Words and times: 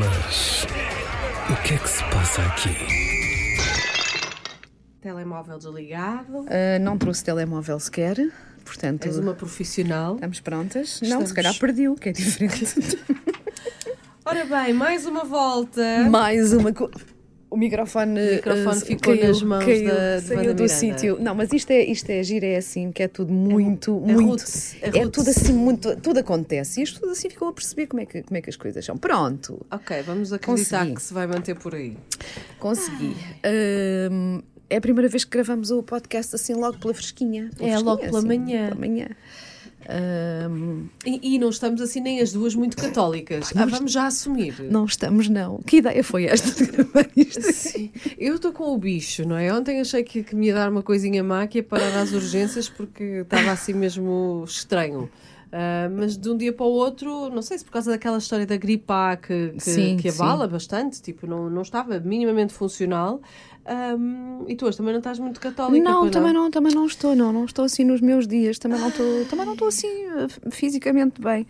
Mas. 0.00 0.66
O 1.50 1.62
que 1.62 1.74
é 1.74 1.78
que 1.78 1.88
se 1.88 2.04
passa 2.10 2.42
aqui? 2.42 2.76
Telemóvel 5.00 5.56
desligado. 5.56 6.44
Ah, 6.46 6.78
não 6.78 6.98
trouxe 6.98 7.24
telemóvel 7.24 7.80
sequer, 7.80 8.16
portanto. 8.66 9.06
És 9.06 9.16
uma 9.16 9.32
profissional. 9.32 10.16
Estamos 10.16 10.40
prontas? 10.40 11.00
Não, 11.00 11.08
Estamos. 11.08 11.28
se 11.30 11.34
calhar 11.34 11.58
perdi-o, 11.58 11.94
que 11.94 12.10
é 12.10 12.12
diferente. 12.12 12.98
Ora 14.26 14.44
bem, 14.44 14.74
mais 14.74 15.06
uma 15.06 15.24
volta. 15.24 16.06
Mais 16.10 16.52
uma 16.52 16.70
co... 16.70 16.90
O 17.50 17.56
microfone, 17.56 18.20
O 18.20 18.34
microfone 18.34 18.76
eh, 18.76 18.80
ficou 18.84 19.14
caiu, 19.16 19.28
nas 19.28 19.42
mãos 19.42 19.64
caiu, 19.64 19.88
da- 19.88 20.20
saiu 20.20 20.54
do 20.54 20.68
sítio. 20.68 21.18
Não, 21.18 21.34
mas 21.34 21.50
isto 21.52 21.70
é, 21.70 21.82
isto 21.84 22.10
é 22.10 22.22
giro, 22.22 22.44
é 22.44 22.56
assim, 22.56 22.92
que 22.92 23.02
é 23.02 23.08
tudo 23.08 23.32
muito, 23.32 24.02
é 24.06 24.12
muito. 24.12 24.28
roots, 24.28 24.76
é 24.82 24.88
é 24.98 25.08
tudo 25.08 25.30
assim, 25.30 25.52
muito. 25.54 25.96
Tudo 25.96 26.18
acontece. 26.20 26.80
E 26.80 26.82
as 26.82 26.90
pessoas 26.92 27.12
assim 27.18 27.30
ficam 27.30 27.48
a 27.48 27.52
perceber 27.52 27.86
como 27.86 28.02
é 28.02 28.06
que, 28.06 28.22
como 28.22 28.36
é 28.36 28.42
que 28.42 28.50
as 28.50 28.56
coisas 28.56 28.84
são. 28.84 28.98
Pronto, 28.98 29.64
Ok, 29.70 30.02
vamos 30.02 30.32
acreditar 30.32 30.78
Consegui. 30.80 30.94
que 30.96 31.02
se 31.02 31.14
vai 31.14 31.26
manter 31.26 31.54
por 31.56 31.74
aí. 31.74 31.96
consegui. 32.58 33.16
É 34.70 34.76
a 34.76 34.80
primeira 34.82 35.08
vez 35.08 35.24
que 35.24 35.30
gravamos 35.30 35.70
o 35.70 35.82
podcast 35.82 36.34
assim 36.34 36.52
logo 36.52 36.76
pela 36.78 36.92
fresquinha. 36.92 37.48
Pela 37.56 37.68
É, 37.68 37.72
fresquinha, 37.72 37.78
logo 37.90 38.02
pela 38.02 38.18
assim, 38.18 38.28
manhã. 38.28 38.68
Pela 38.68 38.78
manhã. 38.80 39.08
E, 41.06 41.34
e 41.34 41.38
não 41.38 41.48
estamos 41.48 41.80
assim 41.80 42.00
nem 42.00 42.20
as 42.20 42.32
duas 42.32 42.54
muito 42.54 42.76
católicas. 42.76 43.50
Ah, 43.56 43.64
vamos 43.64 43.92
já 43.92 44.06
assumir. 44.06 44.54
não 44.70 44.84
estamos, 44.84 45.28
não. 45.28 45.58
Que 45.58 45.78
ideia 45.78 46.04
foi 46.04 46.26
esta 46.26 46.50
de 46.52 46.70
gravar 46.70 47.08
isto? 47.16 47.52
Sim. 47.52 47.90
Eu 48.18 48.36
estou 48.36 48.52
com 48.52 48.74
o 48.74 48.78
bicho, 48.78 49.26
não 49.26 49.36
é? 49.36 49.52
Ontem 49.52 49.80
achei 49.80 50.02
que, 50.02 50.22
que 50.22 50.36
me 50.36 50.48
ia 50.48 50.54
dar 50.54 50.70
uma 50.70 50.82
coisinha 50.82 51.24
má, 51.24 51.46
que 51.46 51.58
ia 51.58 51.64
parar 51.64 51.96
às 51.96 52.12
urgências 52.12 52.68
porque 52.68 53.02
estava 53.22 53.50
assim 53.50 53.72
mesmo 53.72 54.44
estranho. 54.46 55.10
Ah, 55.52 55.88
mas 55.90 56.16
de 56.16 56.28
um 56.28 56.36
dia 56.36 56.52
para 56.52 56.66
o 56.66 56.70
outro, 56.70 57.30
não 57.30 57.42
sei 57.42 57.58
se 57.58 57.64
por 57.64 57.72
causa 57.72 57.90
daquela 57.90 58.18
história 58.18 58.46
da 58.46 58.56
gripe 58.56 58.84
A 58.88 59.16
que, 59.16 59.50
que, 59.50 59.60
Sim, 59.60 59.96
que 59.96 60.08
abala 60.08 60.46
bastante, 60.46 61.00
tipo, 61.00 61.26
não, 61.26 61.48
não 61.48 61.62
estava 61.62 61.98
minimamente 62.00 62.52
funcional. 62.52 63.20
Ahm, 63.64 64.44
e 64.48 64.56
tu 64.56 64.66
hoje 64.66 64.78
também 64.78 64.92
não 64.92 64.98
estás 64.98 65.18
muito 65.18 65.38
católica, 65.40 65.82
Não, 65.84 66.10
também 66.10 66.32
não, 66.32 66.50
também 66.50 66.72
não 66.74 66.86
estou, 66.86 67.14
não, 67.14 67.32
não 67.32 67.44
estou 67.44 67.66
assim 67.66 67.84
nos 67.84 68.00
meus 68.00 68.26
dias, 68.26 68.58
também 68.58 68.80
não 68.80 68.88
estou, 68.88 69.24
também 69.26 69.44
não 69.44 69.52
estou 69.52 69.68
assim 69.68 69.88
eh, 69.88 70.50
fisicamente 70.50 71.20
bem. 71.20 71.46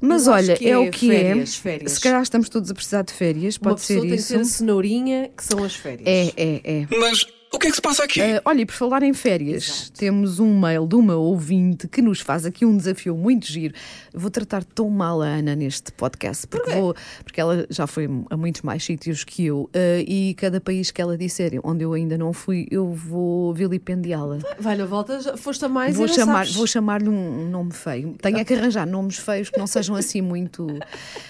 Mas 0.00 0.26
acho 0.26 0.48
olha, 0.48 0.56
que 0.56 0.66
é, 0.66 0.70
é 0.70 0.78
o 0.78 0.90
que 0.90 1.08
férias, 1.08 1.56
é. 1.56 1.60
férias. 1.60 1.92
Se 1.92 2.00
calhar 2.00 2.20
estamos 2.22 2.48
todos 2.48 2.70
a 2.70 2.74
precisar 2.74 3.02
de 3.02 3.12
férias, 3.12 3.56
Uma 3.56 3.70
pode 3.70 3.80
pessoa 3.82 4.00
ser 4.00 4.00
tem 4.00 4.10
que 4.10 4.16
isso. 4.16 4.34
ter 4.34 4.40
a 4.40 4.44
cenourinha, 4.44 5.30
que 5.36 5.44
são 5.44 5.62
as 5.62 5.74
férias. 5.76 6.06
É, 6.06 6.32
é, 6.36 6.60
é. 6.64 6.86
Mas 6.98 7.24
o 7.54 7.58
que 7.58 7.68
é 7.68 7.70
que 7.70 7.76
se 7.76 7.82
passa 7.82 8.04
aqui? 8.04 8.20
Eh, 8.20 8.40
olha, 8.44 8.62
e 8.62 8.66
por 8.66 8.74
falar 8.74 9.02
em 9.02 9.12
férias, 9.12 9.64
Exato. 9.64 9.92
temos 9.92 10.38
um 10.40 10.58
mail 10.58 10.86
de 10.86 10.96
uma 10.96 11.14
ouvinte 11.14 11.86
que 11.86 12.02
nos 12.02 12.20
faz 12.20 12.44
aqui 12.44 12.64
um 12.64 12.76
desafio 12.76 13.16
muito 13.16 13.46
giro. 13.46 13.74
Vou 14.12 14.30
tratar 14.30 14.64
tão 14.64 14.90
mal 14.90 15.22
a 15.22 15.26
Ana 15.26 15.54
neste 15.54 15.92
podcast, 15.92 16.46
porque, 16.46 16.70
vou, 16.70 16.94
porque 17.22 17.40
ela 17.40 17.66
já 17.70 17.86
foi 17.86 18.08
a 18.30 18.36
muitos 18.36 18.62
mais 18.62 18.84
sítios 18.84 19.24
que 19.24 19.46
eu, 19.46 19.70
eh, 19.72 20.04
e 20.06 20.34
cada 20.34 20.60
país 20.60 20.90
que 20.90 21.00
ela 21.00 21.16
disser 21.16 21.60
onde 21.62 21.84
eu 21.84 21.92
ainda 21.92 22.18
não 22.18 22.32
fui, 22.32 22.66
eu 22.70 22.92
vou 22.92 23.54
vilipendiá-la. 23.54 24.38
Vai 24.58 24.76
na 24.76 24.86
volta, 24.86 25.36
foste 25.36 25.64
a 25.64 25.68
mais 25.68 25.96
Vou 25.96 26.06
e 26.06 26.08
não 26.08 26.14
chamar, 26.14 26.34
sabes. 26.46 26.54
vou 26.54 26.66
chamar-lhe 26.66 27.08
um 27.08 27.48
nome 27.48 27.72
feio. 27.72 28.14
Tenho 28.20 28.38
é 28.38 28.44
que 28.44 28.54
arranjar 28.54 28.86
nomes 28.86 29.18
feios 29.18 29.50
que 29.50 29.58
não 29.58 29.66
sejam 29.66 29.94
assim 29.94 30.20
muito 30.20 30.66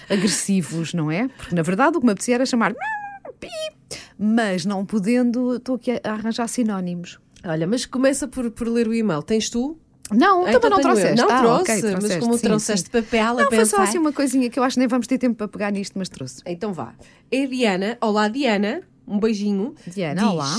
agressivos, 0.09 0.93
não 0.93 1.11
é? 1.11 1.27
Porque 1.27 1.53
na 1.53 1.61
verdade 1.61 1.97
o 1.97 1.99
que 1.99 2.05
me 2.05 2.11
apetecia 2.11 2.35
era 2.35 2.45
chamar 2.45 2.73
pi, 3.39 3.49
mas 4.17 4.65
não 4.65 4.85
podendo, 4.85 5.55
estou 5.55 5.75
aqui 5.75 5.91
a 5.91 6.11
arranjar 6.11 6.47
sinónimos. 6.47 7.19
Olha, 7.43 7.67
mas 7.67 7.85
começa 7.85 8.27
por, 8.27 8.49
por 8.51 8.67
ler 8.67 8.87
o 8.87 8.93
e-mail. 8.93 9.21
Tens 9.21 9.49
tu? 9.49 9.77
Não, 10.11 10.45
Ah, 10.45 10.51
também 10.51 10.69
não 10.69 10.77
tenho 10.77 10.77
eu. 10.77 10.81
trouxeste. 10.81 11.15
Não 11.17 11.29
Ah, 11.29 11.39
trouxe, 11.41 11.71
ok, 11.71 11.95
mas 12.01 12.15
como 12.17 12.37
sim, 12.37 12.43
trouxeste 12.43 12.85
sim. 12.85 13.01
papel 13.01 13.39
a 13.39 13.43
Não, 13.43 13.49
foi 13.51 13.65
só 13.65 13.81
assim 13.81 13.97
uma 13.97 14.11
coisinha 14.13 14.49
que 14.49 14.57
eu 14.59 14.63
acho 14.63 14.75
que 14.75 14.79
nem 14.79 14.87
vamos 14.87 15.07
ter 15.07 15.17
tempo 15.17 15.35
para 15.35 15.47
pegar 15.47 15.71
nisto, 15.71 15.97
mas 15.97 16.09
trouxe. 16.09 16.41
Então 16.45 16.71
vá. 16.73 16.93
É 17.31 17.45
Diana. 17.45 17.97
Olá, 18.01 18.27
Diana. 18.27 18.81
Um 19.07 19.19
beijinho. 19.19 19.73
Diana, 19.87 20.21
Diz, 20.21 20.29
olá. 20.31 20.57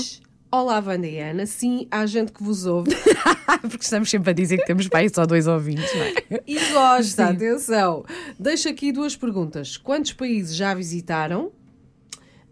Olá, 0.49 0.79
Wanda 0.85 1.05
e 1.07 1.19
Ana. 1.19 1.45
Sim, 1.45 1.87
há 1.91 2.05
gente 2.05 2.31
que 2.31 2.41
vos 2.41 2.65
ouve 2.65 2.89
Porque 3.61 3.83
estamos 3.83 4.09
sempre 4.09 4.29
a 4.29 4.33
dizer 4.33 4.57
que 4.57 4.65
temos 4.65 4.87
pai 4.87 5.09
só 5.13 5.25
dois 5.25 5.45
ouvintes, 5.45 5.93
não 5.93 6.01
é? 6.03 6.41
e 6.47 6.57
gosta. 6.71 7.25
Atenção. 7.27 8.05
Deixo 8.39 8.69
aqui 8.69 8.93
duas 8.93 9.13
perguntas. 9.15 9.75
Quantos 9.75 10.13
países 10.13 10.55
já 10.55 10.73
visitaram? 10.73 11.51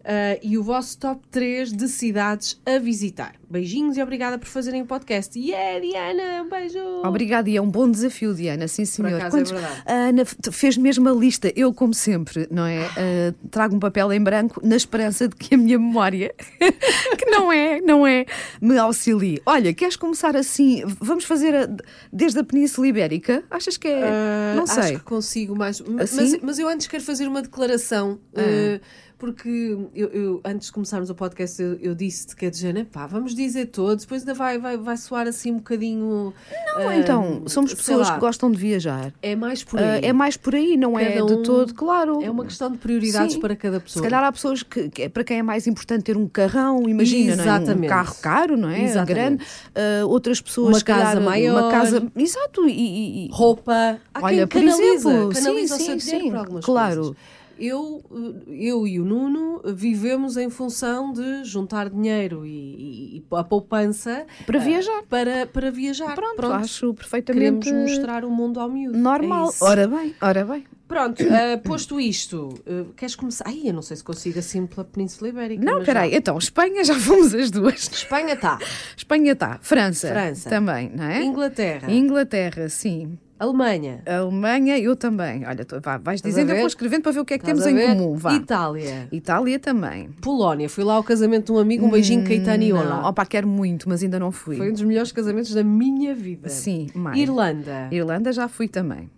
Ah, 0.08 0.38
e 0.40 0.56
o 0.56 0.62
vosso 0.62 0.96
top 0.98 1.20
3 1.32 1.72
de 1.72 1.88
cidades 1.88 2.60
a 2.64 2.78
visitar. 2.78 3.34
Beijinhos 3.50 3.96
e 3.96 4.02
obrigada 4.02 4.38
por 4.38 4.46
fazerem 4.46 4.82
o 4.82 4.86
podcast. 4.86 5.36
Yeah, 5.38 5.80
Diana, 5.80 6.42
um 6.44 6.48
beijo. 6.48 6.78
Obrigada, 7.04 7.50
e 7.50 7.56
é 7.56 7.60
um 7.60 7.68
bom 7.70 7.90
desafio, 7.90 8.32
Diana, 8.34 8.68
sim 8.68 8.84
senhor. 8.84 9.08
é 9.12 9.18
verdade. 9.18 9.52
A 9.84 9.92
Ana 9.92 10.24
fez 10.52 10.76
mesmo 10.76 11.08
a 11.08 11.12
lista, 11.12 11.52
eu 11.56 11.72
como 11.74 11.92
sempre, 11.94 12.46
não 12.50 12.64
é? 12.66 12.84
Ah, 12.86 13.34
trago 13.50 13.74
um 13.74 13.80
papel 13.80 14.12
em 14.12 14.20
branco 14.22 14.60
na 14.64 14.76
esperança 14.76 15.26
de 15.28 15.34
que 15.34 15.54
a 15.54 15.58
minha 15.58 15.78
memória, 15.78 16.32
que 17.18 17.26
não 17.26 17.52
é, 17.52 17.80
não 17.80 18.06
é, 18.06 18.26
me 18.60 18.78
auxilie. 18.78 19.40
Olha, 19.44 19.72
queres 19.74 19.96
começar 19.96 20.36
assim? 20.36 20.82
Vamos 21.00 21.24
fazer 21.24 21.54
a- 21.54 21.68
desde 22.12 22.38
a 22.38 22.44
Península 22.44 22.86
Ibérica? 22.88 23.42
Achas 23.50 23.76
que 23.76 23.88
é? 23.88 24.02
Ah, 24.04 24.54
não 24.56 24.64
Acho 24.64 24.74
sei. 24.82 24.94
que 24.98 25.04
consigo 25.04 25.56
mais. 25.56 25.80
Mas, 25.80 26.16
Assim? 26.18 26.38
mas 26.42 26.58
eu 26.58 26.68
antes 26.68 26.86
quero 26.86 27.02
fazer 27.02 27.26
uma 27.26 27.42
declaração. 27.42 28.18
ah, 28.36 28.80
porque 29.18 29.76
eu, 29.94 30.08
eu, 30.08 30.40
antes 30.44 30.66
de 30.66 30.72
começarmos 30.72 31.08
o 31.08 31.14
podcast, 31.14 31.60
eu, 31.62 31.74
eu 31.80 31.94
disse-te 31.94 32.36
que 32.36 32.44
é 32.46 32.50
de 32.50 32.58
género, 32.58 32.86
pá, 32.86 33.06
vamos 33.06 33.34
dizer 33.34 33.66
todos, 33.66 34.04
depois 34.04 34.22
ainda 34.22 34.34
vai, 34.34 34.58
vai, 34.58 34.76
vai 34.76 34.96
soar 34.96 35.26
assim 35.26 35.52
um 35.52 35.56
bocadinho. 35.56 36.34
Não, 36.76 36.88
ah, 36.88 36.96
então, 36.98 37.42
somos 37.46 37.70
sei 37.70 37.78
pessoas 37.78 38.08
lá, 38.08 38.14
que 38.14 38.20
gostam 38.20 38.50
de 38.50 38.58
viajar. 38.58 39.12
É 39.22 39.34
mais 39.34 39.64
por 39.64 39.80
Ah, 39.80 39.94
aí. 39.94 40.04
é 40.04 40.12
mais 40.12 40.36
por 40.36 40.54
aí, 40.54 40.76
não 40.76 40.98
é 40.98 41.14
Cada 41.14 41.26
de 41.26 41.32
um- 41.34 41.42
todo, 41.42 41.72
claro. 41.74 42.22
É 42.22 42.30
uma 42.30 42.44
questão 42.44 42.70
de 42.70 42.76
prioridades 42.78 43.34
Sim. 43.34 43.40
para 43.40 43.56
cada 43.56 43.78
Se 43.78 43.84
pessoa. 43.84 44.02
calhar 44.04 44.22
há 44.22 44.30
pessoas 44.30 44.62
que, 44.62 44.88
que 44.90 45.02
é- 45.04 45.08
para 45.08 45.24
quem 45.24 45.38
é 45.38 45.42
mais 45.42 45.66
importante 45.66 46.02
ter 46.04 46.16
um 46.16 46.28
carrão, 46.28 46.88
imagina, 46.88 47.36
não 47.36 47.44
é? 47.44 47.46
um 47.46 47.56
Exatamente. 47.56 47.88
carro 47.88 48.14
caro, 48.20 48.56
não 48.56 48.68
é? 48.68 48.82
Exatamente. 48.84 49.06
Grande. 49.14 49.44
Ah, 49.74 50.04
outras 50.06 50.40
pessoas, 50.42 50.68
Uma 50.74 50.78
se 50.78 50.84
calhar, 50.84 51.06
casa 51.14 51.20
maior. 51.20 51.62
Uma 51.62 51.70
casa, 51.70 52.06
exato. 52.16 52.68
E, 52.68 53.26
e- 53.26 53.28
roupa. 53.32 53.98
Há 54.12 54.20
Olha, 54.22 54.46
quem 54.46 54.62
por 54.62 54.70
canaliza, 54.70 55.10
exemplo, 55.10 55.32
canaliza 55.34 55.76
sim, 55.78 55.84
seu 55.84 56.00
sim, 56.00 56.20
sim, 56.20 56.34
algumas 56.34 56.64
claro. 56.64 56.96
coisas. 56.96 57.16
Eu, 57.58 58.02
eu 58.48 58.86
e 58.86 59.00
o 59.00 59.04
Nuno 59.04 59.62
vivemos 59.74 60.36
em 60.36 60.50
função 60.50 61.12
de 61.12 61.44
juntar 61.44 61.88
dinheiro 61.88 62.44
e, 62.44 62.50
e- 62.50 63.16
e 63.18 63.24
a 63.34 63.42
poupança 63.44 64.26
Para 64.44 64.58
ah, 64.58 64.62
viajar. 64.62 65.02
para, 65.08 65.46
para 65.46 65.70
viajar. 65.70 66.14
pronto, 66.14 66.46
acho 66.52 66.92
perfeitamente 66.94 67.60
Queremos 67.66 67.90
mostrar 67.90 68.24
o 68.24 68.30
mundo 68.30 68.60
ao 68.60 68.68
miúdo. 68.68 68.98
normal. 68.98 69.48
É 69.60 69.64
ora 69.64 69.88
bem, 69.88 70.14
ora 70.20 70.44
bem. 70.44 70.64
Pronto, 70.86 71.20
ah, 71.24 71.58
posto 71.58 71.98
isto, 71.98 72.50
ah, 72.66 72.84
queres 72.96 73.16
começar? 73.16 73.44
Ai, 73.48 73.62
eu 73.64 73.72
não 73.74 73.82
sei 73.82 73.96
se 73.96 74.04
consigo 74.04 74.38
assim 74.38 74.66
pela 74.66 74.84
Península 74.84 75.28
Ibérica. 75.30 75.64
Não, 75.64 75.82
peraí, 75.82 76.10
vá. 76.10 76.16
então, 76.16 76.38
Espanha 76.38 76.84
já 76.84 76.94
fomos 76.94 77.34
as 77.34 77.50
duas. 77.50 77.88
Espanha 77.92 78.34
está. 78.34 78.58
Espanha 78.96 79.32
está, 79.32 79.58
França, 79.62 80.08
França. 80.08 80.48
também, 80.50 80.90
não 80.94 81.04
é? 81.04 81.22
Inglaterra. 81.24 81.90
Inglaterra, 81.90 82.68
sim. 82.68 83.18
Alemanha. 83.38 84.02
Alemanha, 84.06 84.78
eu 84.78 84.96
também. 84.96 85.46
Olha, 85.46 85.64
tu, 85.64 85.78
vá, 85.80 85.98
vais 85.98 86.20
a 86.24 86.26
dizendo, 86.26 86.52
eu 86.52 86.58
vou 86.58 86.66
escrevendo 86.66 87.02
para 87.02 87.12
ver 87.12 87.20
o 87.20 87.24
que 87.24 87.34
é 87.34 87.38
que 87.38 87.44
Estás 87.50 87.64
temos 87.64 87.80
em 87.80 87.96
comum. 87.96 88.14
Vá. 88.14 88.34
Itália. 88.34 89.08
Itália 89.12 89.58
também. 89.58 90.08
Polónia. 90.22 90.68
Fui 90.68 90.84
lá 90.84 90.94
ao 90.94 91.04
casamento 91.04 91.46
de 91.46 91.52
um 91.52 91.58
amigo, 91.58 91.84
um 91.86 91.90
beijinho 91.90 92.24
Caetano 92.26 92.66
Não, 92.68 92.76
Olá. 92.78 93.08
opa, 93.08 93.26
quero 93.26 93.46
muito, 93.46 93.88
mas 93.88 94.02
ainda 94.02 94.18
não 94.18 94.32
fui. 94.32 94.56
Foi 94.56 94.70
um 94.70 94.72
dos 94.72 94.82
melhores 94.82 95.12
casamentos 95.12 95.52
da 95.52 95.62
minha 95.62 96.14
vida. 96.14 96.48
Sim, 96.48 96.88
mais. 96.94 97.18
Irlanda. 97.18 97.88
Irlanda 97.92 98.32
já 98.32 98.48
fui 98.48 98.68
também. 98.68 99.10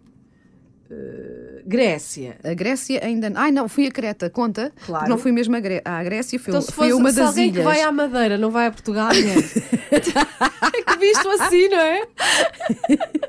Grécia. 1.66 2.36
A 2.42 2.54
Grécia 2.54 3.04
ainda. 3.04 3.30
Ai, 3.34 3.52
não, 3.52 3.68
fui 3.68 3.86
a 3.86 3.90
Creta, 3.90 4.30
conta? 4.30 4.72
Claro. 4.86 5.08
Não 5.08 5.18
fui 5.18 5.30
mesmo 5.30 5.54
a 5.54 5.58
à 5.84 6.02
Grécia, 6.02 6.38
fui, 6.40 6.50
Então, 6.50 6.62
se, 6.62 6.72
fosse, 6.72 6.92
uma 6.94 7.10
se 7.10 7.16
das 7.16 7.28
alguém 7.28 7.48
ilhas. 7.50 7.58
que 7.58 7.62
vai 7.62 7.82
à 7.82 7.92
Madeira 7.92 8.38
não 8.38 8.50
vai 8.50 8.66
a 8.66 8.70
Portugal, 8.70 9.08
mulher. 9.08 9.36
é 9.92 10.82
que 10.82 10.98
visto 10.98 11.28
assim, 11.28 11.68
não 11.68 11.78
é? 11.78 12.02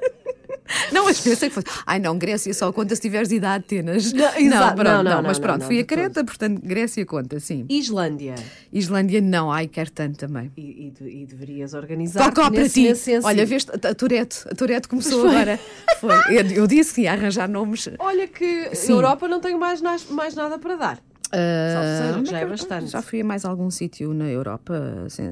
Não, 0.91 1.05
mas 1.05 1.19
pensei 1.19 1.49
que 1.49 1.55
fosse. 1.55 1.67
Ai, 1.85 1.99
não, 1.99 2.17
Grécia 2.17 2.53
só 2.53 2.71
conta 2.71 2.95
se 2.95 3.01
tiveres 3.01 3.29
a 3.43 3.55
Atenas. 3.55 4.13
Não, 4.13 4.29
pronto, 4.31 4.43
Não, 4.49 4.83
não, 4.83 5.03
não, 5.03 5.03
não, 5.03 5.23
mas 5.23 5.39
pronto, 5.39 5.65
fui 5.65 5.79
a 5.79 5.83
Creta, 5.83 6.23
portanto, 6.23 6.61
Grécia 6.63 7.05
conta, 7.05 7.39
sim. 7.39 7.65
Islândia. 7.69 8.35
Islândia, 8.71 9.21
não, 9.21 9.51
ai, 9.51 9.67
quero 9.67 9.91
tanto 9.91 10.17
também. 10.17 10.51
E, 10.55 10.61
e 10.61 10.89
e 11.07 11.25
deverias 11.25 11.73
organizar. 11.73 12.31
Toca 12.31 12.51
para 12.51 12.69
ti. 12.69 12.91
Olha, 13.23 13.45
veste, 13.45 13.71
a 13.71 13.95
Tourette, 13.95 14.43
a 14.49 14.55
Tourette 14.55 14.87
começou 14.87 15.27
agora. 15.27 15.59
Foi. 15.99 16.15
Eu, 16.55 16.67
disse 16.67 16.93
que 16.93 17.01
ia 17.01 17.11
arranjar 17.13 17.47
nomes. 17.47 17.89
Olha 17.99 18.27
que. 18.27 18.71
Europa 18.87 19.27
não 19.27 19.39
tenho 19.39 19.59
mais, 19.59 19.81
mais 20.09 20.35
nada 20.35 20.57
para 20.57 20.75
dar. 20.75 21.08
Que 21.29 22.31
já 22.31 22.39
é 22.39 22.45
bastante. 22.45 22.87
Já 22.91 23.01
fui 23.01 23.21
a 23.21 23.23
mais 23.23 23.45
algum 23.45 23.69
sítio 23.69 24.13
na 24.13 24.27
Europa, 24.29 25.03
assim, 25.05 25.23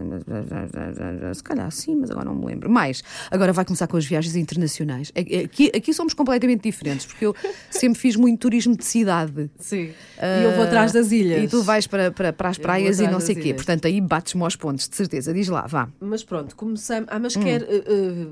se 1.33 1.43
calhar 1.43 1.71
sim, 1.71 1.95
mas 1.95 2.11
agora 2.11 2.25
não 2.25 2.35
me 2.35 2.45
lembro. 2.45 2.69
Mais, 2.69 3.03
agora 3.31 3.51
vai 3.53 3.65
começar 3.65 3.87
com 3.87 3.97
as 3.97 4.05
viagens 4.05 4.35
internacionais. 4.35 5.11
É- 5.15 5.41
é- 5.41 5.45
Aqui, 5.45 5.71
aqui 5.75 5.93
somos 5.93 6.13
completamente 6.13 6.61
diferentes, 6.63 7.05
porque 7.05 7.25
eu 7.25 7.35
sempre 7.71 7.99
fiz 7.99 8.15
muito 8.15 8.39
turismo 8.41 8.75
de 8.75 8.83
cidade. 8.85 9.49
Sim. 9.59 9.91
e 10.19 10.43
eu 10.43 10.51
vou 10.53 10.63
atrás 10.63 10.91
das 10.91 11.11
ilhas. 11.11 11.43
E 11.43 11.47
tu 11.47 11.61
vais 11.63 11.87
para, 11.87 12.11
para, 12.11 12.31
para 12.33 12.49
as 12.49 12.57
praias 12.57 12.99
e 12.99 13.07
não 13.07 13.19
sei 13.19 13.33
o 13.35 13.37
quê. 13.37 13.43
ilhas. 13.49 13.55
Portanto, 13.57 13.85
aí 13.87 13.99
bates-me 14.01 14.43
aos 14.43 14.55
pontos, 14.55 14.87
de 14.89 14.95
certeza. 14.95 15.33
Diz 15.33 15.47
lá, 15.47 15.65
vá. 15.67 15.87
Mas 15.99 16.23
pronto, 16.23 16.55
começamos. 16.55 17.07
Ah, 17.11 17.19
mas 17.19 17.35
Hum. 17.35 17.41
quer. 17.43 17.61
eh, 17.63 17.83
eh, 17.87 18.27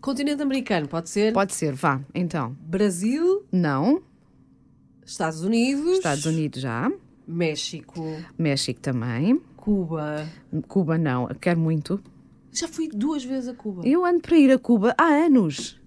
continente 0.00 0.42
americano, 0.42 0.88
pode 0.88 1.08
ser? 1.10 1.32
Pode 1.32 1.52
ser, 1.54 1.72
vá. 1.74 2.00
Então, 2.14 2.56
Brasil, 2.60 3.44
não. 3.52 4.02
Estados 5.04 5.42
Unidos. 5.42 5.98
Estados 5.98 6.24
Unidos 6.24 6.62
já. 6.62 6.90
México. 7.26 8.02
México 8.38 8.80
também. 8.80 9.40
Cuba. 9.56 10.28
Cuba 10.68 10.98
não, 10.98 11.26
quero 11.40 11.58
muito. 11.58 12.00
Já 12.52 12.68
fui 12.68 12.88
duas 12.88 13.24
vezes 13.24 13.48
a 13.48 13.54
Cuba. 13.54 13.82
Eu 13.86 14.04
ando 14.04 14.20
para 14.20 14.36
ir 14.36 14.50
a 14.52 14.58
Cuba 14.58 14.94
há 14.96 15.06
anos. 15.06 15.80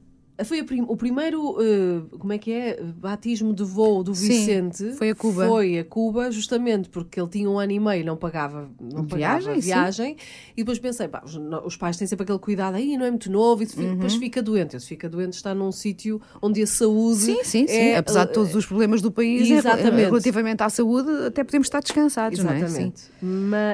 Foi 0.45 0.61
prim- 0.63 0.85
o 0.87 0.95
primeiro, 0.95 1.57
eh, 1.59 2.01
como 2.19 2.31
é 2.31 2.37
que 2.37 2.51
é? 2.51 2.79
Batismo 2.83 3.53
de 3.55 3.63
voo 3.63 4.03
do 4.03 4.13
Sim, 4.13 4.27
Vicente. 4.27 4.93
foi 4.93 5.09
a 5.09 5.15
Cuba. 5.15 5.47
Foi 5.47 5.79
a 5.79 5.83
Cuba, 5.83 6.29
justamente 6.31 6.89
porque 6.89 7.19
ele 7.19 7.27
tinha 7.29 7.49
um 7.49 7.57
ano 7.57 7.71
e 7.71 7.79
meio, 7.79 8.05
não 8.05 8.15
pagava, 8.15 8.69
não 8.79 9.03
pagava 9.05 9.39
Viagem, 9.39 9.55
sim. 9.55 9.67
viagem. 9.67 10.15
E 10.55 10.61
depois 10.63 10.77
pensei, 10.77 11.07
pá, 11.07 11.23
os, 11.25 11.35
os 11.65 11.75
pais 11.75 11.97
têm 11.97 12.05
sempre 12.07 12.23
aquele 12.23 12.37
cuidado, 12.39 12.75
aí 12.75 12.95
não 12.97 13.05
é 13.05 13.09
muito 13.09 13.31
novo, 13.31 13.63
e 13.63 13.65
depois 13.65 14.13
Uhum. 14.13 14.19
fica 14.19 14.41
doente. 14.43 14.79
Se 14.79 14.87
fica 14.87 15.09
doente, 15.09 15.33
está 15.33 15.55
num 15.55 15.71
sítio 15.71 16.21
onde 16.41 16.61
a 16.61 16.67
saúde. 16.67 17.19
Sim, 17.21 17.43
sim, 17.43 17.67
sim. 17.67 17.73
é, 17.73 17.97
Apesar 17.97 18.25
de 18.25 18.31
eh, 18.31 18.33
todos 18.33 18.53
os 18.53 18.65
problemas 18.65 19.01
do 19.01 19.11
país, 19.11 19.49
é- 19.49 19.55
Exatamente. 19.55 20.05
relativamente 20.05 20.61
à 20.61 20.69
saúde, 20.69 21.09
até 21.25 21.43
podemos 21.43 21.65
estar 21.65 21.81
descansados, 21.81 22.37
não 22.43 22.51
é? 22.51 22.59
Sim. 22.59 22.63
Exatamente. 22.65 23.01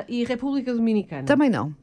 E 0.07 0.23
República 0.23 0.73
Dominicana? 0.73 1.23
Também 1.23 1.49
não. 1.49 1.75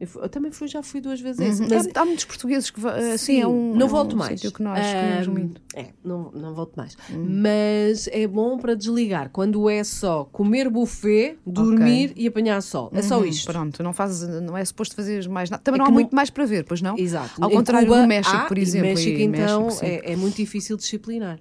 Eu, 0.00 0.06
fu- 0.06 0.20
eu 0.20 0.28
também 0.28 0.52
fui, 0.52 0.68
já 0.68 0.80
fui 0.82 1.00
duas 1.00 1.20
vezes 1.20 1.40
a 1.40 1.44
esse. 1.46 1.62
Uhum. 1.62 1.68
Mas, 1.70 1.88
Há, 1.94 2.00
há 2.00 2.04
muitos 2.04 2.24
portugueses 2.24 2.70
que. 2.70 2.80
Assim, 2.86 3.16
Sim, 3.18 3.40
é 3.40 3.46
um, 3.48 3.74
não 3.74 3.86
é 3.86 3.88
volto 3.90 4.14
um 4.14 4.18
mais. 4.18 4.40
que 4.40 4.62
nós 4.62 4.78
Ahm, 5.26 5.30
muito. 5.32 5.60
É, 5.74 5.86
não, 6.04 6.30
não 6.30 6.54
volto 6.54 6.74
mais. 6.76 6.96
Hum. 7.10 7.40
Mas 7.42 8.08
é 8.12 8.26
bom 8.28 8.58
para 8.58 8.74
desligar 8.76 9.28
quando 9.30 9.68
é 9.68 9.82
só 9.82 10.24
comer 10.30 10.68
buffet, 10.70 11.36
dormir 11.44 12.12
e 12.16 12.28
apanhar 12.28 12.60
sol. 12.62 12.90
É 12.94 13.02
só 13.02 13.18
Uhum, 13.18 13.24
isto. 13.24 13.50
Pronto, 13.50 13.82
não, 13.82 13.92
fazes, 13.92 14.28
não 14.42 14.56
é 14.56 14.64
suposto 14.64 14.94
fazeres 14.94 15.26
mais 15.26 15.50
nada. 15.50 15.62
Também 15.64 15.78
É 15.78 15.80
não 15.80 15.86
há 15.86 15.88
não- 15.88 15.94
muito 15.94 16.14
mais 16.14 16.30
para 16.30 16.46
ver, 16.46 16.64
pois 16.64 16.80
não? 16.80 16.96
Exato. 16.96 17.42
Ao 17.42 17.50
Em 17.50 17.54
contrário 17.54 17.88
Cuba 17.88 18.02
do 18.02 18.06
México, 18.06 18.36
há, 18.36 18.44
por 18.46 18.56
exemplo. 18.58 18.88
México, 18.90 19.20
então, 19.20 19.64
México. 19.66 19.84
Hum, 19.84 19.88
é, 19.88 20.12
é 20.12 20.16
muito 20.16 20.36
difícil 20.36 20.76
disciplinar. 20.76 21.40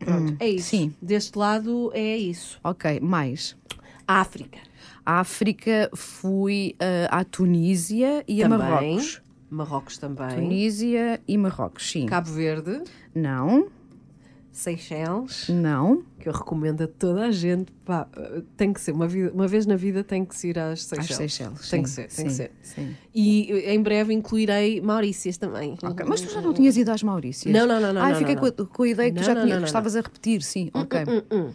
Pronto, 0.00 0.34
é 0.40 0.48
isso. 0.48 0.70
sim. 0.70 0.92
Deste 1.00 1.38
lado 1.38 1.92
é 1.94 2.16
isso. 2.16 2.58
Ok, 2.64 2.98
mais. 2.98 3.54
A 4.08 4.20
África 4.20 4.58
fui 5.94 6.74
ah, 6.80 7.20
à 7.20 7.24
Tunísia 7.24 8.24
e 8.26 8.40
também. 8.40 8.44
a 8.44 8.70
Marrocos. 8.70 9.22
Marrocos 9.50 9.98
também. 9.98 10.34
Tunísia 10.34 11.20
e 11.28 11.36
Marrocos, 11.36 11.90
sim. 11.90 12.06
Cabo 12.06 12.30
Verde. 12.30 12.82
Não, 13.14 13.68
Seychelles. 14.50 15.48
não. 15.48 16.02
que 16.18 16.28
eu 16.28 16.32
recomendo 16.32 16.82
a 16.82 16.86
toda 16.86 17.24
a 17.26 17.30
gente. 17.30 17.72
Pá, 17.84 18.06
tem 18.56 18.72
que 18.72 18.80
ser, 18.80 18.92
uma, 18.92 19.08
vida- 19.08 19.32
uma 19.32 19.48
vez 19.48 19.66
na 19.66 19.76
vida 19.76 20.04
tem 20.04 20.24
que 20.24 20.36
se 20.36 20.48
ir 20.48 20.58
às 20.58 20.72
Às 20.72 20.82
Seychelles. 20.82 21.16
Seychelles. 21.16 21.70
Tem 21.70 21.78
sim, 21.78 21.82
que 21.82 21.88
ser, 21.88 22.02
tem 22.02 22.10
sim, 22.10 22.24
que 22.24 22.32
ser. 22.32 22.52
Sim. 22.62 22.96
E 23.14 23.50
eh, 23.50 23.74
em 23.74 23.82
breve 23.82 24.12
incluirei 24.12 24.80
Maurícias 24.80 25.36
também. 25.38 25.76
Ok, 25.82 26.04
Mas 26.06 26.20
tu 26.20 26.30
já 26.30 26.40
não 26.40 26.52
tinhas 26.52 26.76
ido 26.76 26.90
às 26.90 27.02
Maurícias? 27.02 27.52
Não, 27.52 27.66
não, 27.66 27.80
não, 27.80 27.92
não, 27.92 28.02
Ai, 28.02 28.12
não, 28.12 28.18
fiquei 28.18 28.34
não, 28.34 28.42
com, 28.42 28.62
a, 28.62 28.66
com 28.66 28.82
a 28.82 28.88
ideia 28.88 29.10
que 29.10 29.18
tu 29.18 29.24
já 29.24 29.34
que 29.34 29.64
estavas 29.64 29.96
a 29.96 30.00
repetir, 30.00 30.42
sim. 30.42 30.70
Ok. 30.74 31.00
Hum. 31.30 31.50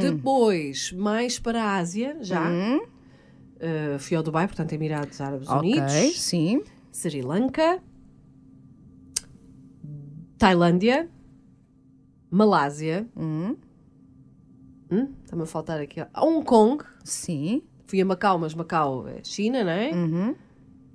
Depois, 0.00 0.92
mais 0.92 1.38
para 1.38 1.62
a 1.62 1.76
Ásia, 1.76 2.16
já. 2.20 2.50
Eh, 3.60 3.96
fui 3.98 4.16
ao 4.16 4.22
Dubai, 4.22 4.46
portanto, 4.46 4.72
Emirados 4.72 5.20
Árabes 5.20 5.48
Ok, 5.48 5.58
Unidos. 5.78 6.20
sim. 6.20 6.62
Sri 6.92 7.22
Lanka. 7.22 7.80
Tailândia. 10.38 11.08
Malásia. 12.30 13.06
Hum, 13.16 13.56
Hum, 14.90 15.08
Está-me 15.24 15.42
a 15.42 15.46
faltar 15.46 15.80
aqui. 15.80 16.00
Hong 16.16 16.44
Kong. 16.44 16.84
sim. 17.04 17.62
Fui 17.86 18.00
a 18.00 18.04
Macau, 18.04 18.38
mas 18.38 18.54
Macau 18.54 19.06
é 19.08 19.22
China, 19.24 19.64
não 19.64 19.70
é? 19.70 19.90
Uhum. 19.90 20.34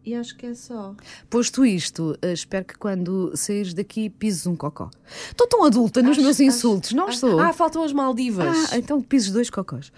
E 0.08 0.16
acho 0.16 0.38
que 0.38 0.46
é 0.46 0.54
só. 0.54 0.96
Posto 1.30 1.66
isto, 1.66 2.18
eh, 2.22 2.32
espero 2.32 2.64
que 2.64 2.78
quando 2.78 3.34
saíres 3.36 3.74
daqui 3.74 4.10
pises 4.10 4.48
um 4.48 4.56
cocó. 4.56 4.90
Estou 5.28 5.46
tão 5.48 5.66
adulta 5.66 6.02
nos 6.02 6.12
Acho- 6.12 6.22
meus 6.22 6.36
acho- 6.38 6.44
insultos, 6.44 6.94
não 6.94 7.08
ah, 7.08 7.10
estou? 7.10 7.38
Ah, 7.42 7.52
faltam 7.52 7.84
as 7.84 7.92
Maldivas. 7.92 8.72
Ah, 8.72 8.78
então 8.78 9.02
pises 9.02 9.32
dois 9.32 9.50
cocós. 9.50 9.92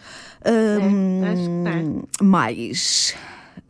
É, 0.43 0.77
acho 1.31 1.43
que 1.43 2.09
tá. 2.17 2.23
mais. 2.25 3.13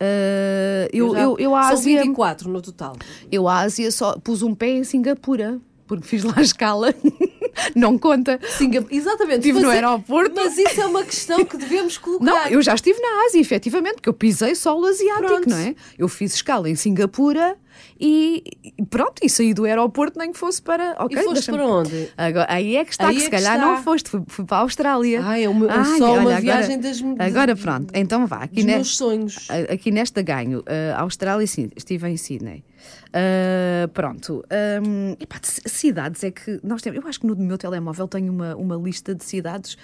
Ah, 0.00 0.88
eu, 0.92 1.12
já- 1.14 1.20
eu, 1.20 1.36
eu, 1.38 1.54
à 1.54 1.64
São 1.64 1.72
Ásia, 1.74 2.02
24 2.04 2.48
no 2.50 2.62
total. 2.62 2.96
eu 3.30 3.46
à 3.46 3.58
Ásia 3.60 3.92
só 3.92 4.18
pus 4.18 4.40
um 4.42 4.54
pé 4.54 4.68
em 4.70 4.84
Singapura, 4.84 5.60
porque 5.90 6.06
fiz 6.06 6.22
lá 6.22 6.34
a 6.36 6.40
escala. 6.40 6.94
não 7.74 7.98
conta. 7.98 8.38
Singa... 8.56 8.86
Exatamente. 8.88 9.38
Estive 9.38 9.58
no 9.58 9.72
é- 9.72 9.74
aeroporto. 9.74 10.36
Mas 10.36 10.56
isso 10.56 10.80
é 10.80 10.86
uma 10.86 11.02
questão 11.02 11.44
que 11.44 11.56
devemos 11.56 11.98
colocar. 11.98 12.24
Não, 12.24 12.46
eu 12.46 12.62
já 12.62 12.74
estive 12.74 13.00
na 13.00 13.26
Ásia, 13.26 13.40
efetivamente, 13.40 13.94
porque 13.94 14.08
eu 14.08 14.14
pisei 14.14 14.54
solo 14.54 14.86
asiático, 14.86 15.26
Pronto. 15.26 15.50
não 15.50 15.56
é? 15.56 15.74
Eu 15.98 16.06
fiz 16.06 16.32
escala 16.32 16.70
em 16.70 16.76
Singapura 16.76 17.56
e 18.00 18.42
e 18.78 18.84
pronto, 18.86 19.20
e 19.22 19.28
saí 19.28 19.52
do 19.54 19.64
aeroporto 19.64 20.18
nem 20.18 20.32
que 20.32 20.38
fosse 20.38 20.60
para. 20.62 20.92
E 20.92 21.04
Ok, 21.04 21.22
foste 21.22 21.50
para 21.50 21.66
onde? 21.66 22.08
Agora, 22.16 22.46
aí 22.48 22.76
é 22.76 22.84
que 22.84 22.92
está, 22.92 23.08
Aí 23.08 23.14
que 23.16 23.20
é 23.20 23.24
se 23.24 23.30
que 23.30 23.36
calhar 23.36 23.54
está. 23.56 23.66
não 23.66 23.82
foste, 23.82 24.08
fui, 24.10 24.22
fui 24.26 24.44
para 24.44 24.58
a 24.58 24.60
Austrália. 24.60 25.20
Ah, 25.24 25.38
é 25.38 25.48
uma- 25.48 25.66
Ai, 25.70 25.98
só 25.98 26.12
olha, 26.12 26.20
uma 26.20 26.30
agora- 26.30 26.40
viagem 26.40 26.78
das- 26.80 27.02
Agora 27.18 27.56
pronto, 27.56 27.90
então 27.94 28.26
vá. 28.26 28.38
Aqui 28.44 28.62
ne- 28.64 28.74
meus 28.76 28.96
sonhos. 28.96 29.48
Aqui 29.72 29.90
nesta 29.90 30.22
ganho, 30.22 30.62
a 30.96 31.00
Austrália, 31.02 31.46
sim, 31.46 31.70
estive 31.76 32.08
em 32.08 32.16
Sydney. 32.16 32.64
Ah, 33.12 33.88
pronto. 33.92 34.44
Ahm, 34.50 35.16
epá, 35.20 35.36
cidades 35.42 36.22
é 36.24 36.30
que 36.30 36.60
nós 36.62 36.80
temos. 36.82 37.00
Eu 37.02 37.08
acho 37.08 37.20
que 37.20 37.26
no 37.26 37.36
meu 37.36 37.58
telemóvel 37.58 38.06
tenho 38.08 38.32
uma, 38.32 38.54
uma 38.56 38.76
lista 38.76 39.14
de 39.14 39.24
cidades. 39.24 39.76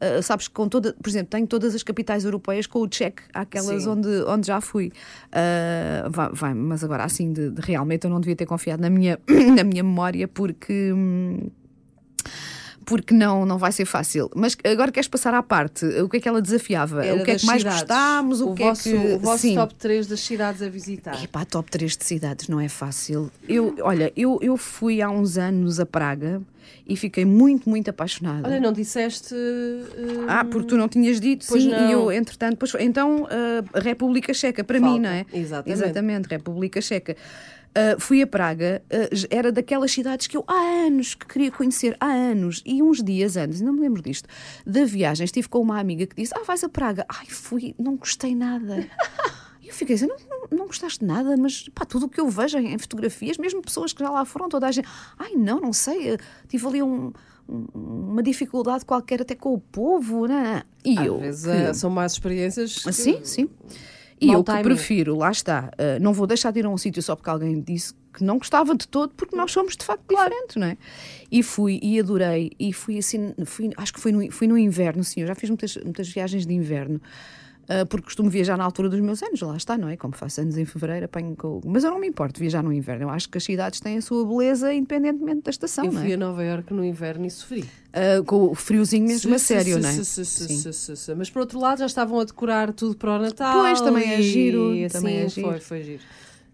Ah, 0.00 0.22
sabes, 0.22 0.48
com 0.48 0.68
toda, 0.68 0.94
por 0.94 1.08
exemplo, 1.08 1.28
tenho 1.30 1.46
todas 1.46 1.74
as 1.74 1.82
capitais 1.82 2.24
europeias 2.24 2.66
com 2.66 2.80
o 2.80 2.88
check 2.88 3.20
àquelas 3.34 3.82
Sim. 3.82 3.90
onde, 3.90 4.08
onde 4.26 4.46
já 4.46 4.60
fui. 4.60 4.92
Ah, 5.30 6.08
vai, 6.08 6.30
vai, 6.32 6.54
mas 6.54 6.82
agora, 6.82 7.04
assim, 7.04 7.32
de, 7.32 7.50
de 7.50 7.60
realmente 7.60 8.04
eu 8.04 8.10
não 8.10 8.20
devia 8.20 8.36
ter 8.36 8.46
confiado 8.46 8.80
na 8.80 8.90
minha, 8.90 9.18
na 9.54 9.64
minha 9.64 9.82
memória, 9.82 10.26
porque. 10.26 10.92
hum, 10.92 11.50
porque 12.84 13.14
não, 13.14 13.44
não 13.46 13.58
vai 13.58 13.70
ser 13.72 13.84
fácil. 13.84 14.30
Mas 14.34 14.56
agora 14.64 14.90
queres 14.90 15.08
passar 15.08 15.32
à 15.34 15.42
parte? 15.42 15.84
O 15.84 16.08
que 16.08 16.16
é 16.16 16.20
que 16.20 16.28
ela 16.28 16.40
desafiava? 16.42 17.04
Era 17.04 17.20
o 17.20 17.24
que 17.24 17.30
é 17.32 17.36
que 17.36 17.46
mais 17.46 17.60
cidades. 17.62 17.80
gostámos? 17.80 18.40
O, 18.40 18.54
que 18.54 18.62
vosso, 18.64 18.88
é 18.88 18.92
que. 18.92 18.96
o 19.14 19.18
vosso 19.18 19.42
Sim. 19.42 19.54
top 19.54 19.74
3 19.74 20.06
das 20.06 20.20
cidades 20.20 20.62
a 20.62 20.68
visitar. 20.68 21.22
Epá, 21.22 21.44
top 21.44 21.70
3 21.70 21.96
de 21.96 22.04
cidades 22.04 22.48
não 22.48 22.60
é 22.60 22.68
fácil. 22.68 23.30
Eu, 23.48 23.76
olha, 23.82 24.12
eu, 24.16 24.38
eu 24.42 24.56
fui 24.56 25.00
há 25.02 25.10
uns 25.10 25.36
anos 25.38 25.78
a 25.78 25.86
Praga 25.86 26.42
e 26.86 26.96
fiquei 26.96 27.24
muito, 27.24 27.68
muito 27.68 27.88
apaixonada. 27.90 28.48
Olha, 28.48 28.58
não 28.60 28.72
disseste. 28.72 29.34
eh, 29.34 30.24
Ah, 30.26 30.44
porque 30.44 30.66
tu 30.68 30.76
não 30.76 30.88
tinhas 30.88 31.20
dito, 31.20 31.46
Pois 31.48 31.62
sim, 31.62 31.68
não. 31.70 31.88
e 31.88 31.92
eu, 31.92 32.10
entretanto, 32.12 32.56
pois, 32.56 32.72
então, 32.80 33.28
a 33.72 33.78
República 33.80 34.32
Checa, 34.34 34.64
para 34.64 34.78
mim, 34.80 34.86
Falta. 34.86 35.00
não 35.02 35.10
é? 35.10 35.26
Exatamente. 35.32 35.82
Exatamente, 35.84 36.28
República 36.28 36.80
Checa. 36.80 37.16
Ah, 37.74 37.96
fui 38.00 38.20
a 38.20 38.26
Praga, 38.26 38.82
ah, 38.90 39.08
era 39.30 39.52
daquelas 39.52 39.92
cidades 39.92 40.26
que 40.26 40.36
eu 40.36 40.44
há 40.46 40.54
anos 40.86 41.14
que 41.14 41.24
queria 41.26 41.50
conhecer, 41.52 41.96
há 42.00 42.06
anos, 42.06 42.62
e 42.66 42.82
uns 42.82 43.02
dias 43.02 43.36
antes, 43.36 43.60
não 43.60 43.72
me 43.72 43.80
lembro 43.80 44.02
disto, 44.02 44.28
da 44.66 44.84
viagem, 44.84 45.24
estive 45.24 45.48
com 45.48 45.60
uma 45.60 45.78
amiga 45.78 46.04
que 46.06 46.16
disse: 46.16 46.32
Ah, 46.36 46.42
vais 46.44 46.64
a 46.64 46.68
Praga? 46.68 47.06
Ai, 47.08 47.26
fui, 47.26 47.74
não 47.78 47.96
gostei 47.96 48.34
nada. 48.34 48.86
Eu 49.62 49.72
fiquei 49.74 49.94
assim, 49.94 50.06
não, 50.08 50.16
não, 50.28 50.58
não 50.58 50.66
gostaste 50.66 50.98
de 50.98 51.04
nada, 51.06 51.36
mas 51.36 51.68
pá, 51.72 51.84
tudo 51.84 52.06
o 52.06 52.08
que 52.08 52.20
eu 52.20 52.28
vejo 52.28 52.58
em, 52.58 52.74
em 52.74 52.78
fotografias, 52.78 53.38
mesmo 53.38 53.62
pessoas 53.62 53.92
que 53.92 54.02
já 54.02 54.10
lá 54.10 54.24
foram, 54.24 54.48
toda 54.48 54.66
a 54.66 54.72
gente, 54.72 54.88
ai 55.16 55.34
não, 55.36 55.60
não 55.60 55.72
sei, 55.72 56.14
eh, 56.14 56.16
tive 56.48 56.66
ali 56.66 56.82
um- 56.82 57.12
um- 57.48 57.66
uma 57.74 58.20
dificuldade 58.20 58.84
qualquer 58.84 59.22
até 59.22 59.36
com 59.36 59.54
o 59.54 59.60
povo, 59.60 60.26
né? 60.26 60.64
E 60.84 60.98
Às 60.98 61.06
eu. 61.06 61.18
vezes 61.20 61.44
que- 61.44 61.50
eh, 61.52 61.72
são 61.72 61.88
mais 61.88 62.10
experiências. 62.12 62.82
que- 62.82 62.92
Sim, 62.92 63.20
sim. 63.24 63.48
E 64.20 64.30
eu 64.30 64.44
que 64.44 64.62
prefiro, 64.62 65.16
lá 65.16 65.30
está, 65.30 65.70
eh, 65.78 65.98
não 65.98 66.12
vou 66.12 66.26
deixar 66.26 66.50
de 66.50 66.60
ir 66.60 66.66
a 66.66 66.68
um 66.68 66.76
sítio 66.76 67.02
só 67.02 67.16
porque 67.16 67.30
alguém 67.30 67.60
disse 67.60 67.94
que 68.12 68.22
não 68.22 68.38
gostava 68.38 68.74
de 68.74 68.86
todo, 68.86 69.14
porque 69.16 69.34
nós 69.34 69.50
somos 69.50 69.76
de 69.76 69.84
facto 69.84 70.02
diferentes, 70.08 70.56
não 70.56 70.66
é? 70.66 70.76
E 71.30 71.42
fui 71.42 71.78
e 71.82 71.98
adorei, 71.98 72.52
e 72.58 72.72
fui 72.72 72.98
assim, 72.98 73.34
fui, 73.46 73.70
acho 73.76 73.94
que 73.94 74.00
fui 74.00 74.12
no, 74.12 74.30
fui 74.30 74.46
no 74.46 74.58
inverno, 74.58 75.02
sim, 75.02 75.20
eu 75.22 75.26
já 75.26 75.34
fiz 75.34 75.48
muitas, 75.48 75.76
muitas 75.76 76.08
viagens 76.08 76.44
de 76.44 76.52
inverno. 76.52 77.00
Eh, 77.68 77.84
porque 77.84 78.04
costumo 78.04 78.28
viajar 78.28 78.56
na 78.56 78.64
altura 78.64 78.88
dos 78.88 79.00
meus 79.00 79.22
anos, 79.22 79.40
lá 79.40 79.56
está, 79.56 79.78
não 79.78 79.88
é? 79.88 79.96
Como 79.96 80.14
faço 80.14 80.40
anos 80.40 80.56
em 80.56 80.64
fevereiro, 80.64 81.04
apanho 81.06 81.36
com... 81.36 81.60
Mas 81.64 81.84
eu 81.84 81.90
não 81.90 81.98
me 82.00 82.08
importo 82.08 82.40
viajar 82.40 82.62
no 82.62 82.72
inverno. 82.72 83.04
Eu 83.04 83.10
acho 83.10 83.28
que 83.28 83.38
as 83.38 83.44
cidades 83.44 83.80
têm 83.80 83.98
a 83.98 84.02
sua 84.02 84.24
beleza 84.26 84.72
independentemente 84.72 85.42
da 85.42 85.50
estação, 85.50 85.84
Eu 85.84 85.92
não 85.92 86.00
fui 86.00 86.10
é? 86.10 86.14
a 86.14 86.16
Nova 86.16 86.44
Iorque 86.44 86.74
no 86.74 86.84
inverno 86.84 87.26
e 87.26 87.30
sofri. 87.30 87.64
Eh, 87.92 88.22
com 88.22 88.50
o 88.50 88.54
friozinho 88.54 89.06
mesmo 89.06 89.34
a 89.34 89.38
sério, 89.38 89.78
não 89.78 89.88
é? 89.88 89.92
sim. 89.92 91.14
Mas 91.16 91.28
por 91.30 91.40
outro 91.40 91.58
lado 91.58 91.78
já 91.78 91.86
estavam 91.86 92.20
a 92.20 92.24
decorar 92.24 92.72
tudo 92.72 92.96
para 92.96 93.16
o 93.16 93.18
Natal. 93.18 93.60
Pois, 93.60 93.80
também 93.80 94.12
é 94.12 94.22
giro, 94.22 94.72
também 94.90 95.18
é 95.18 95.28
giro. 95.28 95.48
Foi, 95.48 95.60
foi 95.60 95.82
giro. 95.82 96.02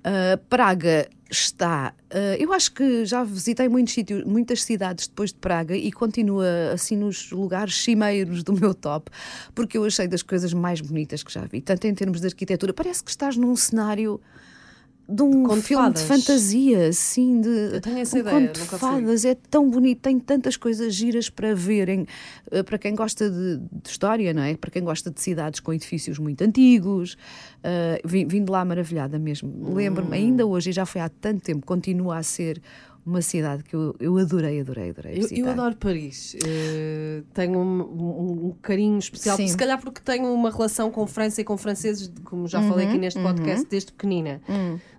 Uh, 0.06 0.38
Praga 0.48 1.08
está. 1.28 1.92
uh, 2.14 2.40
eu 2.40 2.52
acho 2.52 2.72
que 2.72 3.04
já 3.04 3.24
visitei 3.24 3.68
muitos 3.68 3.92
sítios, 3.92 4.22
muitas 4.24 4.62
cidades 4.62 5.08
depois 5.08 5.32
de 5.32 5.38
Praga 5.40 5.76
e 5.76 5.90
continua 5.90 6.46
assim 6.72 6.96
nos 6.96 7.32
lugares 7.32 7.82
cimeiros 7.82 8.44
do 8.44 8.52
meu 8.52 8.72
top, 8.72 9.10
porque 9.52 9.76
eu 9.76 9.84
achei 9.84 10.06
das 10.06 10.22
coisas 10.22 10.52
mais 10.52 10.80
bonitas 10.80 11.24
que 11.24 11.32
já 11.32 11.40
vi, 11.40 11.60
tanto 11.60 11.88
em 11.88 11.94
termos 11.94 12.20
de 12.20 12.28
arquitetura. 12.28 12.72
Parece 12.72 13.02
que 13.02 13.10
estás 13.10 13.36
num 13.36 13.56
cenário 13.56 14.20
de 15.08 15.22
um 15.22 15.46
de 15.46 15.62
filme 15.62 15.92
de 15.92 16.00
fadas. 16.00 16.02
fantasia, 16.02 16.88
assim, 16.88 17.40
de 17.40 17.48
Eu 17.48 17.80
tenho 17.80 17.98
essa 17.98 18.16
um 18.16 18.20
ideia, 18.20 18.40
conto 18.40 18.60
de 18.60 18.66
fadas. 18.66 19.24
É 19.24 19.34
tão 19.34 19.70
bonito, 19.70 20.00
tem 20.00 20.18
tantas 20.18 20.56
coisas 20.56 20.94
giras 20.94 21.30
para 21.30 21.54
verem. 21.54 22.06
Uh, 22.50 22.64
Para 22.64 22.76
quem 22.78 22.94
gosta 22.94 23.30
de, 23.30 23.58
de 23.58 23.88
história, 23.88 24.34
não 24.34 24.42
é? 24.42 24.56
Para 24.56 24.70
quem 24.70 24.82
gosta 24.82 25.10
de 25.10 25.20
cidades 25.20 25.60
com 25.60 25.72
edifícios 25.72 26.18
muito 26.18 26.42
antigos. 26.42 27.14
Uh, 27.58 28.06
vim, 28.06 28.26
vim 28.26 28.44
de 28.44 28.50
lá 28.50 28.64
maravilhada 28.64 29.18
mesmo. 29.18 29.48
Hum. 29.48 29.74
Lembro-me, 29.74 30.16
ainda 30.16 30.44
hoje, 30.44 30.70
e 30.70 30.72
já 30.72 30.84
foi 30.84 31.00
há 31.00 31.08
tanto 31.08 31.42
tempo, 31.42 31.64
continua 31.64 32.18
a 32.18 32.22
ser 32.22 32.60
uma 33.06 33.22
cidade 33.22 33.62
que 33.62 33.74
eu, 33.74 33.94
eu 34.00 34.18
adorei, 34.18 34.60
adorei, 34.60 34.90
adorei 34.90 35.18
Eu, 35.22 35.28
eu 35.44 35.48
adoro 35.50 35.76
Paris. 35.76 36.34
Eh, 36.44 37.22
tenho 37.32 37.56
um, 37.60 37.80
um- 37.82 38.46
um 38.48 38.54
carinho 38.60 38.98
especial, 38.98 39.36
Sim. 39.36 39.46
se 39.46 39.56
calhar 39.56 39.80
porque 39.80 40.00
tenho 40.00 40.26
uma 40.34 40.50
relação 40.50 40.90
com 40.90 41.06
França 41.06 41.40
e 41.40 41.44
com 41.44 41.56
franceses, 41.56 42.12
como 42.24 42.48
já 42.48 42.60
falei 42.60 42.88
aqui 42.88 42.98
neste 42.98 43.22
podcast, 43.22 43.64
desde 43.70 43.92
pequenina. 43.92 44.40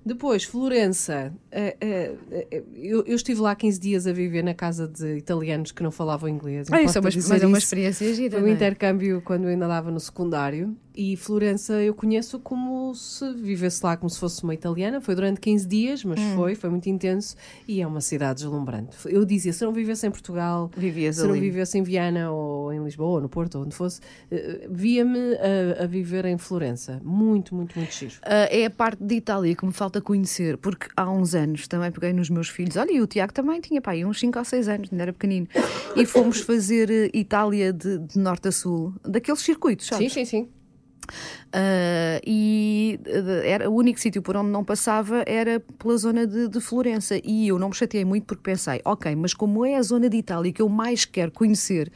Depois, 0.05 0.45
Florença. 0.45 1.33
eh, 1.51 1.75
eh, 1.81 2.63
eu, 2.75 3.03
eu 3.05 3.15
estive 3.15 3.41
lá 3.41 3.53
15 3.53 3.77
dias 3.77 4.07
a 4.07 4.13
viver 4.13 4.41
na 4.41 4.53
casa 4.53 4.87
de 4.87 5.17
italianos 5.17 5.73
que 5.73 5.83
não 5.83 5.91
falavam 5.91 6.29
inglês. 6.29 6.67
Ah, 6.71 6.81
isso 6.81 6.97
é 6.97 7.01
uma, 7.01 7.09
mas 7.13 7.43
é 7.43 7.45
uma 7.45 7.57
experiência 7.57 8.13
gira. 8.13 8.39
Foi 8.39 8.47
um 8.47 8.51
é? 8.51 8.55
intercâmbio 8.55 9.21
quando 9.21 9.43
eu 9.43 9.49
ainda 9.49 9.65
andava 9.65 9.91
no 9.91 9.99
secundário 9.99 10.73
e 10.97 11.15
Florença 11.15 11.73
eu 11.81 11.93
conheço 11.93 12.39
como 12.39 12.93
se 12.95 13.31
vivesse 13.35 13.85
lá 13.85 13.95
como 13.95 14.09
se 14.09 14.19
fosse 14.19 14.43
uma 14.43 14.53
italiana. 14.53 14.99
Foi 14.99 15.13
durante 15.13 15.39
15 15.39 15.67
dias, 15.67 16.03
mas 16.03 16.19
Hum. 16.19 16.35
foi, 16.35 16.55
foi 16.55 16.69
muito 16.71 16.89
intenso 16.89 17.35
e 17.67 17.79
é 17.81 17.85
uma 17.87 18.01
cidade 18.01 18.41
deslumbrante. 18.41 18.97
Eu 19.05 19.23
dizia, 19.23 19.53
se 19.53 19.63
não 19.63 19.71
vivesse 19.71 20.07
em 20.07 20.11
Portugal, 20.11 20.71
Vivias 20.75 21.15
se 21.17 21.21
eu 21.21 21.27
não 21.27 21.33
ali. 21.35 21.41
vivesse 21.41 21.77
em 21.77 21.83
Viana 21.83 22.31
ou 22.31 22.73
em 22.73 22.83
Lisboa 22.83 23.09
ou 23.17 23.21
no 23.21 23.29
Porto 23.29 23.55
ou 23.59 23.63
onde 23.65 23.75
fosse, 23.75 24.01
eh, 24.31 24.67
via-me 24.69 25.35
a, 25.35 25.83
a 25.83 25.87
viver 25.87 26.25
em 26.25 26.37
Florença. 26.37 26.99
Muito, 27.03 27.53
muito, 27.53 27.77
muito 27.77 27.93
giro. 27.93 28.15
Ah, 28.23 28.47
é 28.49 28.65
a 28.65 28.69
parte 28.71 29.03
de 29.03 29.15
Itália 29.15 29.55
que 29.55 29.65
me 29.65 29.71
falta 29.73 30.01
conhecer, 30.01 30.57
porque 30.57 30.87
há 30.97 31.09
uns 31.09 31.35
anos 31.35 31.67
também 31.67 31.91
peguei 31.91 32.11
nos 32.13 32.29
meus 32.29 32.49
filhos. 32.49 32.75
Olha, 32.75 32.91
e 32.91 32.99
o 33.01 33.05
Tiago 33.07 33.31
também 33.33 33.61
tinha 33.61 33.79
pá, 33.81 33.93
uns 33.93 34.19
5 34.19 34.39
ou 34.39 34.45
6 34.45 34.67
anos, 34.67 34.89
ainda 34.91 35.03
era 35.03 35.13
pequenino. 35.13 35.47
E 35.95 36.05
fomos 36.05 36.41
fazer 36.41 36.89
eh, 36.89 37.11
Itália 37.13 37.71
de, 37.71 37.99
de 37.99 38.17
norte 38.17 38.47
a 38.47 38.51
sul, 38.51 38.93
daqueles 39.05 39.41
circuitos, 39.41 39.85
sabes? 39.85 40.11
Sim, 40.11 40.25
sim, 40.25 40.45
sim. 40.45 40.49
Ah, 41.51 42.19
e 42.25 42.99
eh, 43.05 43.49
era, 43.49 43.69
o 43.69 43.75
único 43.75 43.99
sítio 43.99 44.21
por 44.21 44.35
onde 44.35 44.49
não 44.49 44.63
passava 44.63 45.23
era 45.25 45.59
pela 45.59 45.97
zona 45.97 46.27
de, 46.27 46.47
de 46.47 46.59
Florença. 46.59 47.19
E 47.23 47.47
eu 47.47 47.59
não 47.59 47.69
me 47.69 47.75
chateei 47.75 48.05
muito 48.05 48.25
porque 48.25 48.43
pensei, 48.43 48.81
ok, 48.85 49.15
mas 49.15 49.33
como 49.33 49.65
é 49.65 49.75
a 49.75 49.81
zona 49.81 50.09
de 50.09 50.17
Itália 50.17 50.51
que 50.51 50.61
eu 50.61 50.69
mais 50.69 51.05
quero 51.05 51.31
conhecer, 51.31 51.91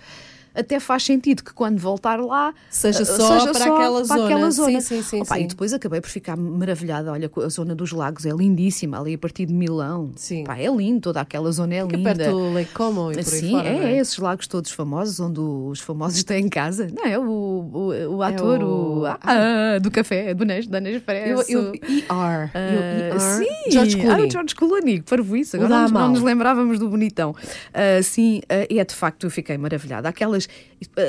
até 0.54 0.80
faz 0.80 1.04
sentido 1.04 1.44
que 1.44 1.54
quando 1.54 1.78
voltar 1.80 2.20
lá 2.20 2.54
Seja 2.70 3.02
ah, 3.02 3.06
só 3.06 3.52
para 3.54 3.66
aquela 3.66 4.04
zona. 4.04 4.26
aquela 4.26 4.52
zona. 4.52 4.82
Sim, 4.82 4.98
sim, 4.98 5.04
sim, 5.04 5.22
Opa, 5.22 5.36
sim. 5.36 5.44
E 5.44 5.48
depois 5.48 5.74
acabei 5.74 6.02
por 6.02 6.10
ficar 6.10 6.36
maravilhada. 6.38 7.12
Olha, 7.12 7.30
a 7.44 7.50
zona 7.50 7.74
dos 7.76 7.92
lagos 7.92 8.26
é 8.26 8.32
lindíssima, 8.32 9.00
ali 9.00 9.14
a 9.14 9.18
partir 9.18 9.46
de 9.46 9.54
Milão. 9.54 10.12
Sim. 10.16 10.44
Pá, 10.44 10.58
é 10.58 10.68
lindo, 10.70 11.02
toda 11.02 11.22
aquela 11.22 11.52
zona 11.52 11.76
é 11.76 11.78
é 11.80 11.84
linda. 11.86 12.16
perto 12.16 12.32
do 12.32 12.54
Lake 12.54 12.72
Como 12.74 13.12
e 13.12 13.16
por 13.24 13.34
aí 13.34 13.40
Sim, 13.40 13.52
fora. 13.52 13.68
é, 13.70 13.74
não 13.80 13.88
é? 13.88 13.98
esses 13.98 14.18
lagos 14.18 14.48
todos 14.48 14.72
famosos, 14.72 15.20
onde 15.20 15.40
os 15.40 15.80
famosos 15.80 16.24
têm 16.24 16.48
casa. 16.50 16.88
Não 16.94 17.06
é? 17.06 17.18
O, 17.18 17.24
o, 17.24 18.16
o 18.18 18.24
ator 18.24 18.62
o- 18.64 19.02
o, 19.02 19.06
ah, 19.06 19.80
do 19.82 19.90
café, 19.90 20.34
do 20.34 20.44
Nes, 20.46 20.68
da 20.68 20.80
Nespresso. 20.80 21.52
Eu, 21.52 21.66
eu, 21.66 21.74
ER. 21.76 22.52
Ah, 22.54 23.14
ER. 23.14 23.20
sim, 23.20 23.72
George 23.72 23.98
Ah, 24.00 24.02
Clooney. 24.04 24.28
o 24.28 24.32
George 24.32 24.56
Clooney, 24.56 25.02
parvo 25.02 25.36
isso. 25.38 25.56
Agora 25.56 25.70
não, 25.70 25.88
não 25.90 26.10
nos 26.10 26.22
lembrávamos 26.22 26.80
do 26.80 26.90
bonitão. 26.90 27.36
Ah, 27.74 28.02
sim, 28.04 28.42
ah, 28.50 28.66
e 28.70 28.80
é 28.80 28.86
de 28.86 28.94
facto, 28.96 29.26
eu 29.26 29.30
fiquei 29.32 29.58
maravilhada. 29.58 30.10
Aquelas, 30.10 30.41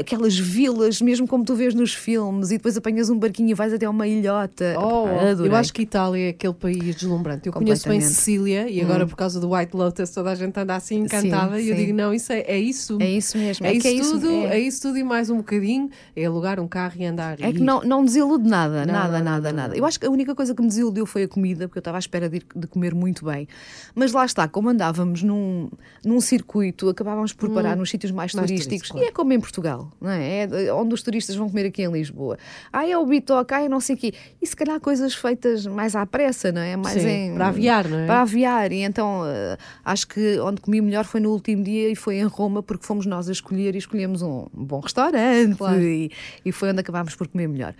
aquelas 0.00 0.38
vilas, 0.38 1.00
mesmo 1.00 1.26
como 1.26 1.44
tu 1.44 1.54
vês 1.54 1.74
nos 1.74 1.94
filmes, 1.94 2.50
e 2.50 2.56
depois 2.56 2.76
apanhas 2.76 3.08
um 3.10 3.18
barquinho 3.18 3.50
e 3.50 3.54
vais 3.54 3.72
até 3.72 3.88
uma 3.88 4.06
ilhota. 4.06 4.74
Oh, 4.78 5.06
adorei. 5.06 5.50
eu 5.50 5.56
acho 5.56 5.72
que 5.72 5.82
Itália 5.82 6.26
é 6.26 6.28
aquele 6.30 6.54
país 6.54 6.94
deslumbrante. 6.96 7.46
Eu 7.46 7.52
conheço 7.52 7.88
bem. 7.88 7.98
Hum. 7.98 8.02
Sicília 8.02 8.68
e 8.68 8.80
agora 8.80 9.06
por 9.06 9.16
causa 9.16 9.40
do 9.40 9.52
White 9.52 9.76
Lotus 9.76 10.10
toda 10.10 10.30
a 10.30 10.34
gente 10.34 10.58
anda 10.58 10.74
assim 10.76 10.96
encantada 11.00 11.56
Sim, 11.58 11.62
e 11.64 11.68
eu 11.70 11.76
sim. 11.76 11.84
digo, 11.86 11.96
não, 11.96 12.12
isso 12.12 12.32
é, 12.32 12.40
é 12.40 12.58
isso. 12.58 12.98
É 13.00 13.10
isso 13.10 13.38
mesmo. 13.38 13.66
É, 13.66 13.70
É 13.70 13.74
isso 13.76 13.86
é 13.86 13.92
isso- 13.92 14.10
tudo, 14.12 14.30
é. 14.30 14.44
é. 14.56 14.58
isso 14.60 14.82
tudo 14.82 14.98
e 14.98 15.04
mais 15.04 15.30
um 15.30 15.38
bocadinho. 15.38 15.88
É 16.14 16.24
alugar 16.24 16.58
um 16.60 16.68
carro 16.68 16.94
e 16.98 17.04
andar. 17.06 17.40
É 17.40 17.48
e 17.48 17.52
que 17.54 17.60
não, 17.60 17.80
não 17.82 18.04
desilude 18.04 18.48
nada, 18.48 18.84
Não, 18.84 18.92
nada, 18.92 19.18
não, 19.18 19.24
nada, 19.24 19.52
nada. 19.52 19.76
Eu 19.76 19.84
acho 19.86 19.98
que 19.98 20.06
a 20.06 20.10
única 20.10 20.34
coisa 20.34 20.54
que 20.54 20.60
me 20.62 20.68
desiludiu 20.68 21.06
foi 21.06 21.22
a 21.24 21.28
comida, 21.28 21.66
porque 21.68 21.78
eu 21.78 21.80
estava 21.80 21.98
à 21.98 22.00
espera 22.00 22.28
de, 22.28 22.36
ir- 22.38 22.46
de 22.54 22.66
comer 22.66 22.94
muito 22.94 23.24
bem. 23.24 23.46
Mas 23.94 24.12
lá 24.12 24.24
está, 24.24 24.46
como 24.48 24.68
andávamos 24.68 25.22
num, 25.22 25.70
num 26.04 26.20
circuito, 26.20 26.88
acabávamos 26.88 27.32
por 27.32 27.50
parar 27.50 27.76
nos 27.76 27.90
sítios 27.90 28.10
mais, 28.12 28.34
Hum. 28.34 28.38
mais 28.38 28.50
turísticos. 28.50 28.88
turísticos, 28.88 28.90
claro. 28.90 29.06
Como 29.22 29.32
em 29.34 29.38
Portugal, 29.38 29.88
não 30.00 30.10
é? 30.10 30.48
É 30.66 30.74
onde 30.74 30.94
os 30.94 31.00
turistas 31.00 31.36
vão 31.36 31.48
comer 31.48 31.66
aqui 31.66 31.80
em 31.80 31.92
Lisboa. 31.92 32.36
Ah, 32.72 32.84
é 32.84 32.98
o 32.98 33.06
bitoque, 33.06 33.54
ah, 33.54 33.62
é 33.62 33.68
não 33.68 33.78
sei 33.78 33.94
o 33.94 33.98
quê. 34.00 34.12
E 34.42 34.46
se 34.48 34.56
calhar 34.56 34.80
coisas 34.80 35.14
feitas 35.14 35.64
mais 35.64 35.94
à 35.94 36.04
pressa, 36.04 36.50
não 36.50 36.60
é? 36.60 36.74
Mais 36.74 37.00
Sim, 37.00 37.08
em, 37.08 37.34
para 37.34 37.46
aviar, 37.46 37.86
não 37.86 38.00
é? 38.00 38.06
Para 38.06 38.22
aviar. 38.22 38.72
E 38.72 38.80
então 38.80 39.22
eh, 39.24 39.56
acho 39.84 40.08
que 40.08 40.40
onde 40.40 40.60
comi 40.60 40.80
melhor 40.80 41.04
foi 41.04 41.20
no 41.20 41.30
último 41.30 41.62
dia 41.62 41.88
e 41.88 41.94
foi 41.94 42.16
em 42.16 42.24
Roma, 42.24 42.64
porque 42.64 42.84
fomos 42.84 43.06
nós 43.06 43.28
a 43.28 43.32
escolher 43.32 43.76
e 43.76 43.78
escolhemos 43.78 44.22
um 44.22 44.48
bom 44.52 44.80
restaurante 44.80 45.54
Claro. 45.56 45.80
e, 45.80 46.10
e 46.44 46.50
foi 46.50 46.70
onde 46.70 46.80
acabámos 46.80 47.14
por 47.14 47.28
comer 47.28 47.46
melhor. 47.46 47.76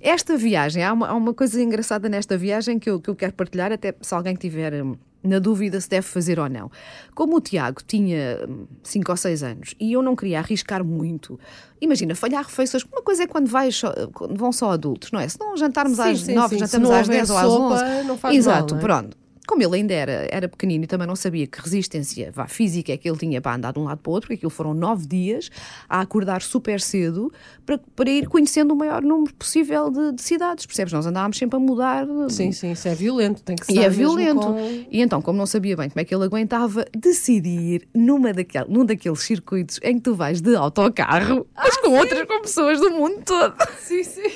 Esta 0.00 0.36
viagem, 0.36 0.84
há 0.84 0.92
uma, 0.92 1.08
há 1.08 1.14
uma 1.14 1.34
coisa 1.34 1.60
engraçada 1.60 2.08
nesta 2.08 2.38
viagem 2.38 2.78
que 2.78 2.88
eu, 2.88 3.00
que 3.00 3.10
eu 3.10 3.16
quero 3.16 3.32
partilhar, 3.32 3.72
até 3.72 3.92
se 4.00 4.14
alguém 4.14 4.36
tiver 4.36 4.84
hum, 4.84 4.94
na 5.26 5.38
dúvida 5.38 5.80
se 5.80 5.88
deve 5.88 6.06
fazer 6.06 6.38
ou 6.38 6.48
não. 6.48 6.70
Como 7.14 7.36
o 7.36 7.40
Tiago 7.40 7.80
tinha 7.86 8.38
5 8.82 9.10
ou 9.10 9.16
6 9.16 9.42
anos 9.42 9.74
e 9.80 9.92
eu 9.92 10.02
não 10.02 10.14
queria 10.16 10.38
arriscar 10.38 10.84
muito, 10.84 11.38
imagina, 11.80 12.14
falhar 12.14 12.44
refeições, 12.44 12.84
uma 12.84 13.02
coisa 13.02 13.24
é 13.24 13.26
quando, 13.26 13.46
vais 13.48 13.74
só- 13.76 13.92
quando 14.12 14.36
vão 14.38 14.52
só 14.52 14.70
adultos, 14.70 15.10
não 15.12 15.20
é? 15.20 15.28
Se 15.28 15.38
não 15.40 15.56
jantarmos 15.56 15.96
Sim, 15.96 16.02
às 16.10 16.20
sim, 16.20 16.34
9, 16.34 16.54
sim. 16.54 16.58
Jantamos 16.60 16.90
às 16.90 17.00
houver 17.08 17.16
10 17.16 17.30
ou 17.30 17.36
às 17.36 17.46
sopa, 17.46 17.74
11. 18.00 18.06
não 18.08 18.18
faz 18.18 18.36
Exato, 18.36 18.74
mal, 18.74 18.82
não 18.82 18.96
é? 18.96 19.00
pronto. 19.00 19.16
Como 19.46 19.62
ele 19.62 19.76
ainda 19.76 19.94
era, 19.94 20.26
era 20.30 20.48
pequenino 20.48 20.84
e 20.84 20.86
também 20.86 21.06
não 21.06 21.14
sabia 21.16 21.46
que 21.46 21.60
resistência 21.60 22.30
vá, 22.32 22.46
física 22.48 22.92
é 22.92 22.96
que 22.96 23.08
ele 23.08 23.16
tinha 23.18 23.40
para 23.40 23.54
andar 23.54 23.72
de 23.72 23.78
um 23.78 23.84
lado 23.84 23.98
para 23.98 24.10
o 24.10 24.12
outro, 24.14 24.26
porque 24.28 24.34
aquilo 24.38 24.50
foram 24.50 24.74
nove 24.74 25.06
dias 25.06 25.50
a 25.88 26.00
acordar 26.00 26.42
super 26.42 26.80
cedo 26.80 27.32
para, 27.64 27.78
para 27.94 28.10
ir 28.10 28.26
conhecendo 28.28 28.72
o 28.72 28.76
maior 28.76 29.02
número 29.02 29.32
possível 29.34 29.90
de, 29.90 30.12
de 30.12 30.22
cidades, 30.22 30.66
percebes? 30.66 30.92
Nós 30.92 31.06
andávamos 31.06 31.36
sempre 31.38 31.56
a 31.56 31.60
mudar. 31.60 32.06
Sim, 32.28 32.50
sim, 32.52 32.72
isso 32.72 32.88
é 32.88 32.94
violento. 32.94 33.42
Tem 33.42 33.56
que 33.56 33.66
ser 33.66 33.72
E 33.72 33.78
é 33.78 33.88
violento. 33.88 34.40
com- 34.40 34.56
E 34.90 35.00
então, 35.00 35.22
como 35.22 35.38
não 35.38 35.46
sabia 35.46 35.76
bem 35.76 35.88
como 35.88 36.00
é 36.00 36.04
que 36.04 36.14
ele 36.14 36.24
aguentava, 36.24 36.84
decidi 36.96 37.48
ir 37.48 37.88
numa 37.94 38.32
daquel, 38.32 38.66
num 38.68 38.84
daqueles 38.84 39.20
circuitos 39.20 39.78
em 39.82 39.94
que 39.96 40.00
tu 40.02 40.14
vais 40.14 40.40
de 40.40 40.54
autocarro, 40.56 41.46
mas 41.56 41.76
com 41.78 41.90
outras 41.96 42.26
com 42.26 42.40
pessoas 42.42 42.80
do 42.80 42.90
mundo 42.90 43.22
todo. 43.24 43.54
Sim, 43.78 44.02
sim. 44.02 44.30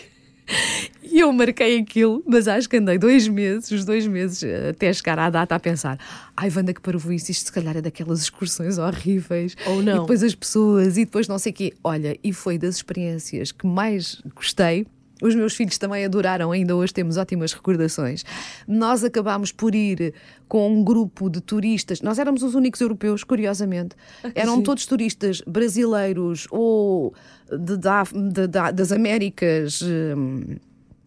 E 1.02 1.18
eu 1.18 1.32
marquei 1.32 1.78
aquilo, 1.78 2.22
mas 2.26 2.46
acho 2.46 2.68
que 2.68 2.76
andei 2.76 2.96
dois 2.96 3.26
meses, 3.26 3.70
os 3.72 3.84
dois 3.84 4.06
meses 4.06 4.42
eh, 4.44 4.70
até 4.70 4.92
chegar 4.92 5.18
à 5.18 5.28
data 5.28 5.56
a 5.56 5.58
pensar: 5.58 5.98
ai, 6.36 6.50
Wanda, 6.54 6.72
que 6.72 6.80
parvoíce, 6.80 7.32
isto 7.32 7.46
se 7.46 7.52
calhar 7.52 7.76
é 7.76 7.80
daquelas 7.80 8.22
excursões 8.22 8.78
horríveis. 8.78 9.56
Ou 9.66 9.82
não. 9.82 9.96
E 9.96 10.00
depois 10.00 10.22
as 10.22 10.34
pessoas, 10.34 10.96
e 10.96 11.04
depois 11.04 11.26
não 11.26 11.38
sei 11.38 11.50
o 11.50 11.54
quê. 11.54 11.74
Olha, 11.82 12.16
e 12.22 12.32
foi 12.32 12.58
das 12.58 12.76
experiências 12.76 13.50
que 13.50 13.66
mais 13.66 14.22
gostei. 14.34 14.86
Os 15.22 15.34
meus 15.34 15.54
filhos 15.54 15.76
também 15.78 16.04
adoraram, 16.04 16.50
ainda 16.52 16.74
hoje 16.76 16.92
temos 16.94 17.16
ótimas 17.16 17.52
recordações. 17.52 18.24
Nós 18.66 19.04
acabámos 19.04 19.52
por 19.52 19.74
ir 19.74 20.14
com 20.48 20.68
um 20.72 20.82
grupo 20.82 21.28
de 21.30 21.40
turistas, 21.40 22.00
nós 22.02 22.18
éramos 22.18 22.42
os 22.42 22.54
únicos 22.54 22.80
europeus, 22.80 23.22
curiosamente. 23.24 23.94
Eram 24.34 24.52
giro. 24.54 24.64
todos 24.64 24.86
turistas 24.86 25.40
brasileiros 25.46 26.46
ou 26.50 27.12
de- 27.50 27.76
de- 28.32 28.46
da- 28.46 28.70
das 28.70 28.90
Américas. 28.92 29.80
hum, 29.82 30.56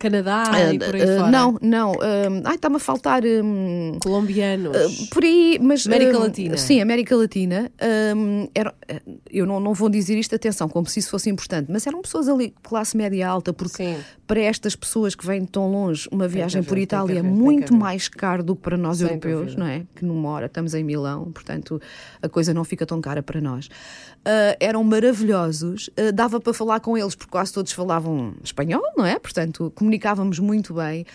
Canadá 0.04 0.44
e 0.74 0.80
por 0.80 0.96
aí 0.96 1.02
ah, 1.02 1.18
fora. 1.20 1.32
Não, 1.32 1.58
não. 1.62 1.92
hum, 1.94 2.42
ai, 2.44 2.56
está-me 2.56 2.76
a 2.76 2.80
faltar. 2.80 3.24
hum, 3.26 3.98
Colombianos. 4.02 5.08
por 5.10 5.24
aí, 5.24 5.58
mas. 5.62 5.88
América 5.88 6.18
hum, 6.18 6.22
Latina. 6.22 6.58
Sim, 6.58 6.82
América 6.82 7.16
Latina. 7.16 7.72
hum, 8.16 8.48
era- 8.54 8.74
eu 9.32 9.46
não, 9.46 9.60
não 9.60 9.74
vou 9.74 9.90
dizer 9.90 10.18
isto, 10.18 10.36
atenção, 10.36 10.68
como 10.70 10.88
se 10.88 11.00
isso 11.00 11.10
fosse 11.10 11.30
importante, 11.30 11.72
mas 11.72 11.88
eram 11.88 12.02
pessoas 12.02 12.28
ali, 12.28 12.54
classe 12.62 12.96
média 12.96 13.28
alta, 13.28 13.52
porque 13.54 13.78
Sim. 13.78 13.98
para 14.28 14.40
estas 14.42 14.76
pessoas 14.76 15.16
que 15.16 15.26
vêm 15.26 15.42
de 15.42 15.48
tão 15.48 15.72
longe, 15.72 16.08
uma 16.12 16.28
viagem 16.28 16.60
haver, 16.60 16.70
por 16.70 16.78
Itália 16.78 17.20
é 17.20 17.22
muito 17.24 17.74
mais 17.76 18.08
caro 18.08 18.44
do 18.44 18.56
que 18.56 18.62
para 18.62 18.78
nós 18.78 18.98
Sem 18.98 19.08
europeus, 19.08 19.40
dúvida. 19.56 19.60
não 19.60 19.68
é? 19.68 19.84
Que 19.96 20.06
numa 20.06 20.30
hora 20.30 20.46
estamos 20.46 20.74
em 20.74 20.84
Milão, 20.84 21.32
portanto 21.32 21.82
a 22.22 22.30
coisa 22.30 22.54
não 22.54 22.64
fica 22.64 22.86
tão 22.86 23.02
cara 23.02 23.24
para 23.24 23.40
nós. 23.42 23.70
Ah, 24.26 24.56
eram 24.60 24.84
maravilhosos, 24.84 25.90
ah, 25.98 26.12
dava 26.12 26.40
para 26.40 26.54
falar 26.54 26.80
com 26.80 26.98
eles, 26.98 27.16
porque 27.16 27.32
quase 27.32 27.52
todos 27.52 27.72
falavam 27.72 28.34
espanhol, 28.44 28.82
não 28.96 29.06
é? 29.06 29.20
Portanto, 29.20 29.72
comunicávamos 29.98 30.40
muito 30.40 30.74
bem. 30.74 31.06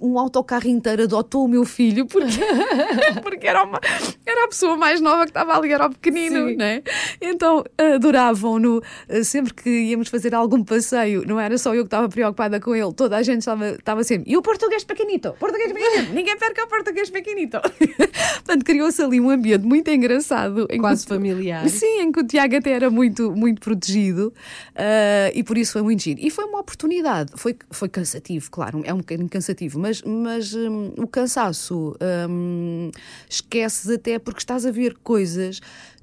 Um 0.00 0.18
autocarro 0.18 0.68
inteiro 0.68 1.04
adotou 1.04 1.44
o 1.44 1.48
meu 1.48 1.64
filho 1.64 2.04
porque, 2.06 2.38
porque 3.22 3.46
era, 3.46 3.64
uma- 3.64 3.80
era 4.26 4.44
a 4.44 4.48
pessoa 4.48 4.76
mais 4.76 5.00
nova 5.00 5.24
que 5.24 5.30
estava 5.30 5.56
ali, 5.56 5.72
era 5.72 5.86
o 5.86 5.90
pequenino, 5.90 6.48
Sim. 6.48 6.56
não 6.56 6.64
é? 6.64 6.82
Então 7.20 7.64
adoravam-no 7.78 8.82
ah, 9.08 9.24
sempre 9.24 9.54
que 9.54 9.70
íamos 9.70 10.08
fazer 10.08 10.34
algum 10.34 10.62
passeio, 10.64 11.24
não 11.26 11.38
era 11.40 11.56
só 11.58 11.74
eu 11.74 11.82
que 11.82 11.86
estava 11.88 12.08
preocupada 12.08 12.60
com 12.60 12.74
ele, 12.74 12.92
toda 12.92 13.16
a 13.16 13.22
gente 13.22 13.38
estava, 13.40 13.68
estava 13.70 14.04
sempre. 14.04 14.30
E 14.30 14.36
o 14.36 14.42
português 14.42 14.84
pequenito? 14.84 15.32
Português 15.38 15.72
pequenito? 15.72 16.12
Ninguém 16.12 16.36
perca 16.36 16.64
o 16.64 16.68
português 16.68 17.10
pequenito. 17.10 17.58
Portanto, 18.44 18.64
criou-se 18.64 19.02
ali 19.02 19.20
um 19.20 19.30
ambiente 19.30 19.64
muito 19.64 19.90
engraçado. 19.90 20.66
que 20.68 20.78
Quase 20.78 21.04
o- 21.04 21.08
familiar. 21.08 21.68
Sim, 21.68 22.00
em 22.02 22.12
que 22.12 22.20
o 22.20 22.26
Tiago 22.26 22.56
até 22.56 22.70
era 22.72 22.90
muito, 22.90 23.32
muito 23.32 23.60
protegido 23.60 24.32
ah, 24.74 25.30
e 25.34 25.42
por 25.42 25.56
isso 25.58 25.72
foi 25.72 25.82
muito 25.82 26.02
giro. 26.02 26.20
E 26.22 26.30
foi 26.30 26.44
uma 26.44 26.60
oportunidade. 26.60 27.32
Foi, 27.36 27.56
foi 27.70 27.88
cansativo, 27.88 28.50
claro, 28.50 28.82
é 28.84 28.92
um 28.92 28.98
bocadinho 28.98 29.28
cansativo, 29.28 29.78
mas, 29.78 30.02
mas 30.02 30.54
hum, 30.54 30.92
o 30.96 31.06
cansaço 31.06 31.96
hum, 32.28 32.90
esqueces 33.28 33.90
até 33.90 34.15
porque 34.18 34.40
estás 34.40 34.66
a 34.66 34.70
ver 34.70 34.96
coisas 35.02 35.60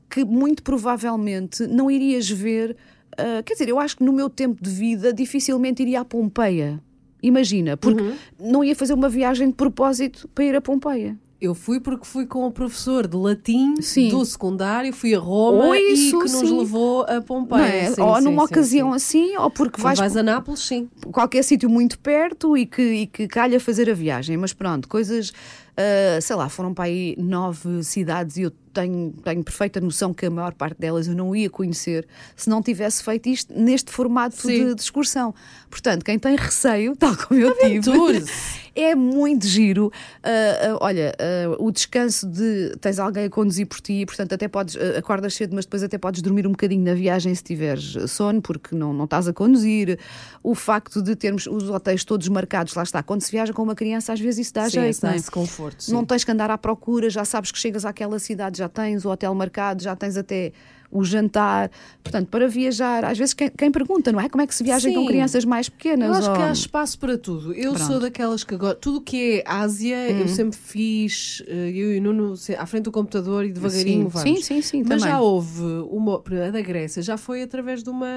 que 0.09 0.23
muito 0.23 0.61
provavelmente 0.63 1.65
não 1.67 1.89
irias 1.89 2.29
ver. 2.29 2.75
ah, 3.17 3.41
quer 3.43 3.53
dizer, 3.53 3.69
eu 3.69 3.79
acho 3.79 3.97
que 3.97 4.03
no 4.03 4.13
meu 4.13 4.29
tempo 4.29 4.63
de 4.63 4.69
vida 4.69 5.11
dificilmente 5.13 5.81
iria 5.81 6.01
a 6.01 6.05
Pompeia. 6.05 6.81
Imagina, 7.21 7.77
porque 7.77 8.03
não 8.37 8.63
ia 8.63 8.75
fazer 8.75 8.93
uma 8.93 9.07
viagem 9.07 9.47
de 9.47 9.53
propósito 9.53 10.27
para 10.35 10.43
ir 10.43 10.55
a 10.55 10.61
Pompeia. 10.61 11.17
Eu 11.43 11.53
fui 11.53 11.79
porque 11.79 12.05
fui 12.05 12.25
com 12.25 12.45
o 12.45 12.51
professor 12.51 13.05
de 13.05 13.17
latim 13.17 13.75
Sim. 13.81 14.07
do 14.07 14.23
secundário, 14.23 14.93
fui 14.93 15.13
a 15.13 15.19
Roma 15.19 15.65
Ou 15.65 15.75
e 15.75 15.91
isso, 15.91 16.17
que 16.19 16.23
nos 16.23 16.31
sim. 16.31 16.57
levou 16.57 17.01
a 17.01 17.21
Pompeia. 17.21 17.63
é? 17.63 17.91
Sim, 17.91 18.01
ou 18.01 18.21
numa 18.21 18.43
ocasião 18.43 18.91
sim. 18.91 18.95
assim, 18.95 19.37
ou 19.37 19.49
porque 19.51 19.81
vais 19.81 19.99
vais 19.99 20.15
a 20.15 20.23
Nápoles, 20.23 20.61
sim. 20.61 20.89
qualquer 21.11 21.43
sítio 21.43 21.69
muito 21.69 21.99
perto 21.99 22.55
e 22.55 22.65
que, 22.65 22.81
e 22.81 23.07
que 23.07 23.27
calha 23.27 23.59
fazer 23.59 23.89
a 23.89 23.93
viagem. 23.93 24.37
Mas 24.37 24.53
pronto, 24.53 24.87
coisas, 24.87 25.33
ah, 25.75 26.21
sei 26.21 26.35
lá, 26.35 26.49
foram 26.49 26.73
para 26.73 26.85
aí 26.85 27.15
nove 27.17 27.83
cidades 27.83 28.37
e 28.37 28.43
eu 28.43 28.51
tenho, 28.73 29.13
tenho 29.23 29.43
perfeita 29.43 29.79
noção 29.79 30.13
que 30.13 30.25
a 30.25 30.29
maior 30.31 30.53
parte 30.53 30.79
delas 30.79 31.07
eu 31.07 31.13
não 31.13 31.35
ia 31.35 31.49
conhecer 31.49 32.07
se 32.35 32.49
não 32.49 32.61
tivesse 32.61 33.03
feito 33.03 33.29
isto 33.29 33.53
neste 33.53 33.91
formato 33.91 34.35
de, 34.47 34.73
de 34.73 34.81
excursão. 34.81 35.33
Portanto, 35.69 36.03
quem 36.03 36.17
tem 36.17 36.35
receio, 36.35 36.95
tal 36.97 37.15
como 37.15 37.39
eu 37.39 37.53
tive, 37.53 37.77
Aventure-se. 37.89 38.31
é 38.75 38.95
muito 38.95 39.45
giro. 39.45 39.91
Ah, 40.23 40.29
ah, 40.71 40.77
olha, 40.81 41.15
o 41.59 41.71
descanso 41.71 42.27
de 42.27 42.75
tens 42.81 42.99
alguém 42.99 43.25
a 43.25 43.29
conduzir 43.29 43.67
por 43.67 43.79
ti, 43.79 44.05
portanto, 44.05 44.33
até 44.33 44.47
podes, 44.47 44.75
acordas 44.97 45.35
cedo, 45.35 45.55
mas 45.55 45.65
depois 45.65 45.83
até 45.83 45.97
podes 45.97 46.21
dormir 46.21 46.47
um 46.47 46.51
bocadinho 46.51 46.83
na 46.83 46.95
viagem 46.95 47.33
se 47.33 47.43
tiveres 47.43 47.95
sono, 48.11 48.41
porque 48.41 48.75
não, 48.75 48.91
não 48.91 49.05
estás 49.05 49.27
a 49.27 49.33
conduzir. 49.33 49.99
O 50.41 50.55
facto 50.55 51.01
de 51.01 51.15
termos 51.15 51.45
os 51.45 51.69
hotéis 51.69 52.03
todos 52.03 52.27
marcados, 52.27 52.73
lá 52.73 52.83
está. 52.83 53.03
Quando 53.03 53.21
se 53.21 53.31
viaja 53.31 53.53
com 53.53 53.61
uma 53.61 53.75
criança, 53.75 54.13
às 54.13 54.19
vezes 54.19 54.47
isso 54.47 54.53
dá 54.53 54.65
Sim, 54.65 54.81
jeito, 54.81 54.99
não 55.03 55.09
é? 55.11 55.13
dá-se 55.13 55.31
conforto. 55.31 55.62
Sim. 55.77 55.93
Não 55.93 56.03
tens 56.03 56.23
que 56.23 56.31
andar 56.31 56.49
à 56.51 56.57
procura, 56.57 57.09
já 57.09 57.23
sabes 57.25 57.51
que 57.51 57.57
chegas 57.59 57.85
àquela 57.85 58.19
cidade, 58.19 58.57
já 58.57 58.67
tens 58.67 59.05
o 59.05 59.09
hotel 59.09 59.33
marcado, 59.35 59.81
já 59.83 59.95
tens 59.95 60.17
até 60.17 60.51
o 60.91 61.03
jantar. 61.03 61.71
Portanto, 62.03 62.27
para 62.27 62.47
viajar, 62.47 63.03
às 63.03 63.17
vezes 63.17 63.33
quem, 63.33 63.49
quem 63.49 63.71
pergunta, 63.71 64.11
não 64.11 64.19
é? 64.21 64.29
Como 64.29 64.43
é 64.43 64.45
que 64.47 64.53
se 64.53 64.63
viaja 64.63 64.87
com 64.93 64.99
Sim. 65.01 65.07
crianças 65.07 65.43
mais 65.43 65.67
pequenas? 65.67 66.07
Eu 66.07 66.13
acho 66.13 66.31
que 66.33 66.37
ou- 66.39 66.45
há 66.45 66.51
espaço 66.51 66.99
para 66.99 67.17
tudo. 67.17 67.51
Eu 67.51 67.73
Pronto. 67.73 67.87
sou 67.87 67.99
daquelas 67.99 68.43
que 68.43 68.53
agora. 68.53 68.75
Tudo 68.75 69.01
que 69.01 69.39
é 69.39 69.43
Ásia, 69.51 70.11
eu 70.11 70.27
sempre 70.27 70.55
fiz, 70.55 71.41
eh, 71.47 71.71
eu 71.73 71.95
e 71.95 71.97
o 71.97 72.01
Nuno, 72.03 72.35
à 72.59 72.65
frente 72.67 72.83
do 72.83 72.91
computador 72.91 73.43
e 73.43 73.51
devagarinho 73.51 74.03
Sim, 74.03 74.07
vamos. 74.07 74.21
sim, 74.21 74.41
sim, 74.43 74.61
sim, 74.61 74.79
Mas 74.87 75.01
também. 75.01 75.15
já 75.15 75.19
houve 75.19 75.63
uma. 75.89 76.21
A 76.47 76.51
da 76.51 76.61
Grécia 76.61 77.01
já 77.01 77.17
foi 77.17 77.41
através 77.41 77.81
de 77.81 77.89
uma, 77.89 78.07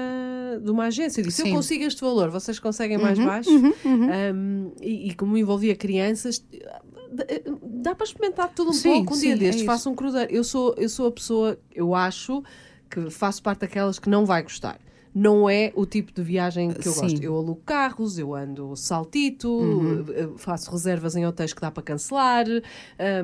de 0.63 0.69
uma 0.69 0.83
agência. 0.85 1.21
Eu 1.21 1.25
disse: 1.25 1.37
Sim. 1.37 1.43
Uhum, 1.45 1.49
Eu 1.49 1.55
consigo 1.55 1.83
este 1.83 2.01
valor, 2.01 2.29
vocês 2.29 2.59
conseguem 2.59 2.99
mais 2.99 3.17
baixo? 3.17 3.49
Um, 3.49 4.71
e, 4.81 5.09
e 5.09 5.13
como 5.15 5.35
envolvia 5.35 5.75
crianças. 5.75 6.45
Dá 7.61 7.95
para 7.95 8.05
experimentar 8.05 8.49
tudo 8.53 8.71
um 8.71 8.73
Sim, 8.73 8.89
pouco. 8.89 9.15
Um 9.15 9.19
dia 9.19 9.29
sim, 9.29 9.31
é 9.31 9.35
destes, 9.37 9.65
faço 9.65 9.89
um 9.89 9.95
cruzeiro. 9.95 10.31
Eu 10.31 10.43
sou, 10.43 10.75
eu 10.77 10.89
sou 10.89 11.07
a 11.07 11.11
pessoa, 11.11 11.59
eu 11.73 11.95
acho 11.95 12.43
que 12.89 13.09
faço 13.09 13.41
parte 13.41 13.59
daquelas 13.61 13.99
que 13.99 14.09
não 14.09 14.25
vai 14.25 14.43
gostar. 14.43 14.79
Não 15.19 15.49
é 15.49 15.71
o 15.75 15.83
tipo 15.85 16.11
de 16.13 16.21
viagem 16.21 16.69
que 16.71 16.87
eu 16.87 16.91
Sim. 16.93 17.01
gosto. 17.01 17.23
Eu 17.23 17.35
alugo 17.35 17.61
carros, 17.65 18.19
eu 18.19 18.35
ando 18.35 18.75
saltito, 18.75 19.49
Uhum. 19.51 20.05
eh, 20.13 20.29
faço 20.37 20.69
reservas 20.69 21.15
em 21.15 21.25
hotéis 21.25 21.53
que 21.53 21.61
dá 21.61 21.71
para 21.71 21.81
cancelar, 21.81 22.45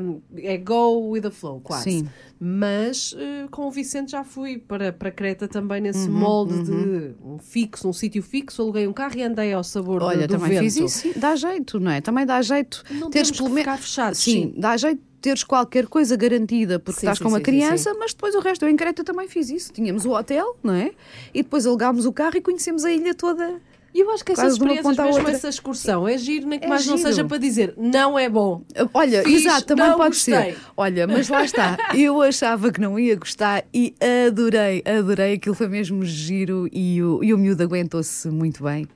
um, 0.01 0.19
é 0.37 0.57
go 0.57 1.09
with 1.11 1.21
the 1.21 1.29
flow, 1.29 1.59
quase. 1.61 1.83
Sim. 1.99 2.07
Mas 2.39 3.15
eh, 3.17 3.47
com 3.51 3.67
o 3.67 3.71
Vicente 3.71 4.11
já 4.11 4.23
fui 4.23 4.57
para, 4.57 4.91
para 4.91 5.11
Creta 5.11 5.47
também 5.47 5.81
nesse 5.81 6.09
Uhum, 6.09 6.17
molde 6.19 6.63
de 6.63 7.15
um 7.23 7.37
fixo, 7.37 7.87
um 7.87 7.93
sítio 7.93 8.23
fixo, 8.23 8.61
aluguei 8.61 8.87
um 8.87 8.93
carro 8.93 9.15
e 9.17 9.21
andei 9.23 9.53
ao 9.53 9.63
sabor 9.63 9.99
do- 9.99 10.05
Olha, 10.05 10.27
do, 10.27 10.31
também 10.31 10.49
vento. 10.49 10.59
fiz 10.63 10.75
isso. 10.77 11.19
Dá 11.19 11.35
jeito, 11.35 11.79
não 11.79 11.91
é? 11.91 12.01
Também 12.01 12.25
dá 12.25 12.41
jeito 12.41 12.83
Não 12.89 13.09
teres 13.09 13.29
temos 13.31 13.49
que 13.51 13.55
ficar 13.59 13.77
fechados, 13.77 14.19
Sim, 14.19 14.31
sim. 14.53 14.59
dá 14.59 14.75
jeito 14.75 15.01
teres 15.23 15.41
qualquer 15.43 15.87
coisa 15.87 16.17
garantida 16.17 16.77
porque 16.77 16.99
Sim, 16.99 17.05
estás 17.07 17.17
sim, 17.17 17.23
com 17.23 17.29
uma 17.29 17.37
sim, 17.37 17.43
criança, 17.45 17.93
mas 17.97 18.13
depois 18.13 18.35
o 18.35 18.39
resto. 18.39 18.65
Eu 18.65 18.69
em 18.69 18.75
Creta 18.75 19.05
também 19.05 19.25
fiz 19.27 19.49
isso. 19.49 19.71
Tínhamos 19.71 20.05
o 20.05 20.11
hotel, 20.11 20.57
não 20.61 20.73
é? 20.73 20.91
E 21.33 21.41
depois 21.41 21.65
alugámos 21.65 22.05
o 22.05 22.11
carro 22.11 22.35
e 22.35 22.41
conhecemos 22.41 22.83
a 22.83 22.91
ilha 22.91 23.15
toda. 23.15 23.61
E 23.93 23.99
eu 23.99 24.09
acho 24.11 24.25
que 24.25 24.31
essas 24.31 24.53
experiências, 24.53 24.97
mesmo 24.97 25.17
outra. 25.17 25.31
essa 25.31 25.47
excursão, 25.47 26.07
é 26.07 26.17
giro, 26.17 26.47
nem 26.47 26.57
que 26.59 26.65
É 26.65 26.67
mais 26.67 26.85
não 26.87 26.97
giro. 26.97 27.07
seja 27.07 27.23
para 27.23 27.37
dizer 27.37 27.75
não 27.77 28.17
é 28.17 28.27
bom. 28.27 28.63
Olha, 28.91 29.21
Fiz, 29.23 29.45
exato, 29.45 29.67
também 29.67 29.87
não 29.87 29.97
pode 29.97 30.15
gostei. 30.15 30.33
ser. 30.33 30.57
Olha, 30.75 31.05
mas 31.07 31.29
lá 31.29 31.45
está. 31.45 31.77
Eu 31.95 32.19
achava 32.21 32.71
que 32.71 32.81
não 32.81 32.97
ia 32.99 33.15
gostar 33.15 33.63
e 33.73 33.93
adorei, 34.27 34.83
adorei. 34.83 35.35
Aquilo 35.35 35.53
foi 35.55 35.67
mesmo 35.67 36.03
giro 36.03 36.67
e 36.71 37.01
o, 37.03 37.23
e 37.23 37.33
o 37.33 37.37
miúdo 37.37 37.61
aguentou-se 37.63 38.27
muito 38.29 38.63
bem. 38.63 38.87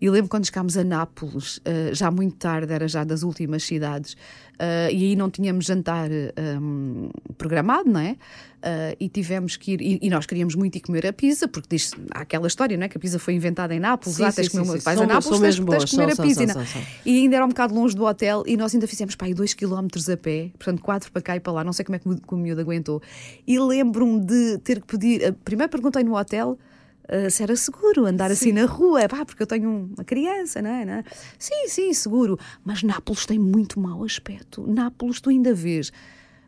E 0.00 0.10
lembro 0.10 0.28
quando 0.28 0.44
chegámos 0.44 0.76
a 0.76 0.84
Nápoles, 0.84 1.60
eh, 1.64 1.90
já 1.94 2.10
muito 2.10 2.36
tarde, 2.36 2.72
era 2.72 2.86
já 2.86 3.02
das 3.04 3.22
últimas 3.22 3.62
cidades, 3.64 4.16
eh, 4.58 4.90
e 4.92 5.04
aí 5.04 5.16
não 5.16 5.30
tínhamos 5.30 5.64
jantar 5.64 6.10
ehm, 6.10 7.08
programado, 7.38 7.90
não 7.90 8.00
é? 8.00 8.16
Eh, 8.62 8.96
e 9.00 9.08
tivemos 9.08 9.56
que 9.56 9.72
ir, 9.72 9.80
e, 9.80 9.98
e 10.02 10.10
nós 10.10 10.26
queríamos 10.26 10.54
muito 10.54 10.76
ir 10.76 10.80
comer 10.80 11.06
a 11.06 11.12
pizza, 11.12 11.48
porque 11.48 11.68
diz, 11.76 11.92
há 12.10 12.20
aquela 12.20 12.46
história, 12.46 12.76
não 12.76 12.84
é? 12.84 12.88
Que 12.88 12.98
a 12.98 13.00
pizza 13.00 13.18
foi 13.18 13.34
inventada 13.34 13.74
em 13.74 13.80
Nápoles, 13.80 14.16
Sim, 14.16 14.22
lá 14.24 14.30
sim, 14.30 14.36
tens 14.36 14.44
de 14.46 14.50
comer 14.50 14.64
sim, 14.64 14.70
uma, 14.70 14.78
sim. 14.78 14.84
vais 14.84 14.98
São 14.98 15.04
a 15.04 15.06
Nápoles, 15.06 15.40
tens, 15.40 15.54
de 15.54 15.60
comer 15.62 15.80
são, 16.14 16.24
a 16.24 16.28
pizza. 16.28 16.46
são, 16.52 16.66
são. 16.66 16.82
E 17.04 17.18
ainda 17.18 17.36
era 17.36 17.44
um 17.44 17.48
bocado 17.48 17.74
longe 17.74 17.96
do 17.96 18.04
hotel 18.04 18.42
e 18.46 18.56
nós 18.56 18.74
ainda 18.74 18.86
fizemos 18.86 19.14
para 19.14 19.28
aí 19.28 19.34
2 19.34 19.54
km 19.54 19.86
a 20.12 20.16
pé, 20.16 20.50
portanto 20.58 20.82
4 20.82 21.10
para 21.12 21.22
cá 21.22 21.36
e 21.36 21.40
para 21.40 21.52
lá, 21.54 21.64
não 21.64 21.72
sei 21.72 21.84
como 21.84 21.96
é 21.96 21.98
que 21.98 22.08
o- 22.08 22.16
que 22.20 22.34
o 22.34 22.36
miúdo 22.36 22.60
aguentou. 22.60 23.00
E 23.46 23.58
lembro-me 23.58 24.20
de 24.20 24.58
ter 24.58 24.80
que 24.80 24.86
pedir, 24.86 25.32
primeiro 25.44 25.70
perguntei 25.70 26.02
no 26.04 26.14
hotel 26.16 26.58
eh, 27.08 27.30
se 27.30 27.42
era 27.42 27.54
seguro 27.56 28.06
andar 28.06 28.30
assim 28.30 28.52
na 28.52 28.64
rua, 28.66 29.08
pá, 29.08 29.24
porque 29.24 29.42
eu 29.42 29.46
tenho 29.46 29.90
uma 29.94 30.04
criança, 30.04 30.60
não 30.62 30.70
é? 30.70 30.84
Não 30.84 30.92
é? 30.94 31.04
Sim, 31.38 31.68
sim, 31.68 31.92
seguro. 31.92 32.38
Mas 32.64 32.82
Nápoles 32.82 33.26
tem 33.26 33.38
muito 33.38 33.78
mau 33.80 34.02
aspecto. 34.04 34.64
Nápoles 34.66 35.20
tu 35.20 35.30
ainda 35.30 35.54
vês 35.54 35.92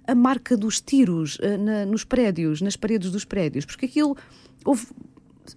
a 0.07 0.15
marca 0.15 0.57
dos 0.57 0.81
tiros 0.81 1.39
eh, 1.43 1.57
na- 1.57 1.85
nos 1.87 2.03
prédios, 2.05 2.61
nas 2.63 2.77
paredes 2.77 3.11
dos 3.11 3.25
prédios, 3.25 3.65
porque 3.65 3.87
aquilo 3.87 4.17
houve 4.65 4.87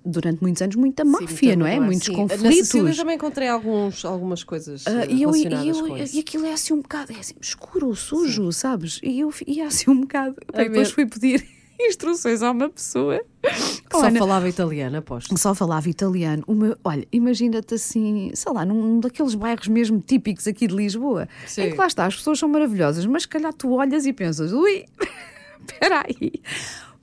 durante 0.05 0.41
muitos 0.41 0.61
anos 0.61 0.75
muita 0.75 1.03
máfia, 1.03 1.55
não 1.55 1.65
é? 1.65 1.79
Muitos 1.79 2.05
Sim. 2.07 2.13
Na 2.13 2.17
conflitos. 2.29 2.55
Sicília 2.67 2.95
também 2.95 3.15
encontrei 3.15 3.47
alguns, 3.49 4.05
algumas 4.05 4.43
coisas 4.43 4.85
Ah, 4.87 5.03
eh, 5.03 5.07
e, 5.09 5.21
eu, 5.23 5.35
e, 5.35 5.43
eu- 5.67 5.97
e 6.13 6.19
aquilo 6.19 6.45
é 6.45 6.53
assim 6.53 6.73
um 6.73 6.81
bocado 6.81 7.11
é 7.11 7.19
assim, 7.19 7.33
escuro, 7.41 7.93
sujo, 7.95 8.51
sabes? 8.53 8.99
E 9.03 9.19
eu 9.19 9.31
fi- 9.31 9.45
ia 9.47 9.67
assim 9.67 9.89
um 9.91 10.01
bocado. 10.01 10.35
E 10.53 10.57
depois 10.69 10.91
fui 10.91 11.05
pedir 11.05 11.45
instruções 11.87 12.41
a 12.41 12.51
uma 12.51 12.69
pessoa 12.69 13.21
Que 13.41 13.97
só 13.97 14.01
Olha, 14.03 14.19
falava 14.19 14.47
italiano, 14.47 14.97
aposto. 14.97 15.37
só 15.37 15.53
falava 15.55 15.89
italiano. 15.89 16.43
Meu- 16.47 16.77
olha, 16.83 17.07
imagina-te 17.11 17.73
assim, 17.75 18.31
sei 18.33 18.51
lá, 18.53 18.65
num 18.65 18.99
daqueles 18.99 19.35
bairros 19.35 19.67
mesmo 19.67 19.99
típicos 19.99 20.47
aqui 20.47 20.67
de 20.67 20.75
Lisboa. 20.75 21.27
Sim. 21.45 21.63
Em 21.63 21.71
que 21.71 21.77
lá 21.77 21.87
está, 21.87 22.05
as 22.05 22.15
pessoas 22.15 22.39
são 22.39 22.47
maravilhosas, 22.49 23.05
mas 23.05 23.23
se 23.23 23.27
calhar 23.27 23.53
tu 23.53 23.71
olhas 23.73 24.05
e 24.05 24.13
pensas, 24.13 24.53
ui, 24.53 24.85
espera 25.67 26.05
aí. 26.07 26.31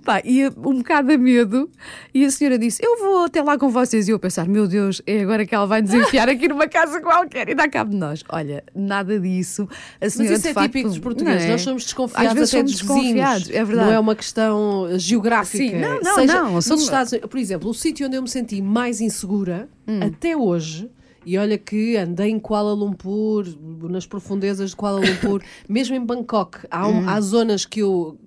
Pá, 0.09 0.23
ia 0.25 0.49
um 0.57 0.79
bocado 0.79 1.13
a 1.13 1.19
medo 1.19 1.71
e 2.15 2.25
a 2.25 2.31
senhora 2.31 2.59
disse: 2.59 2.81
Eu 2.83 2.97
vou 2.99 3.25
até 3.25 3.43
lá 3.43 3.59
com 3.59 3.69
vocês. 3.69 4.09
E 4.09 4.11
eu 4.11 4.17
a 4.17 4.19
pensar: 4.19 4.49
Meu 4.49 4.67
Deus, 4.67 5.03
é 5.07 5.21
agora 5.21 5.45
que 5.45 5.55
ela 5.55 5.67
vai 5.67 5.83
nos 5.83 5.93
enfiar 5.93 6.31
aqui 6.31 6.49
numa 6.49 6.67
casa 6.67 6.99
qualquer 7.03 7.51
e 7.51 7.55
dá 7.55 7.69
cabo 7.69 7.91
de 7.91 7.97
nós. 7.99 8.25
Olha, 8.31 8.65
nada 8.75 9.21
disso. 9.21 9.69
A 10.01 10.07
Mas 10.07 10.15
senhora 10.15 10.33
isso 10.37 10.43
de 10.45 10.49
é 10.49 10.55
facto, 10.55 10.67
típico 10.69 10.89
dos 10.89 10.99
portugueses. 10.99 11.45
é? 11.45 11.51
Nós 11.51 11.61
somos 11.61 11.85
desconfiados 11.85 12.27
Às 12.27 12.33
vezes 12.35 12.55
até 12.55 12.59
somos 12.59 12.73
dos 12.73 12.81
vizinhos. 12.81 13.05
desconfiados, 13.05 13.51
é 13.51 13.65
verdade. 13.67 13.87
Não 13.89 13.95
é 13.95 14.01
uma 14.01 14.15
questão 14.17 14.89
eh, 14.91 14.99
geográfica. 14.99 15.59
Sim, 15.63 15.79
não, 15.79 16.01
não, 16.01 16.15
Seja, 16.15 16.43
não, 16.43 16.63
somos- 16.63 16.85
Estados 16.85 17.13
por 17.29 17.39
exemplo, 17.39 17.69
o 17.69 17.75
sítio 17.75 18.07
onde 18.07 18.17
eu 18.17 18.23
me 18.23 18.29
senti 18.31 18.63
mais 18.63 19.03
insegura, 19.03 19.69
Hum. 19.87 20.01
até 20.03 20.35
hoje, 20.35 20.91
e 21.27 21.37
olha 21.37 21.59
que 21.59 21.97
andei 21.97 22.31
em 22.31 22.39
Kuala 22.39 22.73
Lumpur, 22.73 23.45
nas 23.91 24.07
profundezas 24.07 24.71
de 24.71 24.77
Kuala 24.77 24.99
Lumpur, 25.01 25.43
mesmo 25.69 25.95
em 25.95 26.05
Bangkok, 26.05 26.59
há, 26.71 26.87
um- 26.89 27.01
Hum. 27.01 27.09
há 27.09 27.21
zonas 27.21 27.65
que 27.67 27.81
eu 27.81 28.19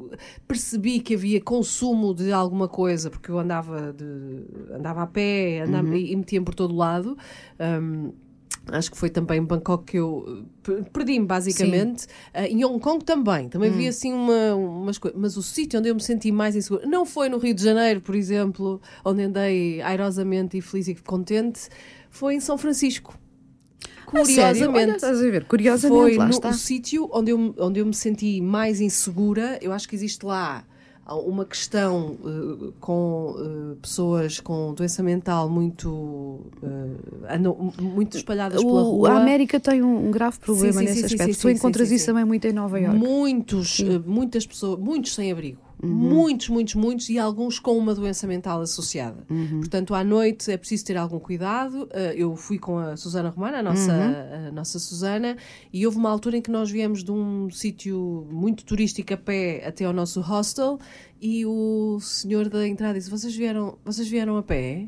percebi 0.48 1.00
que 1.00 1.16
havia 1.16 1.42
consumo 1.42 2.14
de 2.14 2.32
alguma 2.32 2.68
coisa, 2.68 3.10
porque 3.10 3.32
eu 3.32 3.40
andava, 3.40 3.94
de, 3.94 4.76
andava 4.76 5.02
a 5.04 5.08
pé 5.08 5.62
andava, 5.62 5.88
Uhum. 5.90 5.96
e, 5.96 6.12
e 6.12 6.16
metia-me 6.16 6.46
por 6.46 6.56
todo 6.56 6.76
lado. 6.76 7.18
Hum, 7.60 8.12
Acho 8.68 8.92
que 8.92 8.98
foi 8.98 9.10
também 9.10 9.40
em 9.40 9.44
Bangkok 9.44 9.86
que 9.86 9.98
eu 9.98 10.46
per- 10.62 10.84
perdi-me, 10.94 11.26
basicamente. 11.26 12.06
Ah, 12.32 12.48
em 12.48 12.64
Hong 12.64 12.80
Kong 12.80 13.04
também. 13.04 13.50
Também 13.50 13.72
Hum. 13.72 13.76
vi 13.78 13.88
assim 13.88 14.14
uma, 14.14 14.54
umas 14.54 15.00
coisas. 15.00 15.20
Mas 15.20 15.36
o 15.36 15.42
sítio 15.42 15.80
onde 15.80 15.90
eu 15.90 15.96
me 15.96 16.02
senti 16.02 16.32
mais 16.32 16.56
insegura 16.56 16.86
não 16.86 17.04
foi 17.04 17.28
no 17.28 17.40
Rio 17.40 17.56
de 17.56 17.64
Janeiro, 17.64 18.02
por 18.02 18.14
exemplo, 18.14 18.80
onde 19.04 19.24
andei 19.24 19.82
airosamente 19.82 20.58
e 20.60 20.62
feliz 20.62 20.88
e 20.88 20.94
contente, 20.94 21.70
foi 22.12 22.36
em 22.36 22.40
São 22.40 22.58
Francisco. 22.58 23.18
Olha, 24.14 24.24
Curiosamente. 24.24 24.92
estás 24.96 25.18
a 25.20 25.22
ver? 25.32 25.46
Curiosamente, 25.46 26.02
Foi 26.02 26.18
lá 26.18 26.28
no, 26.28 26.50
o 26.50 26.54
sítio 26.54 27.10
onde 27.14 27.32
eu, 27.32 27.56
onde 27.58 27.80
eu 27.80 27.86
me 27.86 27.94
senti 27.94 28.42
mais 28.42 28.82
insegura. 28.82 29.58
Eu 29.62 29.72
acho 29.72 29.88
que 29.88 29.96
existe 29.96 30.26
lá 30.26 30.66
uma 31.08 31.46
questão 31.46 32.18
eh, 32.24 32.72
com 32.80 33.36
eh, 33.38 33.76
pessoas 33.82 34.40
com 34.40 34.74
doença 34.74 35.02
mental 35.04 35.50
muito, 35.50 36.42
eh, 36.62 37.36
andam 37.36 37.74
muito 37.82 38.16
espalhadas 38.18 38.62
pela 38.64 38.82
O- 38.82 38.92
rua. 38.92 39.10
a 39.12 39.18
América 39.18 39.60
tem 39.60 39.82
um, 39.82 40.08
um 40.08 40.12
grave 40.12 40.40
problema 40.40 40.74
Sim, 40.74 40.80
sim, 40.80 40.86
nesse 40.86 41.10
sim, 41.10 41.16
aspecto. 41.16 41.42
tu 41.42 41.50
encontras 41.50 41.92
isso 41.92 42.06
também 42.06 42.24
muito 42.24 42.46
em 42.46 42.54
Nova 42.54 42.80
Iorque. 42.80 42.98
Muitos, 43.00 43.80
muitas 44.06 44.46
pessoas, 44.46 44.80
muitos 44.80 45.14
sem 45.16 45.32
abrigo. 45.32 45.60
Uhum. 45.84 45.90
Muitos, 45.90 46.50
muitos, 46.50 46.76
muitos, 46.76 47.10
e 47.10 47.18
alguns 47.18 47.60
com 47.60 47.78
uma 47.78 47.96
doença 47.96 48.28
mental 48.28 48.62
associada. 48.62 49.26
Uhum. 49.30 49.60
Portanto, 49.60 49.94
à 49.96 50.04
noite 50.04 50.52
é 50.52 50.58
preciso 50.58 50.86
ter 50.86 50.98
algum 50.98 51.20
cuidado. 51.20 51.88
Eh, 51.92 52.14
Eu 52.18 52.36
fui 52.36 52.60
com 52.60 52.78
a 52.78 52.96
Susana 52.98 53.30
Romana, 53.30 53.60
a 53.60 53.64
nossa, 53.64 53.92
Uhum. 53.92 54.48
a 54.48 54.52
nossa 54.52 54.78
Susana, 54.80 55.38
e 55.74 55.86
houve 55.86 55.98
uma 55.98 56.10
altura 56.10 56.38
em 56.38 56.42
que 56.42 56.52
nós 56.52 56.70
viemos 56.70 57.04
de 57.04 57.12
um 57.12 57.50
sítio 57.50 58.28
muito 58.32 58.64
turístico 58.66 59.14
a 59.14 59.18
pé 59.18 59.64
até 59.66 59.86
ao 59.86 59.94
nosso 59.94 60.22
hostel, 60.22 60.80
e 61.22 61.46
o 61.46 62.00
senhor 62.00 62.50
da 62.50 62.68
entrada 62.68 62.98
disse: 62.98 63.10
Vocês 63.10 63.36
vieram, 63.36 63.78
vocês 63.84 64.08
vieram 64.08 64.38
a 64.38 64.44
pé? 64.44 64.88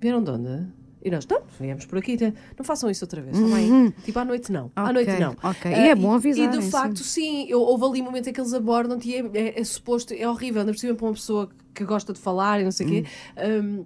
Vieram 0.00 0.22
de 0.22 0.30
onde? 0.30 0.66
E 1.04 1.10
nós, 1.10 1.26
não, 1.26 1.40
viemos 1.58 1.84
por 1.84 1.98
aqui, 1.98 2.16
né? 2.20 2.32
não 2.56 2.64
façam 2.64 2.88
isso 2.88 3.04
outra 3.04 3.20
vez, 3.20 3.36
está 3.36 3.54
bem? 3.56 3.92
Tipo, 4.04 4.18
à 4.20 4.24
noite 4.24 4.52
não, 4.52 4.70
à 4.76 4.84
Ok, 4.84 4.92
noite 4.94 5.20
não. 5.20 5.30
ok. 5.42 5.74
Ah, 5.74 5.78
E 5.78 5.88
é 5.88 5.94
bom 5.96 6.12
E 6.12 6.16
avisarem, 6.16 6.50
de 6.58 6.64
sim. 6.64 6.70
facto, 6.70 6.98
sim, 7.02 7.46
eu, 7.48 7.60
houve 7.60 7.84
ali 7.84 8.00
um 8.00 8.04
momento 8.04 8.28
em 8.28 8.32
que 8.32 8.40
eles 8.40 8.52
abordam 8.54 8.98
e 9.04 9.14
é, 9.16 9.30
é, 9.34 9.60
é 9.60 9.64
suposto, 9.64 10.14
é 10.14 10.28
horrível, 10.28 10.60
ainda 10.60 10.72
por 10.72 10.78
cima 10.78 10.94
para 10.94 11.06
uma 11.06 11.12
pessoa 11.14 11.48
que 11.74 11.84
gosta 11.84 12.12
de 12.12 12.20
falar 12.20 12.60
e 12.60 12.64
não 12.64 12.70
sei 12.70 12.86
o 12.86 12.88
quê. 12.88 13.04
Hum. 13.36 13.80
Um, 13.80 13.84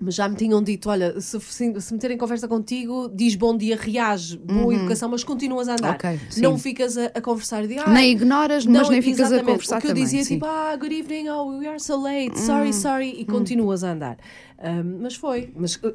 mas 0.00 0.14
já 0.14 0.28
me 0.28 0.36
tinham 0.36 0.62
dito: 0.62 0.88
olha, 0.90 1.20
se, 1.20 1.40
se, 1.40 1.80
se 1.80 1.92
meterem 1.94 2.16
conversa 2.16 2.46
contigo, 2.46 3.08
diz 3.12 3.34
bom 3.34 3.56
dia, 3.56 3.76
reage, 3.76 4.36
boa 4.36 4.72
educação, 4.74 5.08
mas 5.08 5.22
continuas 5.24 5.68
a 5.68 5.72
andar. 5.72 5.88
Uhum. 5.90 5.94
Ok, 5.94 6.20
sim. 6.30 6.40
não 6.40 6.58
ficas 6.58 6.96
a, 6.96 7.06
a 7.06 7.20
conversar 7.20 7.64
e 7.64 7.68
de, 7.68 7.78
"Ah, 7.78 7.90
Nem 7.90 8.12
ignoras, 8.12 8.64
mas 8.66 8.88
nem 8.88 9.02
ficas 9.02 9.32
a 9.32 9.42
conversar 9.42 9.78
O 9.78 9.80
que 9.80 9.86
eu 9.86 9.90
também, 9.90 10.04
dizia 10.04 10.22
sim. 10.24 10.34
Hum. 10.34 10.38
tipo, 10.38 10.46
ah, 10.46 10.76
good 10.76 10.94
evening, 10.94 11.28
oh, 11.28 11.58
we 11.58 11.66
are 11.66 11.80
so 11.80 12.00
late, 12.00 12.38
sorry, 12.40 12.72
sorry, 12.72 13.10
e 13.20 13.24
continuas 13.24 13.82
a 13.82 13.92
andar. 13.92 14.18
Um, 14.60 15.02
mas 15.02 15.14
foi, 15.14 15.52
mas 15.54 15.76
uh, 15.76 15.92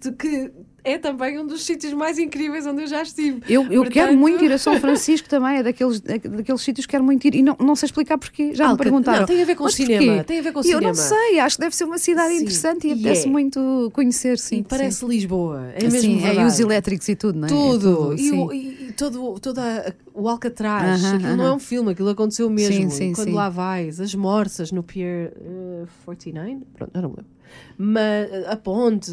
que, 0.00 0.12
que 0.12 0.50
é 0.82 0.96
também 0.96 1.38
um 1.38 1.46
dos 1.46 1.64
sítios 1.66 1.92
mais 1.92 2.18
incríveis 2.18 2.64
onde 2.66 2.80
eu 2.82 2.86
já 2.86 3.02
estive. 3.02 3.42
Eu, 3.46 3.64
eu 3.70 3.82
quero 3.84 4.06
Portanto- 4.08 4.18
muito 4.18 4.42
ir 4.42 4.52
a 4.52 4.56
São 4.58 4.76
Francisco 4.80 5.28
também, 5.28 5.58
é 5.58 5.62
daqueles, 5.62 6.02
é 6.06 6.18
daqueles 6.18 6.62
sítios 6.62 6.86
que 6.86 6.90
quero 6.92 7.04
muito 7.04 7.26
ir 7.26 7.34
e 7.34 7.42
não, 7.42 7.54
não 7.60 7.76
sei 7.76 7.86
explicar 7.88 8.16
porquê. 8.16 8.54
Já 8.54 8.64
me 8.64 8.70
Alca- 8.70 8.84
perguntaram. 8.84 9.18
não, 9.20 9.26
tem 9.26 9.42
a 9.42 9.44
ver 9.44 9.54
com 9.54 9.64
"Mas 9.64 9.74
cinema, 9.74 10.06
porquê?" 10.06 10.24
tem 10.24 10.38
a 10.38 10.42
ver 10.42 10.52
com 10.54 10.60
E 10.64 10.70
Eu 10.70 10.80
não 10.80 10.94
cinema. 10.94 11.14
sei, 11.20 11.38
acho 11.40 11.56
que 11.56 11.60
deve 11.60 11.76
ser 11.76 11.84
uma 11.84 11.98
cidade 11.98 12.32
Sim, 12.34 12.40
interessante 12.40 12.86
e 12.86 12.90
e 12.90 12.92
apetece 12.94 13.26
é. 13.28 13.30
muito 13.30 13.90
conhecer, 13.92 14.38
sim. 14.38 14.58
E 14.60 14.62
parece 14.62 15.00
sim. 15.00 15.06
Lisboa, 15.06 15.68
é 15.74 15.82
mesmo 15.82 16.00
Sim, 16.00 16.16
é, 16.16 16.20
e 16.20 16.22
verdade. 16.28 16.46
os 16.48 16.60
elétricos 16.60 17.08
e 17.10 17.16
tudo, 17.16 17.38
não 17.38 17.48
é? 17.48 17.50
É 17.50 17.54
Tudo, 17.54 18.14
e, 18.14 18.18
sim. 18.18 18.44
o, 18.46 18.50
e, 18.52 18.86
e 18.88 18.92
todo, 18.92 19.38
todo 19.40 19.58
a- 19.58 19.92
o 20.14 20.26
Alcatraz, 20.26 21.04
Aham, 21.04 21.16
aquilo 21.16 21.36
não 21.36 21.44
é 21.48 21.52
um 21.52 21.58
filme, 21.58 21.90
aquilo 21.92 22.08
aconteceu 22.08 22.48
mesmo. 22.48 22.72
Sim, 22.74 22.88
sim, 22.88 23.10
E 23.10 23.14
quando 23.14 23.34
lá 23.34 23.50
vais, 23.50 24.00
as 24.00 24.14
morsas 24.14 24.72
no 24.72 24.82
Pier 24.82 25.34
eh, 25.36 25.84
49, 26.06 26.60
pronto, 26.74 26.90
eu 26.94 27.02
não 27.02 27.08
me 27.10 27.16
lembro. 27.16 27.34
Mas 27.78 28.46
a 28.46 28.56
ponte, 28.56 29.12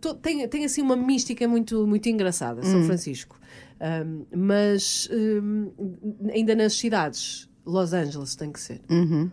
to- 0.00 0.14
tem, 0.14 0.46
tem 0.48 0.64
assim 0.64 0.82
uma 0.82 0.96
mística 0.96 1.46
muito, 1.46 1.86
muito 1.86 2.08
engraçada, 2.08 2.60
Hum. 2.60 2.64
São 2.64 2.82
Francisco. 2.82 3.38
Um, 3.80 4.24
mas 4.36 5.08
um, 5.12 5.70
ainda 6.32 6.54
nas 6.54 6.74
cidades, 6.74 7.48
Los 7.66 7.92
Angeles 7.92 8.34
tem 8.36 8.50
que 8.52 8.60
ser 8.60 8.80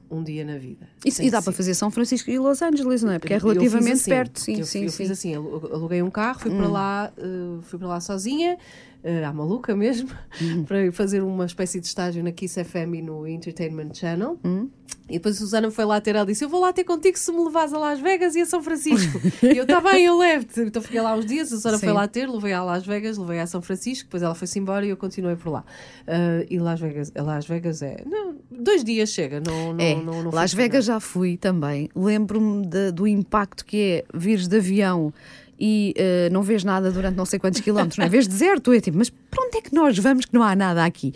um 0.10 0.24
dia 0.24 0.44
na 0.46 0.58
vida. 0.58 0.88
Isso, 1.06 1.22
e 1.22 1.30
dá 1.32 1.42
para 1.42 1.52
ser. 1.52 1.58
fazer 1.58 1.74
São 1.76 1.90
Francisco 1.92 2.30
e 2.30 2.38
Los 2.40 2.62
Angeles, 2.62 3.02
não 3.04 3.12
é? 3.12 3.20
Porque 3.20 3.34
é 3.34 3.38
relativamente 3.38 3.94
assim, 3.94 4.10
perto, 4.10 4.40
sim, 4.40 4.60
eu, 4.60 4.66
sim, 4.66 4.84
eu 4.84 4.90
sim. 4.90 4.96
Hum. 4.96 4.98
fiz 4.98 5.12
assim, 5.12 5.36
alu- 5.36 5.70
aluguei 5.74 6.02
um 6.02 6.10
carro, 6.12 6.40
fui 6.40 6.52
para 6.52 6.68
lá, 6.68 7.12
eh, 7.18 7.60
fui 7.64 7.78
para 7.80 7.88
lá 7.88 8.00
sozinha, 8.00 8.58
eh, 9.04 9.24
à 9.24 9.32
maluca 9.34 9.76
mesmo, 9.76 10.10
Hum. 10.42 10.64
para 10.68 10.92
fazer 10.92 11.22
uma 11.24 11.46
espécie 11.46 11.80
de 11.80 11.88
estágio 11.88 12.24
na 12.24 12.32
Kiss 12.32 12.64
FM 12.64 12.96
e 12.96 13.02
no 13.02 13.28
Entertainment 13.28 13.94
Channel. 13.94 14.38
Hum. 14.44 14.70
E 15.08 15.14
depois 15.14 15.36
a 15.36 15.40
Susana 15.40 15.72
foi 15.72 15.86
lá 15.86 16.00
ter, 16.00 16.16
ela 16.16 16.26
disse: 16.26 16.44
Eu 16.44 16.50
vou 16.50 16.62
lá 16.62 16.72
ter 16.72 16.84
contigo 16.84 17.18
se 17.18 17.32
me 17.32 17.44
levares 17.44 17.74
a 17.74 17.80
Las 17.80 18.00
Vegas 18.00 18.36
e 18.36 18.42
a 18.42 18.46
São 18.46 18.62
Francisco. 18.62 19.20
e 19.42 19.58
eu, 19.58 19.64
está 19.64 19.82
bem, 19.82 20.06
eu 20.06 20.18
levo-te. 20.18 20.62
Então 20.62 20.82
fiquei 20.82 21.02
lá 21.02 21.16
uns 21.16 21.26
dias, 21.26 21.48
a 21.48 21.56
Susana 21.56 21.78
Sim. 21.78 21.86
foi 21.86 21.94
lá 21.94 22.08
ter, 22.08 22.30
levei 22.30 22.54
a 22.54 22.64
Las 22.64 22.86
Vegas, 22.86 23.18
levei 23.18 23.40
a 23.40 23.48
São 23.48 23.62
Francisco, 23.62 24.06
depois 24.06 24.22
ela 24.22 24.36
foi-se 24.36 24.60
embora 24.60 24.86
e 24.86 24.90
eu 24.90 24.98
continuei 24.98 25.36
por 25.36 25.50
lá. 25.52 25.64
Eh, 26.06 26.48
e 26.52 26.60
Las 26.60 26.80
Vegas, 26.80 27.12
Las 27.16 27.48
Vegas 27.48 27.82
é. 27.82 28.04
Não, 28.06 28.36
dois 28.52 28.84
dias 28.84 29.10
chega, 29.10 29.40
não, 29.40 29.74
não, 29.74 29.84
É, 29.84 29.96
não, 29.96 30.24
não 30.24 30.32
Las 30.32 30.54
Vegas 30.54 30.86
já 30.86 31.00
fui 31.00 31.38
também. 31.38 31.90
Lembro-me 31.96 32.68
do 32.92 33.08
impacto 33.08 33.66
que 33.66 33.78
é 33.78 34.06
vires 34.14 34.48
de 34.48 34.58
avião 34.58 35.12
e 35.60 35.94
eh, 35.98 36.30
não 36.32 36.42
vês 36.42 36.64
nada 36.64 36.90
durante 36.92 37.16
não 37.16 37.26
sei 37.26 37.38
quantos 37.38 37.60
quilómetros, 37.60 37.98
não 37.98 38.06
é? 38.06 38.10
Vês 38.10 38.28
deserto, 38.28 38.72
é 38.72 38.80
tipo, 38.80 38.98
mas 38.98 39.10
para 39.10 39.44
onde 39.44 39.58
é 39.58 39.62
que 39.62 39.74
nós 39.74 39.98
vamos 39.98 40.26
que 40.26 40.34
não 40.34 40.42
há 40.42 40.56
nada 40.56 40.86
aqui? 40.86 41.14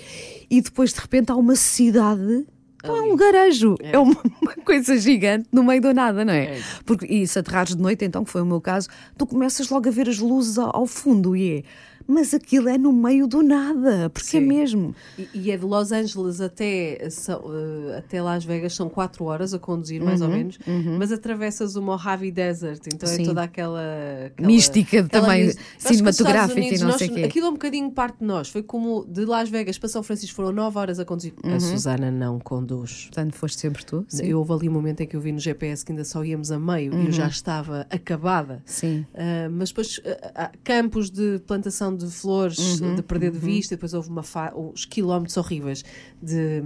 E 0.49 0.62
depois 0.62 0.91
de 0.93 0.99
repente 0.99 1.32
há 1.32 1.36
uma 1.36 1.56
cidade. 1.56 2.45
Não 2.84 2.97
é 2.97 3.01
um 3.01 3.15
garejo, 3.15 3.77
é, 3.79 3.97
uma, 3.97 4.19
uma 4.41 4.56
coisa 4.65 4.97
gigante 4.97 5.47
no 5.53 5.63
meio 5.63 5.82
do 5.82 5.93
nada, 5.93 6.25
não 6.25 6.34
é? 6.34 6.58
É. 6.58 6.62
Porque, 6.86 7.06
e 7.06 7.25
se 7.25 7.39
aterrares 7.39 7.73
de 7.73 7.82
noite, 7.82 8.03
então, 8.03 8.25
que 8.25 8.29
foi 8.29 8.41
o 8.41 8.45
meu 8.45 8.60
caso, 8.60 8.89
tu 9.17 9.25
começas 9.25 9.69
logo 9.69 9.88
a 9.88 9.91
ver 9.91 10.10
as 10.10 10.19
luzes 10.19 10.58
ao, 10.58 10.75
ao 10.75 10.86
fundo 10.86 11.34
e 11.34 11.60
é. 11.60 11.63
Mas 12.07 12.33
aquilo 12.33 12.69
é 12.69 12.77
no 12.77 12.91
meio 12.91 13.27
do 13.27 13.41
nada, 13.41 14.09
porque 14.09 14.37
é 14.37 14.39
Sim. 14.39 14.45
mesmo. 14.47 14.95
E, 15.17 15.27
e 15.33 15.51
é 15.51 15.57
de 15.57 15.65
Los 15.65 15.91
Angeles 15.91 16.41
até, 16.41 17.07
são, 17.09 17.41
eh, 17.89 17.97
até 17.99 18.21
Las 18.21 18.43
Vegas, 18.45 18.73
são 18.73 18.89
4 18.89 19.23
horas 19.25 19.53
a 19.53 19.59
conduzir, 19.59 20.01
mais 20.03 20.21
ou 20.21 20.27
menos, 20.29 20.57
mas 20.97 21.11
atravessas 21.11 21.75
o 21.75 21.81
Mojave 21.81 22.31
Desert, 22.31 22.81
então 22.87 23.09
Uhum, 23.09 23.15
Sim. 23.15 23.21
é 23.21 23.25
toda 23.25 23.43
aquela. 23.43 23.81
aquela 24.27 24.47
Mística 24.47 25.03
também 25.07 25.51
cinematográfica 25.77 26.59
Estados 26.59 26.79
e 26.79 26.83
não 26.83 26.89
Unidos, 26.89 26.97
sei 26.99 27.07
nós- 27.09 27.17
quê. 27.19 27.23
Aquilo 27.25 27.45
é 27.47 27.49
um 27.49 27.53
bocadinho 27.53 27.91
parte 27.91 28.19
de 28.19 28.25
nós. 28.25 28.49
Foi 28.49 28.63
como 28.63 29.05
de 29.05 29.25
Las 29.25 29.49
Vegas 29.49 29.77
para 29.77 29.89
São 29.89 30.03
Francisco 30.03 30.35
foram 30.35 30.51
9 30.51 30.77
horas 30.79 30.99
a 30.99 31.05
conduzir. 31.05 31.33
Uhum. 31.43 31.55
A 31.55 31.59
Susana 31.59 32.11
não 32.11 32.39
conduz. 32.39 33.05
Portanto, 33.05 33.33
foste 33.35 33.59
sempre 33.59 33.83
tu. 33.85 34.05
Sim. 34.07 34.25
Eu 34.25 34.39
houve 34.39 34.53
ali 34.53 34.69
um 34.69 34.71
momento 34.73 35.01
em 35.01 35.07
que 35.07 35.15
eu 35.15 35.21
vi 35.21 35.31
no 35.31 35.39
GPS 35.39 35.83
que 35.85 35.91
ainda 35.91 36.03
só 36.03 36.23
íamos 36.23 36.51
a 36.51 36.59
meio 36.59 36.93
e 36.93 37.05
eu 37.07 37.11
já 37.11 37.27
estava 37.27 37.85
acabada. 37.89 38.61
Sim. 38.65 39.05
Uh, 39.13 39.49
mas 39.51 39.69
depois 39.69 39.97
uh, 39.99 40.57
campos 40.63 41.09
de 41.09 41.39
plantação 41.45 41.92
de 41.95 42.08
flores 42.08 42.79
Uhum, 42.82 42.95
de 42.95 43.01
perder 43.03 43.32
de 43.32 43.39
vista, 43.39 43.75
depois 43.75 43.93
houve 43.93 44.10
uma 44.10 44.23
fa- 44.23 44.53
uns 44.56 44.86
quilómetros 44.86 45.38
horríveis 45.38 45.84
de, 46.21 46.62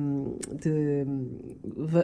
de 0.62 1.06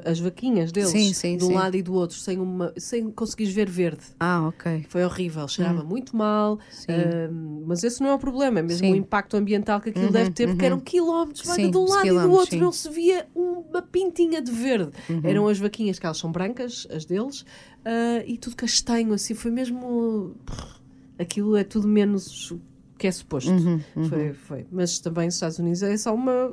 as 0.06 0.20
vaquinhas 0.20 0.72
deles 0.72 0.90
Sim, 0.92 1.14
sim, 1.14 1.38
de 1.38 1.44
um 1.44 1.48
sim. 1.48 1.54
lado 1.54 1.76
e 1.76 1.82
do 1.82 1.94
outro 1.94 2.18
sem, 2.18 2.40
uma, 2.40 2.74
sem 2.78 3.10
conseguires 3.12 3.54
ver 3.54 3.70
verde. 3.70 4.04
Ah, 4.20 4.48
ok. 4.48 4.86
Foi 4.90 5.04
horrível, 5.04 5.48
cheirava 5.48 5.84
muito 5.84 6.16
mal, 6.16 6.56
uh, 6.56 7.64
mas 7.68 7.84
esse 7.84 8.02
não 8.02 8.10
é 8.10 8.14
o 8.16 8.20
problema, 8.20 8.60
é 8.60 8.62
mesmo. 8.62 8.88
Uhum, 8.88 8.94
o 8.94 8.96
impacto 8.96 9.36
ambiental 9.38 9.80
que 9.82 9.90
aquilo 9.90 10.12
deve 10.12 10.32
ter, 10.32 10.48
porque 10.48 10.66
eram 10.66 10.80
quilómetros 10.80 11.46
vai, 11.46 11.58
de 11.70 11.78
um 11.78 11.86
lado 11.88 12.06
e 12.08 12.10
do 12.10 12.32
outro, 12.32 12.58
não 12.60 12.72
se 12.72 12.90
via 12.90 13.28
uma 13.36 13.82
pintinha 13.82 14.42
de 14.42 14.52
verde. 14.52 14.92
Uhum. 15.10 15.22
Eram 15.24 15.48
as 15.48 15.58
vaquinhas, 15.60 16.00
que 16.00 16.06
elas 16.06 16.18
são 16.18 16.32
brancas, 16.32 16.88
as 16.92 17.06
deles, 17.06 17.42
uh, 17.42 18.24
e 18.26 18.38
tudo 18.38 18.56
castanho, 18.56 19.14
assim, 19.14 19.34
foi 19.34 19.52
mesmo. 19.52 20.36
Aquilo 21.18 21.56
é 21.56 21.64
tudo 21.64 21.88
menos 21.88 22.52
que 23.04 23.08
é 23.08 23.12
suposto. 23.12 23.52
Uhum, 23.52 23.82
Foi, 24.08 24.32
foi. 24.34 24.66
Mas 24.72 24.98
também 24.98 25.28
os 25.28 25.34
Estados 25.34 25.60
Unidos 25.60 25.84
é 25.84 25.98
só 25.98 26.16
uma. 26.16 26.50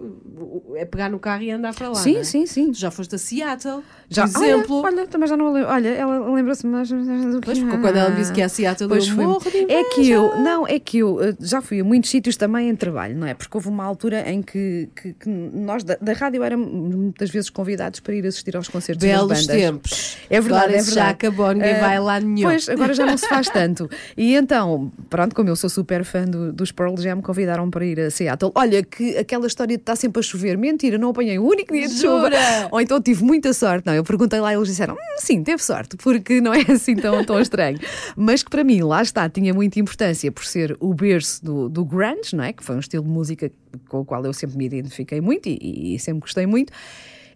é 0.74 0.84
pegar 0.84 1.08
no 1.08 1.20
carro 1.20 1.44
e 1.44 1.50
andar 1.52 1.72
para 1.72 1.88
lá. 1.90 1.94
sim, 1.94 2.16
é? 2.16 2.24
sim, 2.24 2.44
sim. 2.44 2.72
Tu 2.72 2.78
já 2.80 2.90
foste 2.90 3.14
a 3.14 3.18
Seattle, 3.18 3.82
Já, 4.08 4.26
por 4.26 4.42
exemplo. 4.44 4.76
Olha, 4.82 4.96
olha, 4.98 5.06
também 5.06 5.28
já 5.28 5.36
não 5.36 5.52
lembro. 5.52 5.68
Olha, 5.70 5.88
ela 5.90 6.34
lembra-se 6.34 6.66
mais 6.66 6.88
do 6.88 6.96
que. 6.96 7.44
Pois, 7.44 7.58
porque 7.60 7.78
quando 7.78 7.96
ela 7.96 8.10
disse 8.10 8.32
que 8.32 8.40
é 8.40 8.44
a 8.44 8.48
Seattle, 8.48 8.88
Pois 8.88 9.06
eu 9.06 9.14
foi. 9.14 9.24
morro 9.24 9.48
de 9.48 9.72
É 9.72 9.84
que 9.84 10.10
eu, 10.10 10.36
não, 10.40 10.66
é 10.66 10.80
que 10.80 10.98
eu 10.98 11.22
eh, 11.22 11.36
já 11.38 11.62
fui 11.62 11.78
a 11.80 11.84
muitos 11.84 12.10
sítios 12.10 12.36
também 12.36 12.68
em 12.68 12.74
trabalho, 12.74 13.16
não 13.16 13.28
é? 13.28 13.34
Porque 13.34 13.56
houve 13.56 13.68
uma 13.68 13.84
altura 13.84 14.28
em 14.28 14.42
que, 14.42 14.88
que- 15.00 15.12
que 15.12 15.28
nós 15.28 15.84
da, 15.84 15.94
da 16.00 16.12
rádio 16.14 16.42
éramos 16.42 16.68
muitas 16.96 17.30
vezes 17.30 17.48
convidados 17.48 18.00
para 18.00 18.12
ir 18.12 18.26
assistir 18.26 18.56
aos 18.56 18.66
concertos 18.66 19.06
das 19.06 19.12
Belos 19.16 19.28
bandas. 19.28 19.46
tempos. 19.46 20.16
É 20.28 20.40
verdade, 20.40 20.64
Agora 20.64 20.76
é 20.76 20.80
isso 20.80 20.90
já 20.90 20.94
verdade. 21.06 21.12
acabou, 21.14 21.52
ninguém 21.52 21.70
Eh, 21.74 21.80
vai 21.80 22.00
lá 22.00 22.18
nenhum. 22.18 22.48
Pois, 22.48 22.68
agora 22.68 22.92
já 22.92 23.06
não 23.06 23.16
se 23.16 23.28
faz 23.28 23.46
tanto. 23.50 23.88
E 24.16 24.34
então, 24.34 24.90
pronto, 25.08 25.34
como 25.36 25.48
eu 25.48 25.54
sou 25.56 25.68
super 25.70 26.04
fã 26.04 26.24
do- 26.24 26.39
dos 26.52 26.72
Pearl 26.72 26.96
Jam, 26.96 27.20
convidaram 27.20 27.70
para 27.70 27.84
ir 27.84 28.00
a 28.00 28.10
Seattle. 28.10 28.52
Olha, 28.54 28.82
que 28.82 29.16
aquela 29.16 29.46
história 29.46 29.76
de 29.76 29.82
estar 29.82 29.96
sempre 29.96 30.20
a 30.20 30.22
chover, 30.22 30.56
mentira, 30.56 30.98
não 30.98 31.10
apanhei 31.10 31.38
um 31.38 31.46
único 31.46 31.72
dia 31.72 31.86
de 31.88 31.94
chuva. 31.94 32.22
Jura? 32.30 32.68
Ou 32.70 32.80
então 32.80 33.00
tive 33.00 33.22
muita 33.22 33.52
sorte. 33.52 33.86
Não, 33.86 33.94
eu 33.94 34.04
perguntei 34.04 34.40
lá 34.40 34.52
e 34.52 34.56
eles 34.56 34.68
disseram, 34.68 34.94
"Hum, 34.94 35.18
sim, 35.18 35.42
teve 35.42 35.62
sorte, 35.62 35.96
porque 35.96 36.40
não 36.40 36.52
é 36.54 36.60
assim 36.72 36.96
tão, 36.96 37.24
tão 37.24 37.40
estranho. 37.40 37.78
Mas 38.16 38.42
que 38.42 38.50
para 38.50 38.64
mim, 38.64 38.80
lá 38.82 39.02
está, 39.02 39.28
tinha 39.28 39.52
muita 39.54 39.78
importância 39.78 40.30
por 40.32 40.44
ser 40.44 40.76
o 40.80 40.94
berço 40.94 41.44
do, 41.44 41.68
do 41.68 41.84
grunge, 41.84 42.34
não 42.34 42.44
é? 42.44 42.52
Que 42.52 42.64
foi 42.64 42.76
um 42.76 42.80
estilo 42.80 43.04
de 43.04 43.10
música 43.10 43.50
com 43.88 44.00
o 44.00 44.04
qual 44.04 44.24
eu 44.24 44.32
sempre 44.32 44.56
me 44.56 44.66
identifiquei 44.66 45.20
muito 45.20 45.48
e, 45.48 45.94
e 45.94 45.98
sempre 45.98 46.20
gostei 46.20 46.46
muito. 46.46 46.72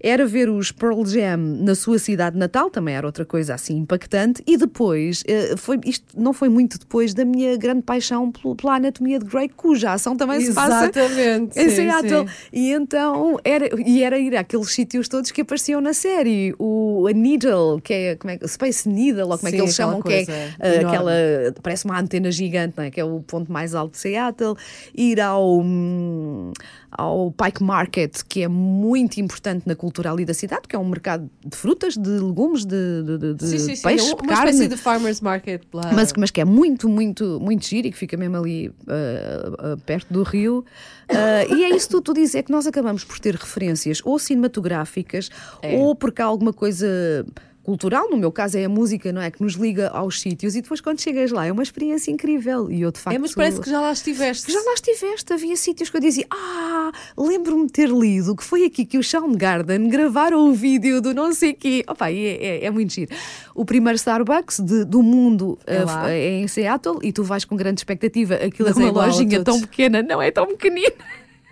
Era 0.07 0.27
ver 0.27 0.51
os 0.51 0.71
Pearl 0.71 1.03
Jam 1.07 1.38
na 1.38 1.75
sua 1.75 1.99
cidade 1.99 2.37
natal, 2.37 2.69
também 2.69 2.95
era 2.95 3.07
outra 3.07 3.25
coisa 3.25 3.55
assim 3.55 3.79
impactante, 3.79 4.43
e 4.47 4.59
depois, 4.59 5.23
eh, 5.27 5.55
foi, 5.57 5.81
isto 5.87 6.05
não 6.14 6.35
foi 6.35 6.51
muito 6.51 6.79
depois 6.79 7.14
da 7.14 7.25
minha 7.25 7.57
grande 7.57 7.81
paixão 7.81 8.31
pela 8.31 8.77
anatomia 8.77 9.19
de 9.19 9.25
Grey, 9.25 9.49
cuja 9.49 9.93
ação 9.93 10.14
também 10.14 10.43
se 10.43 10.53
passa 10.53 10.85
Exatamente. 10.85 11.59
em 11.59 11.71
sim, 11.71 11.77
Seattle. 11.77 12.29
sim. 12.29 12.35
E 12.53 12.73
então 12.73 13.38
era, 13.43 13.69
e 13.81 14.03
era 14.03 14.19
ir 14.19 14.37
àqueles 14.37 14.71
sítios 14.71 15.09
todos 15.09 15.31
que 15.31 15.40
apareciam 15.40 15.81
na 15.81 15.95
série. 15.95 16.55
O 16.59 17.07
a 17.09 17.12
Needle, 17.12 17.81
que 17.83 17.93
é, 17.95 18.17
como 18.17 18.31
é 18.31 18.38
Space 18.47 18.87
Needle, 18.87 19.31
ou 19.31 19.38
como 19.38 19.49
é 19.49 19.53
que 19.53 19.57
Sim, 19.57 19.62
eles 19.62 19.75
chamam, 19.75 20.03
que 20.03 20.12
é 20.12 20.25
ah, 20.61 20.69
enorme. 20.69 20.85
aquela. 20.87 21.12
Parece 21.62 21.85
uma 21.87 21.99
antena 21.99 22.31
gigante, 22.31 22.75
não 22.77 22.85
é? 22.85 22.90
que 22.90 23.01
é 23.01 23.05
o 23.05 23.21
ponto 23.21 23.51
mais 23.51 23.75
alto 23.75 23.93
de 23.93 23.99
Seattle. 23.99 24.55
Ir 24.95 25.21
ao. 25.21 25.61
hum, 25.61 26.53
Ao 26.96 27.30
Pike 27.33 27.62
Market, 27.62 28.22
que 28.28 28.42
é 28.42 28.48
muito 28.48 29.18
importante 29.18 29.66
na 29.66 29.74
cultura 29.74 30.11
ali 30.12 30.24
da 30.24 30.33
cidade, 30.35 30.62
que 30.68 30.76
é 30.76 30.78
um 30.78 30.88
mercado 30.88 31.28
de 31.44 31.57
frutas, 31.57 31.96
de 31.96 32.09
legumes, 32.09 32.64
de, 32.64 33.02
de, 33.02 33.35
de- 33.35 33.46
Sim, 33.46 33.59
sim, 33.59 33.76
sim. 33.76 33.83
peixe, 33.83 34.12
uma 34.12 34.16
carne. 34.28 34.50
espécie 34.50 34.68
de 34.68 34.76
farmer's 34.76 35.20
market 35.20 35.62
lá. 35.72 35.90
Mas, 35.92 36.12
mas 36.16 36.30
que 36.30 36.40
é 36.40 36.44
muito, 36.44 36.88
muito, 36.88 37.38
muito 37.40 37.64
giro 37.66 37.88
e 37.88 37.90
que 37.92 37.98
fica 37.98 38.16
mesmo 38.16 38.37
ali 38.37 38.72
ah, 38.88 39.72
ah, 39.72 39.76
perto 39.85 40.12
do 40.12 40.22
rio. 40.22 40.64
Ah, 41.09 41.44
e 41.54 41.64
é 41.64 41.74
isso 41.76 41.88
que 41.88 41.94
tu, 41.94 42.00
tu 42.00 42.14
dizes, 42.14 42.35
é 42.37 42.42
que 42.42 42.52
nós 42.52 42.66
acabamos 42.66 43.02
por 43.04 43.18
ter 43.18 43.35
referências 43.35 44.00
ou 44.04 44.18
cinematográficas 44.18 45.30
É. 45.62 45.76
ou 45.76 45.94
porque 45.94 46.22
há 46.22 46.26
alguma 46.26 46.52
coisa 46.52 46.87
cultural, 47.64 48.09
no 48.11 48.16
meu 48.16 48.31
caso 48.31 48.59
é 48.59 48.64
a 48.64 48.68
música, 48.68 49.11
não 49.12 49.20
é? 49.20 49.31
Que 49.31 49.42
nos 49.42 49.55
liga 49.55 49.88
aos 49.88 50.20
sítios 50.20 50.55
e 50.55 50.61
depois 50.61 50.81
quando 50.81 51.00
chegas 51.00 51.33
lá 51.33 51.46
é 51.46 51.50
uma 51.50 51.62
experiência 51.62 52.11
incrível. 52.11 52.70
E 52.70 52.83
eu 52.83 52.92
de 52.92 53.00
facto. 53.00 53.16
É, 53.16 53.18
mas 53.18 53.35
parece 53.35 53.61
que 53.61 53.68
já 53.70 53.81
lá 53.81 53.90
estiveste. 53.90 54.53
Já 54.53 54.61
lá 54.61 54.74
estiveste, 54.74 55.33
havia 55.33 55.57
sítios 55.57 55.88
que 55.90 55.96
eu 55.96 56.00
dizia, 56.00 56.27
ah, 56.31 56.92
lembro-me 57.16 57.66
de 57.66 57.72
ter 57.72 57.88
lido 57.88 58.37
que 58.37 58.44
foi 58.44 58.64
aqui 58.66 58.85
que 58.85 58.98
o 58.98 59.03
Soundgarden 59.03 59.88
gravaram 59.88 60.48
o 60.48 60.53
vídeo 60.53 61.00
do 61.00 61.14
não 61.14 61.33
sei 61.33 61.55
quê. 61.55 61.83
Opa, 61.88 62.11
é, 62.11 62.14
é, 62.14 62.64
é 62.66 62.70
muito 62.70 62.92
giro. 62.92 63.14
O 63.55 63.64
primeiro 63.64 63.96
Starbucks 63.96 64.61
de- 64.61 64.85
do 64.85 65.03
mundo 65.03 65.59
É 65.66 65.77
eh, 65.77 66.18
é 66.18 66.38
em 66.40 66.46
Seattle 66.48 66.98
e 67.03 67.12
tu 67.12 67.24
vais 67.24 67.44
com 67.44 67.57
grande 67.57 67.81
expectativa. 67.81 68.35
Aquilo 68.35 68.68
Mas 68.68 68.79
é 68.79 68.83
é 68.83 68.90
uma 68.90 69.07
lojinha 69.07 69.42
tão 69.42 69.61
pequena, 69.61 70.03
não 70.03 70.20
é 70.20 70.31
tão 70.31 70.46
pequenina. 70.46 70.92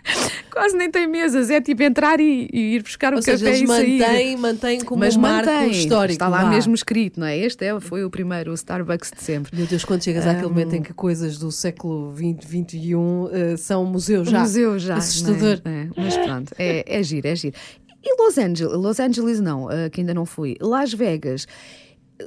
Quase 0.50 0.76
nem 0.76 0.90
tem 0.90 1.06
mesas, 1.06 1.48
é 1.48 1.60
tipo 1.60 1.82
entrar 1.82 2.20
e, 2.20 2.48
e 2.52 2.74
ir 2.74 2.82
buscar 2.82 3.12
o 3.12 3.16
Ou 3.16 3.22
seja, 3.22 3.44
café 3.44 3.56
eles 3.58 3.62
e 3.62 3.66
sair. 3.72 3.98
mantêm, 3.98 4.36
mantêm 4.36 4.80
como 4.84 5.00
Mas 5.00 5.16
um 5.16 5.20
marco 5.20 5.48
mantém, 5.50 5.70
histórico. 5.70 6.12
está 6.12 6.28
lá 6.28 6.44
mesmo 6.50 6.74
escrito, 6.74 7.18
não 7.18 7.26
é? 7.26 7.38
Este 7.38 7.64
é, 7.64 7.80
foi 7.80 8.04
o 8.04 8.10
primeiro 8.10 8.52
Starbucks 8.52 9.12
de 9.16 9.22
sempre. 9.22 9.56
Meu 9.56 9.66
Deus, 9.66 9.84
quando 9.84 10.02
chegas 10.04 10.26
àquele 10.26 10.48
momento 10.48 10.74
em 10.74 10.82
que 10.82 10.92
coisas 10.92 11.38
do 11.38 11.50
século 11.50 12.12
XX, 12.14 12.46
XXI 12.46 12.92
eh, 13.32 13.56
são 13.56 13.84
museu 13.86 14.24
já. 14.24 14.40
Museu 14.40 14.78
já. 14.78 14.96
Assustador. 14.96 15.60
é? 15.64 15.82
É, 15.82 15.88
mas 15.96 16.16
pronto, 16.16 16.52
é, 16.58 16.84
é 16.86 17.02
giro, 17.02 17.26
é 17.26 17.34
giro. 17.36 17.56
E 18.04 18.22
Los 18.22 18.36
Angeles, 18.36 18.72
Los 18.76 18.98
Angeles 19.00 19.40
não, 19.40 19.70
eh, 19.70 19.88
que 19.88 20.00
ainda 20.00 20.12
não 20.12 20.26
fui. 20.26 20.56
Las 20.60 20.92
Vegas, 20.92 21.46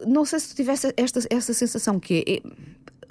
não 0.07 0.25
sei 0.25 0.39
se 0.39 0.49
tu 0.49 0.55
tivesse 0.55 0.93
esta, 0.97 1.19
essa 1.29 1.53
sensação 1.53 1.99
que 1.99 2.23
é, 2.27 2.41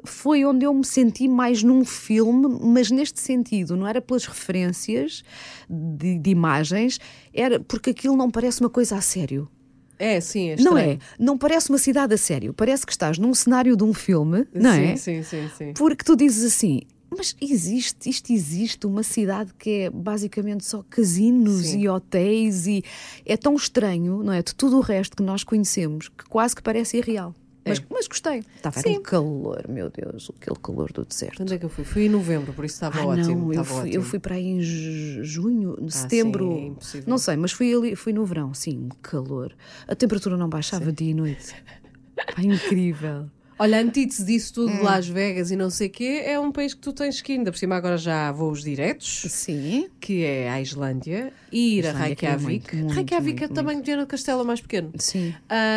foi 0.05 0.45
onde 0.45 0.65
eu 0.65 0.75
me 0.75 0.85
senti 0.85 1.27
mais 1.27 1.63
num 1.63 1.85
filme, 1.85 2.59
mas 2.61 2.91
neste 2.91 3.21
sentido, 3.21 3.77
não 3.77 3.87
era 3.87 4.01
pelas 4.01 4.27
referências 4.27 5.23
de, 5.69 6.19
de 6.19 6.31
imagens, 6.31 7.01
era 7.33 7.59
porque 7.61 7.91
aquilo 7.91 8.17
não 8.17 8.31
parece 8.31 8.61
uma 8.61 8.71
coisa 8.71 8.97
a 8.97 9.01
sério. 9.01 9.49
É, 9.99 10.21
sim, 10.21 10.51
é 10.51 10.57
Não 10.57 10.77
é? 10.77 10.99
Não 11.19 11.39
parece 11.39 11.71
uma 11.71 11.79
cidade 11.79 12.15
a 12.15 12.19
sério. 12.19 12.53
Parece 12.53 12.85
que 12.85 12.93
estás 12.93 13.17
num 13.17 13.33
cenário 13.33 13.77
de 13.77 13.85
um 13.85 13.95
filme, 13.95 14.47
não 14.53 14.73
sim, 14.73 14.85
é? 14.85 14.97
Sim, 14.97 15.23
sim, 15.23 15.51
sim. 15.57 15.73
Porque 15.73 16.05
tu 16.05 16.17
dizes 16.17 16.53
assim, 16.53 16.83
mas 17.17 17.37
existe, 17.41 18.11
isto 18.11 18.33
existe, 18.33 18.87
uma 18.87 19.03
cidade 19.03 19.53
que 19.59 19.71
é 19.83 19.91
basicamente 19.91 20.65
só 20.65 20.83
casinos 20.83 21.67
Sim. 21.67 21.81
e 21.81 21.89
hotéis 21.89 22.67
e 22.67 22.83
é 23.25 23.37
tão 23.37 23.55
estranho, 23.55 24.23
não 24.23 24.33
é? 24.33 24.43
De 24.43 24.55
tudo 24.55 24.79
o 24.79 24.81
resto 24.81 25.17
que 25.17 25.23
nós 25.23 25.45
conhecemos, 25.45 26.09
que 26.09 26.25
quase 26.25 26.57
que 26.57 26.63
parece 26.63 26.97
irreal. 26.99 27.35
Mas, 27.67 27.83
mas 27.91 28.07
gostei. 28.09 28.43
Estava 28.57 28.79
Sim. 28.81 28.99
um 28.99 29.03
calor, 29.03 29.65
meu 29.69 29.91
Deus, 29.91 30.31
aquele 30.41 30.57
calor 30.61 30.93
do 30.93 31.05
deserto. 31.05 31.43
Onde 31.43 31.55
é 31.55 31.59
que 31.59 31.65
eu 31.65 31.69
fui? 31.69 31.85
Fui 31.85 32.03
em 32.07 32.09
novembro, 32.09 32.53
por 32.53 32.65
isso 32.65 32.75
estava 32.75 33.01
Ah, 33.01 33.07
ótimo. 33.07 33.47
não, 33.47 33.53
eu 33.53 33.65
fui, 33.65 33.79
ótimo. 33.79 33.95
eu 33.95 34.03
fui 34.03 34.19
para 34.19 34.35
aí 34.35 34.47
em 34.47 34.61
ju- 34.61 35.25
junho, 35.25 35.77
setembro, 35.91 36.45
sim, 36.47 36.59
é 36.59 36.67
impossível. 36.67 37.05
não 37.09 37.19
sei, 37.19 37.37
mas 37.37 37.53
fui 37.53 37.75
ali, 37.75 37.97
fui 37.97 38.13
no 38.13 38.25
verão, 38.27 38.53
sim, 38.53 38.89
calor. 39.03 39.55
A 39.89 39.95
temperatura 39.97 40.37
não 40.37 40.49
baixava 40.49 40.93
dia 40.93 41.11
e 41.11 41.15
noite. 41.15 41.55
Pá, 42.35 42.43
incrível. 42.43 43.31
Olha, 43.59 43.81
antítese 43.81 44.25
disso 44.25 44.55
tudo 44.55 44.73
Hum. 44.73 44.83
Las 44.83 45.07
Vegas 45.07 45.51
e 45.51 45.57
não 45.57 45.71
sei 45.71 45.87
o 45.87 45.91
quê, 45.91 46.23
é 46.25 46.39
um 46.41 46.51
país 46.51 46.75
que 46.75 46.81
tu 46.81 46.93
tens 46.93 47.21
que 47.21 47.33
ir. 47.33 47.39
Ainda 47.39 47.53
por 47.53 47.59
cima 47.59 47.77
agora 47.77 47.97
já 47.97 48.29
há 48.29 48.33
voos 48.33 48.63
diretos, 48.65 49.27
Sim. 49.29 49.89
que 50.01 50.25
é 50.25 50.51
a 50.51 50.61
Islândia, 50.61 51.33
e 51.53 51.79
ir 51.79 51.87
a 51.87 51.91
é 51.91 51.93
Reykjavik. 51.93 52.43
muito, 52.45 52.77
muito, 52.77 52.93
Reykjavik 52.95 53.37
é 53.45 53.47
muito, 53.47 53.55
também 53.55 53.81
de 53.81 53.95
do 53.97 54.07
castelo 54.07 54.45
mais 54.45 54.61
pequeno. 54.61 54.91
Sim. 54.99 55.35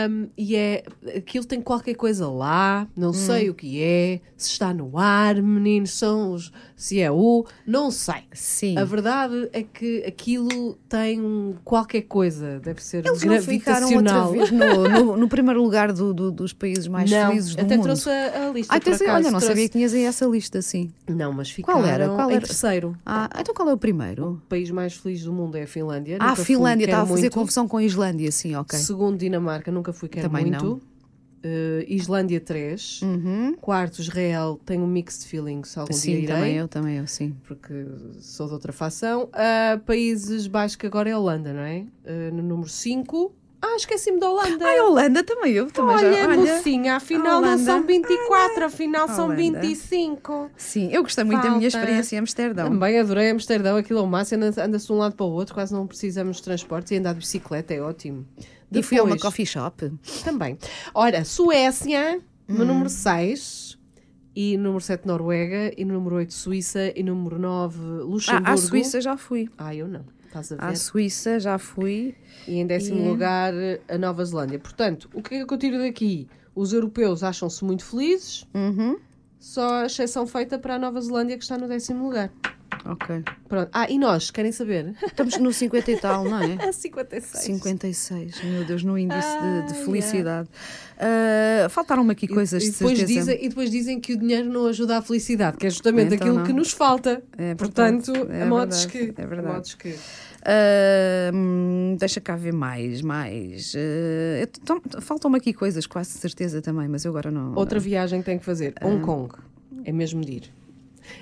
Um, 0.10 0.28
e 0.38 0.56
é 0.56 0.84
aquilo 1.16 1.46
tem 1.46 1.62
qualquer 1.62 1.94
coisa 1.96 2.28
lá, 2.28 2.88
não 2.96 3.14
sei 3.14 3.50
o 3.50 3.54
que 3.54 3.82
é, 3.84 4.20
se 4.36 4.52
está 4.52 4.74
no 4.74 4.98
ar, 4.98 5.42
meninos, 5.42 5.92
são 5.92 6.34
os, 6.34 6.52
se 6.76 7.00
é 7.00 7.12
o, 7.12 7.46
não 7.66 7.92
sei. 7.92 8.24
Sim. 8.34 8.78
A 8.78 8.84
verdade 8.86 9.50
é 9.54 9.62
que 9.62 10.04
aquilo 10.06 10.76
tem 10.90 11.56
qualquer 11.64 12.02
coisa, 12.04 12.60
deve 12.60 12.82
ser 12.84 13.06
Eles 13.06 13.24
não 13.24 13.42
ficaram 13.42 13.88
outra 13.94 14.02
gravitacional. 14.02 14.32
vez 14.32 14.52
no, 14.52 14.90
no- 15.06 15.18
no 15.18 15.28
primeiro 15.28 15.62
lugar 15.62 15.92
do- 15.94 16.14
do- 16.14 16.32
dos 16.32 16.54
países 16.54 16.88
mais 16.88 17.10
não, 17.12 17.30
felizes 17.30 17.56
do 17.56 17.67
até 17.68 17.76
mundo. 17.78 17.84
trouxe 17.86 18.10
a, 18.10 18.48
a 18.48 18.52
lista. 18.52 18.76
Ah, 18.76 18.80
tens- 18.80 18.96
acaso, 19.02 19.14
olha, 19.16 19.24
não 19.24 19.30
trouxe- 19.32 19.48
sabia 19.48 19.64
que 19.66 19.70
tinhas 19.74 19.94
aí 19.94 20.04
essa 20.04 20.26
lista, 20.26 20.62
sim. 20.62 20.92
Não, 21.08 21.32
mas 21.32 21.50
ficaram 21.52 21.80
Qual 21.80 21.88
era? 21.88 22.10
Qual 22.10 22.30
em 22.32 22.36
era? 22.36 22.46
terceiro. 22.46 22.98
Ah, 23.06 23.30
então 23.40 23.54
qual 23.54 23.70
é 23.70 23.74
o 23.74 23.78
primeiro? 23.78 24.32
O 24.34 24.42
país 24.50 24.72
mais 24.72 24.94
feliz 24.96 25.24
do 25.24 25.32
mundo 25.32 25.56
é 25.56 25.64
a 25.64 25.68
Finlândia. 25.68 26.18
Ah, 26.20 26.36
fui, 26.36 26.46
Finlândia, 26.46 26.86
estava 26.86 27.04
a 27.04 27.08
fazer 27.08 27.22
muito. 27.22 27.34
confusão 27.34 27.68
com 27.68 27.78
a 27.78 27.84
Islândia, 27.84 28.32
sim, 28.32 28.56
ok. 28.56 28.78
Segundo, 28.80 29.18
Dinamarca, 29.18 29.72
nunca 29.72 29.94
fui, 29.94 30.10
quero 30.10 30.28
Também 30.30 30.46
muito. 30.48 30.66
não. 30.66 30.98
Uh, 31.38 31.86
Islândia 31.88 32.42
3. 32.42 33.02
Uhum. 33.04 33.56
Quarto, 33.62 34.02
Israel, 34.02 34.60
tenho 34.66 34.84
um 34.84 34.88
mixed 34.88 35.28
feelings, 35.30 35.78
algum 35.78 35.92
dia 35.94 36.00
Sim, 36.00 36.12
irei. 36.24 36.26
também 36.28 36.56
eu, 36.58 36.68
também 36.68 36.98
eu, 36.98 37.06
sim. 37.08 37.36
porque 37.48 37.86
sou 38.20 38.48
de 38.48 38.54
outra 38.54 38.74
facção. 38.74 39.30
Ah, 39.32 39.80
Países 39.86 40.48
Baixos, 40.48 40.76
que 40.76 40.88
agora 40.88 41.10
é 41.10 41.14
a 41.14 41.20
Holanda, 41.20 41.54
não 41.54 41.62
é? 41.62 41.86
Ah, 42.06 42.32
no 42.34 42.42
número 42.42 42.68
5. 42.68 43.32
Ah, 43.62 43.76
esqueci-me 43.76 44.20
da 44.20 44.30
Holanda. 44.30 44.66
Ai, 44.66 44.78
a 44.78 44.86
Holanda 44.86 45.24
também 45.24 45.52
eu, 45.54 45.66
também 45.72 45.96
olha, 45.96 46.14
já. 46.14 46.28
Olha, 46.28 46.56
mocinha, 46.56 46.96
afinal 46.96 47.42
não 47.42 47.50
Holanda. 47.50 47.64
são 47.64 47.84
24, 47.84 48.66
afinal 48.66 49.08
são 49.08 49.26
Holanda. 49.26 49.60
25. 49.62 50.52
Sim, 50.56 50.90
eu 50.92 51.02
gostei 51.02 51.24
muito 51.24 51.42
da 51.42 51.50
minha 51.50 51.70
Falta. 51.72 51.78
experiência 51.78 52.16
em 52.16 52.20
Amsterdão. 52.20 52.70
Também 52.70 53.00
adorei 53.00 53.30
Amsterdão, 53.32 53.76
aquilo 53.78 54.00
é 54.00 54.02
o 54.04 54.08
máximo, 54.08 54.44
anda- 54.44 54.64
anda-se 54.64 54.86
de 54.86 54.94
um 54.94 54.98
lado 54.98 55.16
para 55.16 55.26
o 55.26 55.32
outro, 55.32 55.56
quase 55.56 55.74
não 55.74 55.88
precisamos 55.88 56.38
de 56.38 56.44
transportes 56.44 56.92
e 56.92 56.98
andar 56.98 57.14
de 57.14 57.20
bicicleta 57.20 57.74
é 57.74 57.82
ótimo. 57.82 58.26
E 58.72 58.84
fui 58.84 58.98
a 59.00 59.02
uma 59.02 59.16
Depois- 59.16 59.22
coffee 59.24 59.46
shop. 59.46 59.92
Também. 60.24 60.58
Ora, 60.94 61.26
Suécia, 61.26 62.22
no 62.48 62.64
Hum. 62.64 62.68
número 62.68 62.90
6, 62.90 63.78
e 64.36 64.56
número 64.58 64.82
7, 64.84 65.08
Noruega, 65.08 65.74
e 65.76 65.84
no 65.84 65.96
número 65.96 66.18
8, 66.18 66.32
Suíça, 66.34 66.92
e 66.96 67.02
número 67.02 67.40
9, 67.40 67.80
Luxemburgo. 68.04 68.48
Ah, 68.48 68.54
à 68.54 68.58
Suíça 68.58 69.02
já 69.02 69.18
fui. 69.18 69.50
Ah, 69.58 69.74
eu 69.74 69.88
não. 69.88 70.06
Estás 70.42 70.52
a 70.52 70.56
ver? 70.68 70.72
À 70.72 70.76
Suíça 70.76 71.40
já 71.40 71.58
fui. 71.58 72.16
E 72.48 72.56
em 72.60 72.68
décimo 72.68 73.00
E- 73.00 73.08
lugar, 73.10 73.54
a 73.88 73.98
Nova 73.98 74.24
Zelândia. 74.24 74.60
Portanto, 74.60 75.10
o 75.14 75.22
que 75.22 75.36
é 75.36 75.46
que 75.46 75.54
eu 75.54 75.58
tiro 75.58 75.78
daqui? 75.80 76.28
Os 76.56 76.74
europeus 76.74 77.24
acham-se 77.24 77.64
muito 77.64 77.84
felizes, 77.86 78.46
Uhum. 78.54 78.98
só 79.40 79.82
a 79.84 79.86
exceção 79.86 80.26
feita 80.26 80.58
para 80.58 80.76
a 80.76 80.80
Nova 80.80 81.00
Zelândia, 81.02 81.38
que 81.38 81.44
está 81.44 81.58
no 81.58 81.68
décimo 81.68 82.06
lugar. 82.06 82.32
Ok. 82.90 83.24
Pronto. 83.50 83.70
Ah, 83.74 83.90
e 83.90 83.98
nós, 84.00 84.32
querem 84.32 84.52
saber? 84.52 84.96
Estamos 85.06 85.38
no 85.38 85.52
50 85.52 85.92
e 85.92 85.98
tal, 85.98 86.24
não 86.24 86.42
é? 86.42 86.54
A 86.70 86.72
56. 86.72 87.44
56, 87.44 88.44
meu 88.44 88.64
Deus, 88.64 88.84
no 88.84 88.98
índice 88.98 89.28
de, 89.28 89.74
de 89.74 89.78
Ai, 89.80 89.86
felicidade. 89.86 90.50
Ah, 90.98 91.68
Faltaram-me 91.70 92.12
aqui 92.12 92.28
coisas 92.28 92.64
e, 92.64 92.68
de 92.68 92.72
depois 92.78 92.98
certeza. 92.98 93.20
dizem, 93.20 93.46
e 93.46 93.50
depois 93.50 93.70
dizem 93.70 94.00
que 94.00 94.14
o 94.14 94.18
dinheiro 94.18 94.50
não 94.50 94.68
ajuda 94.68 94.98
à 94.98 95.02
felicidade, 95.02 95.58
que 95.58 95.68
é 95.68 95.70
justamente 95.70 96.16
Então 96.16 96.18
aquilo 96.28 96.36
não. 96.38 96.44
que 96.46 96.54
nos 96.54 96.72
falta. 96.72 97.22
É 97.38 97.56
Portanto, 97.56 98.14
é 98.30 98.44
a 98.44 98.46
modos 98.46 98.86
verdade, 98.86 99.14
que. 99.14 99.22
é 99.22 99.24
a 99.24 99.28
verdade. 99.28 99.54
modos 99.54 99.74
que. 99.74 99.96
Ah, 100.44 101.32
hum, 101.34 101.98
deixa 102.00 102.22
cá 102.22 102.36
ver 102.36 102.54
mais, 102.54 103.02
mais. 103.02 103.74
Ah, 103.76 104.48
então, 104.62 104.82
Faltam-me 105.02 105.38
aqui 105.38 105.52
coisas, 105.54 105.86
quase 105.86 106.14
de 106.14 106.20
certeza 106.20 106.62
também, 106.62 106.88
mas 106.88 107.04
eu 107.06 107.12
agora 107.12 107.30
não. 107.32 107.54
Outra 107.56 107.80
viagem 107.80 108.20
que 108.22 108.26
tem 108.26 108.40
que 108.40 108.46
fazer. 108.46 108.74
Hong 108.82 109.02
Kong. 109.04 109.34
É 109.84 109.92
mesmo 109.92 110.22
de 110.22 110.32
ir. 110.34 110.57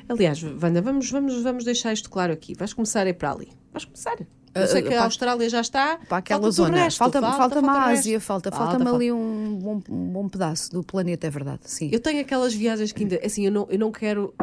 Aliás, 0.10 0.42
Wanda, 0.44 0.82
vamos, 0.82 1.10
vamos, 1.12 1.42
vamos 1.44 1.64
deixar 1.64 1.94
isto 1.94 2.10
claro 2.10 2.34
aqui. 2.34 2.54
Vais 2.56 2.74
começar 2.74 3.06
a 3.06 3.10
ir 3.10 3.14
para 3.14 3.32
ali. 3.32 3.50
Vais 3.74 3.86
começar. 3.86 4.16
Eu 4.54 4.68
sei 4.68 4.80
Ah, 4.80 4.84
que 4.84 4.90
para- 4.90 5.02
a 5.02 5.04
Austrália 5.04 5.50
já 5.50 5.60
está. 5.60 5.98
Para 6.08 6.18
aquela 6.20 6.40
falta-te 6.40 6.50
o 6.62 6.64
zona. 6.66 6.78
resto. 6.78 6.98
falta, 6.98 7.20
falta, 7.20 7.38
falta-me 7.38 7.68
falta 7.68 7.82
a. 7.82 7.90
Ásia, 7.92 8.20
falta, 8.22 8.52
Falta, 8.52 8.66
falta-me 8.66 8.84
falta. 8.86 8.98
ali 8.98 9.12
um 9.12 9.60
bom, 9.62 9.82
um 9.90 10.08
bom 10.14 10.30
pedaço 10.30 10.72
do 10.72 10.82
planeta, 10.82 11.28
é 11.28 11.30
verdade. 11.30 11.60
Sim. 11.66 11.90
Eu 11.92 12.00
tenho 12.00 12.22
aquelas 12.22 12.54
viagens 12.54 12.94
que 12.94 13.04
ainda. 13.04 13.20
Assim, 13.26 13.46
eu 13.46 13.52
não, 13.52 13.68
eu 13.70 13.78
não 13.78 13.92
quero 13.92 14.34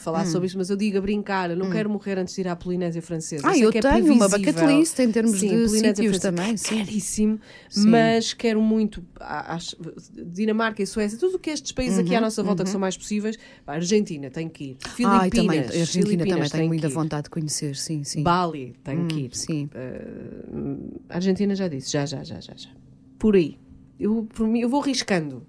falar 0.00 0.24
sobre 0.26 0.46
isso, 0.48 0.56
mas 0.58 0.70
eu 0.70 0.76
digo 0.76 0.98
a 0.98 1.00
brincar. 1.00 1.50
Eu 1.50 1.56
não 1.56 1.70
quero 1.70 1.88
morrer 1.90 2.18
antes 2.18 2.34
de 2.34 2.40
ir 2.40 2.48
à 2.48 2.56
Polinésia 2.56 3.00
Francesa. 3.00 3.48
Ah, 3.48 3.56
eu 3.56 3.70
que 3.70 3.78
é 3.78 3.80
tenho 3.80 4.12
uma 4.12 4.28
bucket 4.28 4.56
list 4.66 4.98
em 4.98 5.10
termos 5.12 5.38
Sim, 5.38 5.48
de 5.48 5.64
Polinésia 5.64 5.94
sítios 5.94 6.18
Francesa. 6.18 6.32
também, 6.32 6.54
É 6.54 6.56
sim. 6.56 6.78
caríssimo, 6.78 7.40
Sim. 7.68 7.90
mas 7.90 8.32
quero 8.34 8.60
muito. 8.60 9.04
acho- 9.20 9.76
Dinamarca 10.26 10.82
e 10.82 10.86
Suécia, 10.86 11.18
tudo 11.18 11.36
o 11.36 11.38
que 11.38 11.50
estes 11.50 11.72
países 11.72 11.98
aqui 11.98 12.14
à 12.14 12.20
nossa 12.20 12.42
volta 12.42 12.64
que 12.64 12.70
são 12.70 12.80
mais 12.80 12.96
possíveis. 12.96 13.36
Pá, 13.64 13.74
Argentina, 13.74 14.30
tenho 14.30 14.50
que 14.50 14.64
ir. 14.64 14.76
Filipinas, 14.96 15.12
Uhum, 15.14 15.20
Ai, 15.20 15.30
também, 15.30 15.58
Argentina 15.60 15.86
Filipinas, 15.86 16.28
também 16.28 16.40
tenho 16.48 16.50
tenho 16.50 16.68
muita 16.68 16.88
vontade 16.88 17.22
de 17.24 17.30
conhecer, 17.30 17.76
sim, 17.76 18.02
sim. 18.04 18.22
Bali, 18.22 18.74
tenho 18.82 19.02
Hum, 19.02 19.06
que 19.08 19.20
ir. 19.20 19.30
Sim. 19.34 19.68
A 21.08 21.14
Argentina 21.16 21.54
já 21.54 21.68
disse, 21.68 21.92
já, 21.92 22.06
já, 22.06 22.22
já, 22.22 22.40
já, 22.40 22.54
já. 22.56 22.70
Por 23.18 23.36
aí. 23.36 23.58
Eu, 23.98 24.26
por 24.34 24.46
mim, 24.48 24.60
eu 24.60 24.68
vou 24.68 24.80
riscando. 24.80 25.46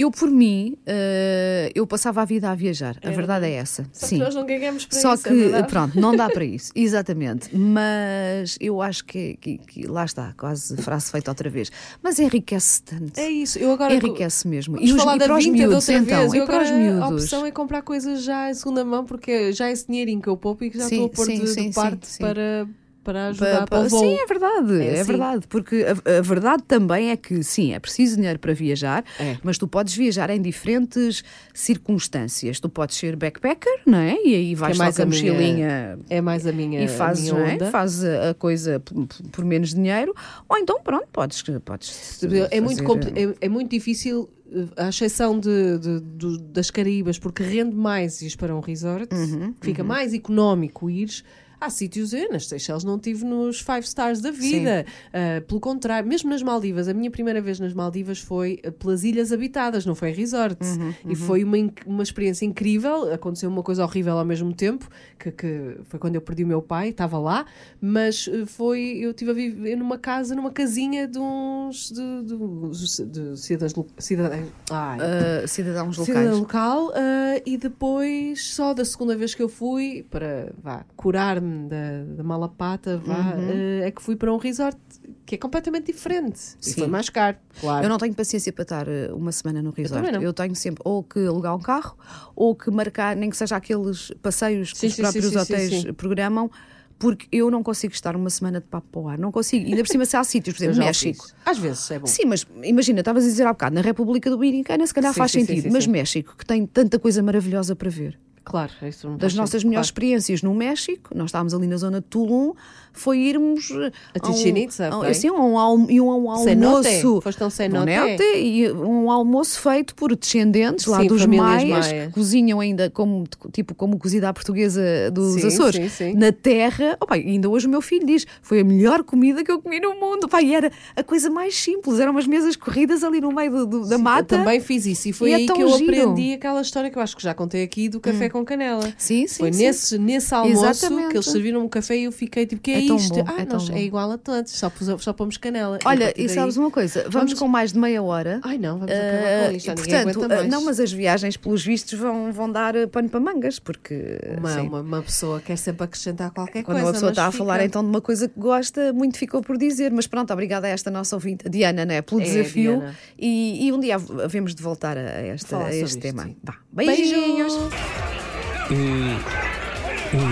Eu, 0.00 0.12
por 0.12 0.30
mim, 0.30 0.76
eh, 0.86 1.72
eu 1.74 1.84
passava 1.84 2.22
a 2.22 2.24
vida 2.24 2.48
a 2.50 2.54
viajar. 2.54 2.96
A 3.02 3.10
verdade 3.10 3.46
é 3.46 3.54
essa. 3.54 3.84
Só 3.92 4.06
sim. 4.06 4.16
que 4.16 4.22
nós 4.22 4.32
não 4.32 4.46
ganhamos 4.46 4.86
para 4.86 4.96
Só 5.00 5.14
isso, 5.14 5.24
que, 5.24 5.28
é 5.30 5.34
verdade? 5.34 5.66
pronto, 5.68 6.00
não 6.00 6.14
dá 6.14 6.30
para 6.30 6.44
isso, 6.44 6.70
exatamente. 6.76 7.48
Mas 7.56 8.56
eu 8.60 8.80
acho 8.80 9.04
que, 9.04 9.36
que- 9.40 9.58
que- 9.58 9.86
lá 9.88 10.04
está, 10.04 10.32
quase 10.38 10.76
frase 10.76 11.10
feita 11.10 11.30
outra 11.32 11.50
vez. 11.50 11.72
Mas 12.00 12.20
enriquece 12.20 12.80
tanto. 12.82 13.18
É 13.18 13.28
isso. 13.28 13.58
Eu 13.58 13.72
agora 13.72 13.92
Enriquece 13.92 14.46
mesmo. 14.46 14.76
Vamos 14.76 14.90
falar 14.92 15.16
e 15.16 15.18
da 15.18 15.24
para 15.26 15.36
os 15.36 15.46
miúdos, 15.46 15.88
então? 15.88 16.20
vez. 16.20 16.32
Eu 16.34 16.44
E 16.44 16.46
para 16.46 16.62
os 16.62 16.68
agora, 16.68 16.74
A 16.76 16.78
miúdos? 17.00 17.24
opção 17.24 17.44
é 17.46 17.50
comprar 17.50 17.82
coisas 17.82 18.22
já 18.22 18.48
em 18.50 18.54
segunda 18.54 18.84
mão, 18.84 19.04
porque 19.04 19.52
já 19.52 19.68
é 19.68 19.72
esse 19.72 19.86
dinheirinho 19.88 20.22
que 20.22 20.28
eu 20.28 20.36
poupo 20.36 20.62
e 20.64 20.70
que 20.70 20.78
já 20.78 20.84
Sim, 20.88 20.94
estou 20.94 21.06
a 21.06 21.10
pôr 21.10 21.26
sim, 21.26 21.34
de, 21.38 21.40
de 21.42 21.48
sim, 21.48 21.62
sim, 21.64 21.72
parte. 21.72 22.18
Para, 22.20 22.68
para 23.08 23.28
ajudar 23.28 23.60
Pa- 23.60 23.66
para, 23.66 23.80
pa- 23.80 23.86
o 23.86 23.88
voo. 23.88 24.00
Sim, 24.00 24.18
é 24.20 24.26
verdade, 24.26 24.82
É 24.82 24.86
é, 24.86 25.00
assim. 25.00 25.10
verdade. 25.12 25.46
Porque 25.48 25.76
a, 26.04 26.18
a 26.18 26.20
verdade 26.20 26.62
também 26.68 27.10
é 27.10 27.16
que, 27.16 27.42
sim, 27.42 27.72
é 27.72 27.78
preciso 27.78 28.16
dinheiro 28.16 28.38
para 28.38 28.52
viajar, 28.52 29.02
É. 29.18 29.38
mas 29.42 29.56
tu 29.56 29.66
podes 29.66 29.94
viajar 29.94 30.28
em 30.28 30.42
diferentes 30.42 31.22
circunstâncias. 31.54 32.60
Tu 32.60 32.68
podes 32.68 32.96
ser 32.96 33.16
backpacker, 33.16 33.80
não 33.86 33.98
é? 33.98 34.16
E 34.24 34.34
aí 34.34 34.54
vais 34.54 34.76
é 34.76 34.78
mais 34.78 35.00
a 35.00 35.02
a 35.02 35.06
minha- 35.06 35.32
mochilinha 35.32 35.98
É 36.10 36.20
mais 36.20 36.46
a 36.46 36.52
minha, 36.52 36.84
e 36.84 36.88
fazes, 36.88 37.30
minha 37.30 37.44
é? 37.44 37.54
onda. 37.54 37.70
fazes 37.70 38.04
a 38.04 38.34
coisa 38.34 38.80
por, 38.80 39.06
por 39.32 39.44
menos 39.44 39.72
dinheiro, 39.74 40.14
ou 40.48 40.58
então, 40.58 40.80
pronto, 40.82 41.06
podes. 41.12 41.42
podes 41.64 42.20
É 42.50 42.60
muito, 42.60 42.82
fazer, 42.82 42.84
compli- 42.84 43.12
é, 43.40 43.46
é 43.46 43.48
muito 43.48 43.70
difícil, 43.70 44.28
eh, 44.52 44.66
à 44.76 44.88
exceção 44.88 45.38
de, 45.38 45.78
de- 45.78 46.00
do- 46.00 46.38
das 46.38 46.70
Caraíbas, 46.70 47.18
porque 47.18 47.42
rende 47.42 47.74
mais 47.74 48.20
ires 48.22 48.36
para 48.36 48.54
um 48.54 48.60
resort, 48.60 49.08
Uhum, 49.14 49.54
fica 49.60 49.82
mais 49.84 50.12
económico 50.12 50.90
ires. 50.90 51.24
Há 51.60 51.70
sítios, 51.70 52.12
eu 52.12 52.30
nas 52.30 52.46
Seychelles 52.46 52.84
não 52.84 52.98
tive 52.98 53.24
nos 53.24 53.60
five 53.60 53.80
stars 53.80 54.20
da 54.20 54.30
vida. 54.30 54.86
Ah, 55.12 55.40
pelo 55.46 55.58
contrário, 55.60 56.08
mesmo 56.08 56.30
nas 56.30 56.42
Maldivas, 56.42 56.86
a 56.88 56.94
minha 56.94 57.10
primeira 57.10 57.40
vez 57.40 57.58
nas 57.58 57.74
Maldivas 57.74 58.20
foi 58.20 58.60
ah, 58.64 58.70
pelas 58.70 59.02
ilhas 59.02 59.32
habitadas, 59.32 59.84
não 59.84 59.94
foi 59.94 60.12
resort. 60.12 60.56
Uhum, 60.64 60.94
E 61.08 61.16
foi 61.16 61.42
uma, 61.42 61.56
uma 61.84 62.02
experiência 62.02 62.44
incrível. 62.44 63.12
Aconteceu 63.12 63.50
uma 63.50 63.62
coisa 63.62 63.82
horrível 63.84 64.16
ao 64.18 64.24
mesmo 64.24 64.54
tempo, 64.54 64.88
que, 65.18 65.32
que 65.32 65.76
foi 65.84 65.98
quando 65.98 66.14
eu 66.14 66.20
perdi 66.20 66.44
o 66.44 66.46
meu 66.46 66.62
pai, 66.62 66.90
estava 66.90 67.18
lá, 67.18 67.44
mas 67.80 68.28
eh, 68.32 68.46
foi. 68.46 68.98
Eu 69.00 69.10
estive 69.10 69.30
a 69.32 69.34
viver 69.34 69.76
numa 69.76 69.98
casa, 69.98 70.34
numa 70.36 70.50
casinha 70.52 71.08
de 71.08 71.18
uns. 71.18 71.90
de, 71.90 72.22
de, 72.22 73.06
de 73.06 73.36
cidadãos. 73.40 73.86
cidadãos 73.98 74.48
ai, 74.70 74.98
ah, 75.00 75.46
cidadãos 75.46 75.96
cidadão 75.96 76.38
locais. 76.38 76.38
local 76.38 76.92
ah, 76.94 77.40
e 77.44 77.56
depois 77.56 78.44
só 78.44 78.72
da 78.74 78.84
segunda 78.84 79.16
vez 79.16 79.34
que 79.34 79.42
eu 79.42 79.48
fui 79.48 80.06
para 80.08 80.52
curar-me 80.96 81.47
da, 81.68 82.04
da 82.16 82.22
malapata 82.22 82.96
vá, 82.98 83.14
Uhum. 83.14 83.50
ah, 83.82 83.84
é 83.86 83.90
que 83.90 84.02
fui 84.02 84.16
para 84.16 84.32
um 84.32 84.36
resort 84.36 84.78
que 85.26 85.34
é 85.34 85.38
completamente 85.38 85.92
diferente 85.92 86.38
e 86.60 86.70
Sim. 86.70 86.72
foi 86.80 86.86
mais 86.88 87.08
caro 87.10 87.36
claro 87.60 87.84
Eu 87.84 87.88
não 87.88 87.98
tenho 87.98 88.14
paciência 88.14 88.52
para 88.52 88.62
estar 88.62 88.88
eh, 88.88 89.10
uma 89.12 89.32
semana 89.32 89.62
no 89.62 89.70
resort. 89.70 90.10
não. 90.12 90.22
Eu, 90.22 90.32
tenho 90.32 90.54
sempre 90.54 90.82
ou 90.84 91.02
que 91.02 91.18
alugar 91.26 91.54
um 91.54 91.60
carro 91.60 91.96
ou 92.34 92.54
que 92.54 92.70
marcar, 92.70 93.14
nem 93.16 93.30
que 93.30 93.36
seja 93.36 93.56
aqueles 93.56 94.10
passeios 94.22 94.72
que 94.72 94.78
Sim, 94.78 94.86
os 94.88 94.94
sim, 94.94 95.02
próprios 95.02 95.36
hotéis 95.36 95.70
sim, 95.74 95.80
sim. 95.82 95.92
programam, 95.92 96.50
porque 96.98 97.28
eu 97.30 97.48
não 97.50 97.62
consigo 97.62 97.92
estar 97.94 98.16
uma 98.16 98.28
semana 98.30 98.60
de 98.60 98.66
papo 98.66 98.88
para 98.90 99.00
o 99.00 99.08
ar. 99.08 99.18
Não 99.18 99.30
consigo. 99.30 99.64
Ainda 99.66 99.82
por 99.82 99.88
cima, 99.88 100.04
se 100.04 100.16
há 100.16 100.24
sítios, 100.24 100.56
por 100.56 100.64
Eu 100.64 100.70
exemplo, 100.70 100.86
México. 100.86 101.26
às 101.46 101.56
vezes 101.58 101.88
é 101.92 101.98
bom 101.98 102.06
Sim, 102.06 102.24
mas 102.26 102.44
imagina, 102.64 103.00
estavas 103.00 103.24
a 103.24 103.26
dizer 103.28 103.46
há 103.46 103.52
bocado, 103.52 103.74
na 103.76 103.80
República 103.82 104.28
Dominicana, 104.30 104.84
se 104.86 104.92
calhar 104.94 105.12
Sim, 105.12 105.18
faz 105.18 105.30
sim, 105.30 105.40
sim, 105.40 105.46
sentido, 105.46 105.62
sim, 105.64 105.70
mas 105.70 105.84
sim. 105.84 105.90
México, 105.90 106.34
que 106.36 106.44
tem 106.44 106.66
tanta 106.66 106.98
coisa 106.98 107.22
maravilhosa 107.22 107.76
para 107.76 107.88
ver. 107.90 108.18
Claro 108.48 108.72
isso 108.82 109.08
Das 109.16 109.34
nossas 109.34 109.62
melhores 109.62 109.90
claro. 109.90 110.06
experiências 110.06 110.42
no 110.42 110.54
México, 110.54 111.10
nós 111.14 111.26
estávamos 111.26 111.54
ali 111.54 111.66
na 111.66 111.76
zona 111.76 112.00
de 112.00 112.06
Tulum, 112.06 112.54
foi 112.98 113.18
irmos 113.18 113.70
eh, 113.70 113.90
A 114.20 114.26
Chichen 114.32 114.58
Itza, 114.64 114.88
a 114.88 114.98
um, 114.98 115.02
assim, 115.02 115.30
um, 115.30 115.58
alm- 115.58 115.86
e 115.88 116.00
um, 116.00 116.06
um 116.08 116.30
almoço. 116.30 117.20
Foste 117.22 117.42
um 117.44 117.50
cenote? 117.50 117.80
Bonete, 117.86 118.22
e 118.36 118.70
um 118.72 119.10
almoço 119.10 119.60
feito 119.60 119.94
por 119.94 120.14
descendentes 120.14 120.86
lá 120.86 121.00
Sim, 121.00 121.06
dos 121.08 121.24
maias, 121.26 121.86
maia. 121.86 122.06
que 122.06 122.12
cozinham 122.12 122.60
ainda 122.60 122.90
como, 122.90 123.24
tipo 123.52 123.74
como 123.74 123.98
cozida 123.98 124.28
à 124.28 124.32
portuguesa 124.32 124.82
dos 125.12 125.40
Sim, 125.40 125.46
Açores, 125.46 125.92
sim, 125.92 126.12
sim. 126.12 126.14
na 126.14 126.32
terra. 126.32 126.96
Opa, 127.00 127.14
ainda 127.14 127.48
hoje 127.48 127.66
o 127.66 127.70
meu 127.70 127.80
filho 127.80 128.06
diz: 128.06 128.26
foi 128.42 128.60
a 128.60 128.64
melhor 128.64 129.02
comida 129.04 129.42
que 129.44 129.50
eu 129.50 129.60
comi 129.60 129.80
no 129.80 129.94
mundo. 129.94 130.24
Opa, 130.24 130.42
e 130.42 130.54
era 130.54 130.70
a 130.96 131.02
coisa 131.02 131.30
mais 131.30 131.54
simples, 131.56 131.98
eram 132.00 132.12
umas 132.12 132.26
mesas 132.26 132.56
corridas 132.56 133.04
ali 133.04 133.20
no 133.20 133.32
meio 133.32 133.50
do- 133.50 133.66
do- 133.66 133.88
da 133.88 133.98
mata. 133.98 134.34
Eu 134.34 134.38
também 134.40 134.60
fiz 134.60 134.86
isso 134.86 135.08
e 135.08 135.12
foi 135.12 135.30
E 135.30 135.32
é 135.32 135.36
aí 135.36 135.46
tão 135.46 135.56
que 135.56 135.62
eu 135.62 135.68
giro. 135.76 135.92
Hum. 135.96 136.10
aprendi 136.12 136.32
aquela 136.34 136.60
história 136.60 136.90
que 136.90 136.98
eu 136.98 137.02
acho 137.02 137.16
que 137.16 137.22
já 137.22 137.34
contei 137.34 137.62
aqui 137.62 137.88
do 137.88 138.00
café 138.00 138.28
com 138.28 138.44
canela. 138.44 138.92
Sim, 138.96 139.26
sim, 139.26 139.38
Foi 139.38 139.50
nesse, 139.50 139.98
nesse 139.98 140.34
almoço 140.34 140.64
Exatamente. 140.64 141.08
que 141.10 141.16
eles 141.16 141.26
serviram 141.26 141.64
um 141.64 141.68
café 141.68 141.96
e 141.96 142.04
eu 142.04 142.12
fiquei 142.12 142.46
tipo, 142.46 142.60
que 142.62 142.70
é, 142.70 142.78
É 142.78 142.86
isto? 142.96 143.14
bom, 143.14 143.24
ah, 143.26 143.40
é 143.40 143.44
nós, 143.44 143.70
é 143.70 143.82
igual 143.82 144.10
a 144.12 144.18
todos, 144.18 144.52
só, 144.52 144.68
pus, 144.70 144.86
só 145.02 145.12
pomos 145.12 145.36
canela. 145.36 145.78
a 145.84 145.88
Olha, 145.88 146.10
e 146.16 146.26
daí- 146.26 146.28
sabes 146.34 146.56
uma 146.56 146.70
coisa? 146.70 147.00
Vamos, 147.02 147.14
Vamos- 147.14 147.34
com 147.34 147.48
mais 147.48 147.72
de 147.72 147.78
meia 147.78 148.02
hora. 148.02 148.40
Ai 148.42 148.58
não, 148.58 148.78
vamos 148.78 148.92
Ah, 148.94 148.96
acabar 148.98 149.48
com 149.50 149.56
isto, 149.56 149.66
já 149.66 149.72
e, 149.72 149.76
ninguém 149.76 149.92
portanto, 150.02 150.16
aguenta 150.24 150.34
mais. 150.36 150.48
não, 150.50 150.64
mas 150.64 150.80
as 150.80 150.92
viagens, 150.92 151.36
pelos 151.36 151.64
vistos, 151.64 151.98
vão, 151.98 152.32
vão 152.32 152.50
dar 152.50 152.76
ah, 152.76 152.86
pano 152.88 153.08
para 153.08 153.20
mangas, 153.20 153.58
porque 153.58 154.18
Uma, 154.38 154.50
sim, 154.54 154.60
uma, 154.60 154.80
uma 154.80 155.02
pessoa 155.02 155.40
quer 155.40 155.56
sempre 155.56 155.84
acrescentar 155.84 156.30
qualquer 156.30 156.62
quando 156.62 156.76
coisa. 156.76 156.86
uma 156.86 156.92
pessoa 156.92 157.10
está 157.10 157.26
a 157.26 157.30
fica- 157.32 157.44
falar 157.44 157.64
então 157.64 157.82
de 157.82 157.88
uma 157.88 158.00
coisa 158.00 158.28
que 158.28 158.38
gosta, 158.38 158.92
muito 158.92 159.18
ficou 159.18 159.42
por 159.42 159.56
dizer. 159.56 159.90
Mas 159.92 160.06
pronto, 160.06 160.32
obrigada 160.32 160.66
a 160.66 160.70
esta 160.70 160.90
nossa 160.90 161.16
ouvinte, 161.16 161.46
a 161.46 161.50
Diana, 161.50 161.84
né, 161.84 162.02
pelo 162.02 162.20
É, 162.20 162.24
desafio. 162.24 162.82
E, 163.18 163.66
e 163.66 163.72
um 163.72 163.80
dia 163.80 163.96
havemos 163.96 164.54
de 164.54 164.62
voltar 164.62 164.96
a, 164.96 165.00
a 165.00 165.04
esta, 165.26 165.56
a 165.58 165.70
este 165.74 165.84
isto, 165.84 166.00
tema. 166.00 166.24
sim. 166.24 166.36
Vá, 166.42 166.54
beijinhos. 166.72 167.52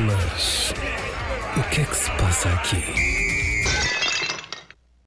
Mas. 0.07 0.73
O 1.57 1.63
que 1.71 1.81
é 1.81 1.85
que 1.85 1.97
se 1.97 2.11
passa 2.37 2.51
aqui? 2.51 3.16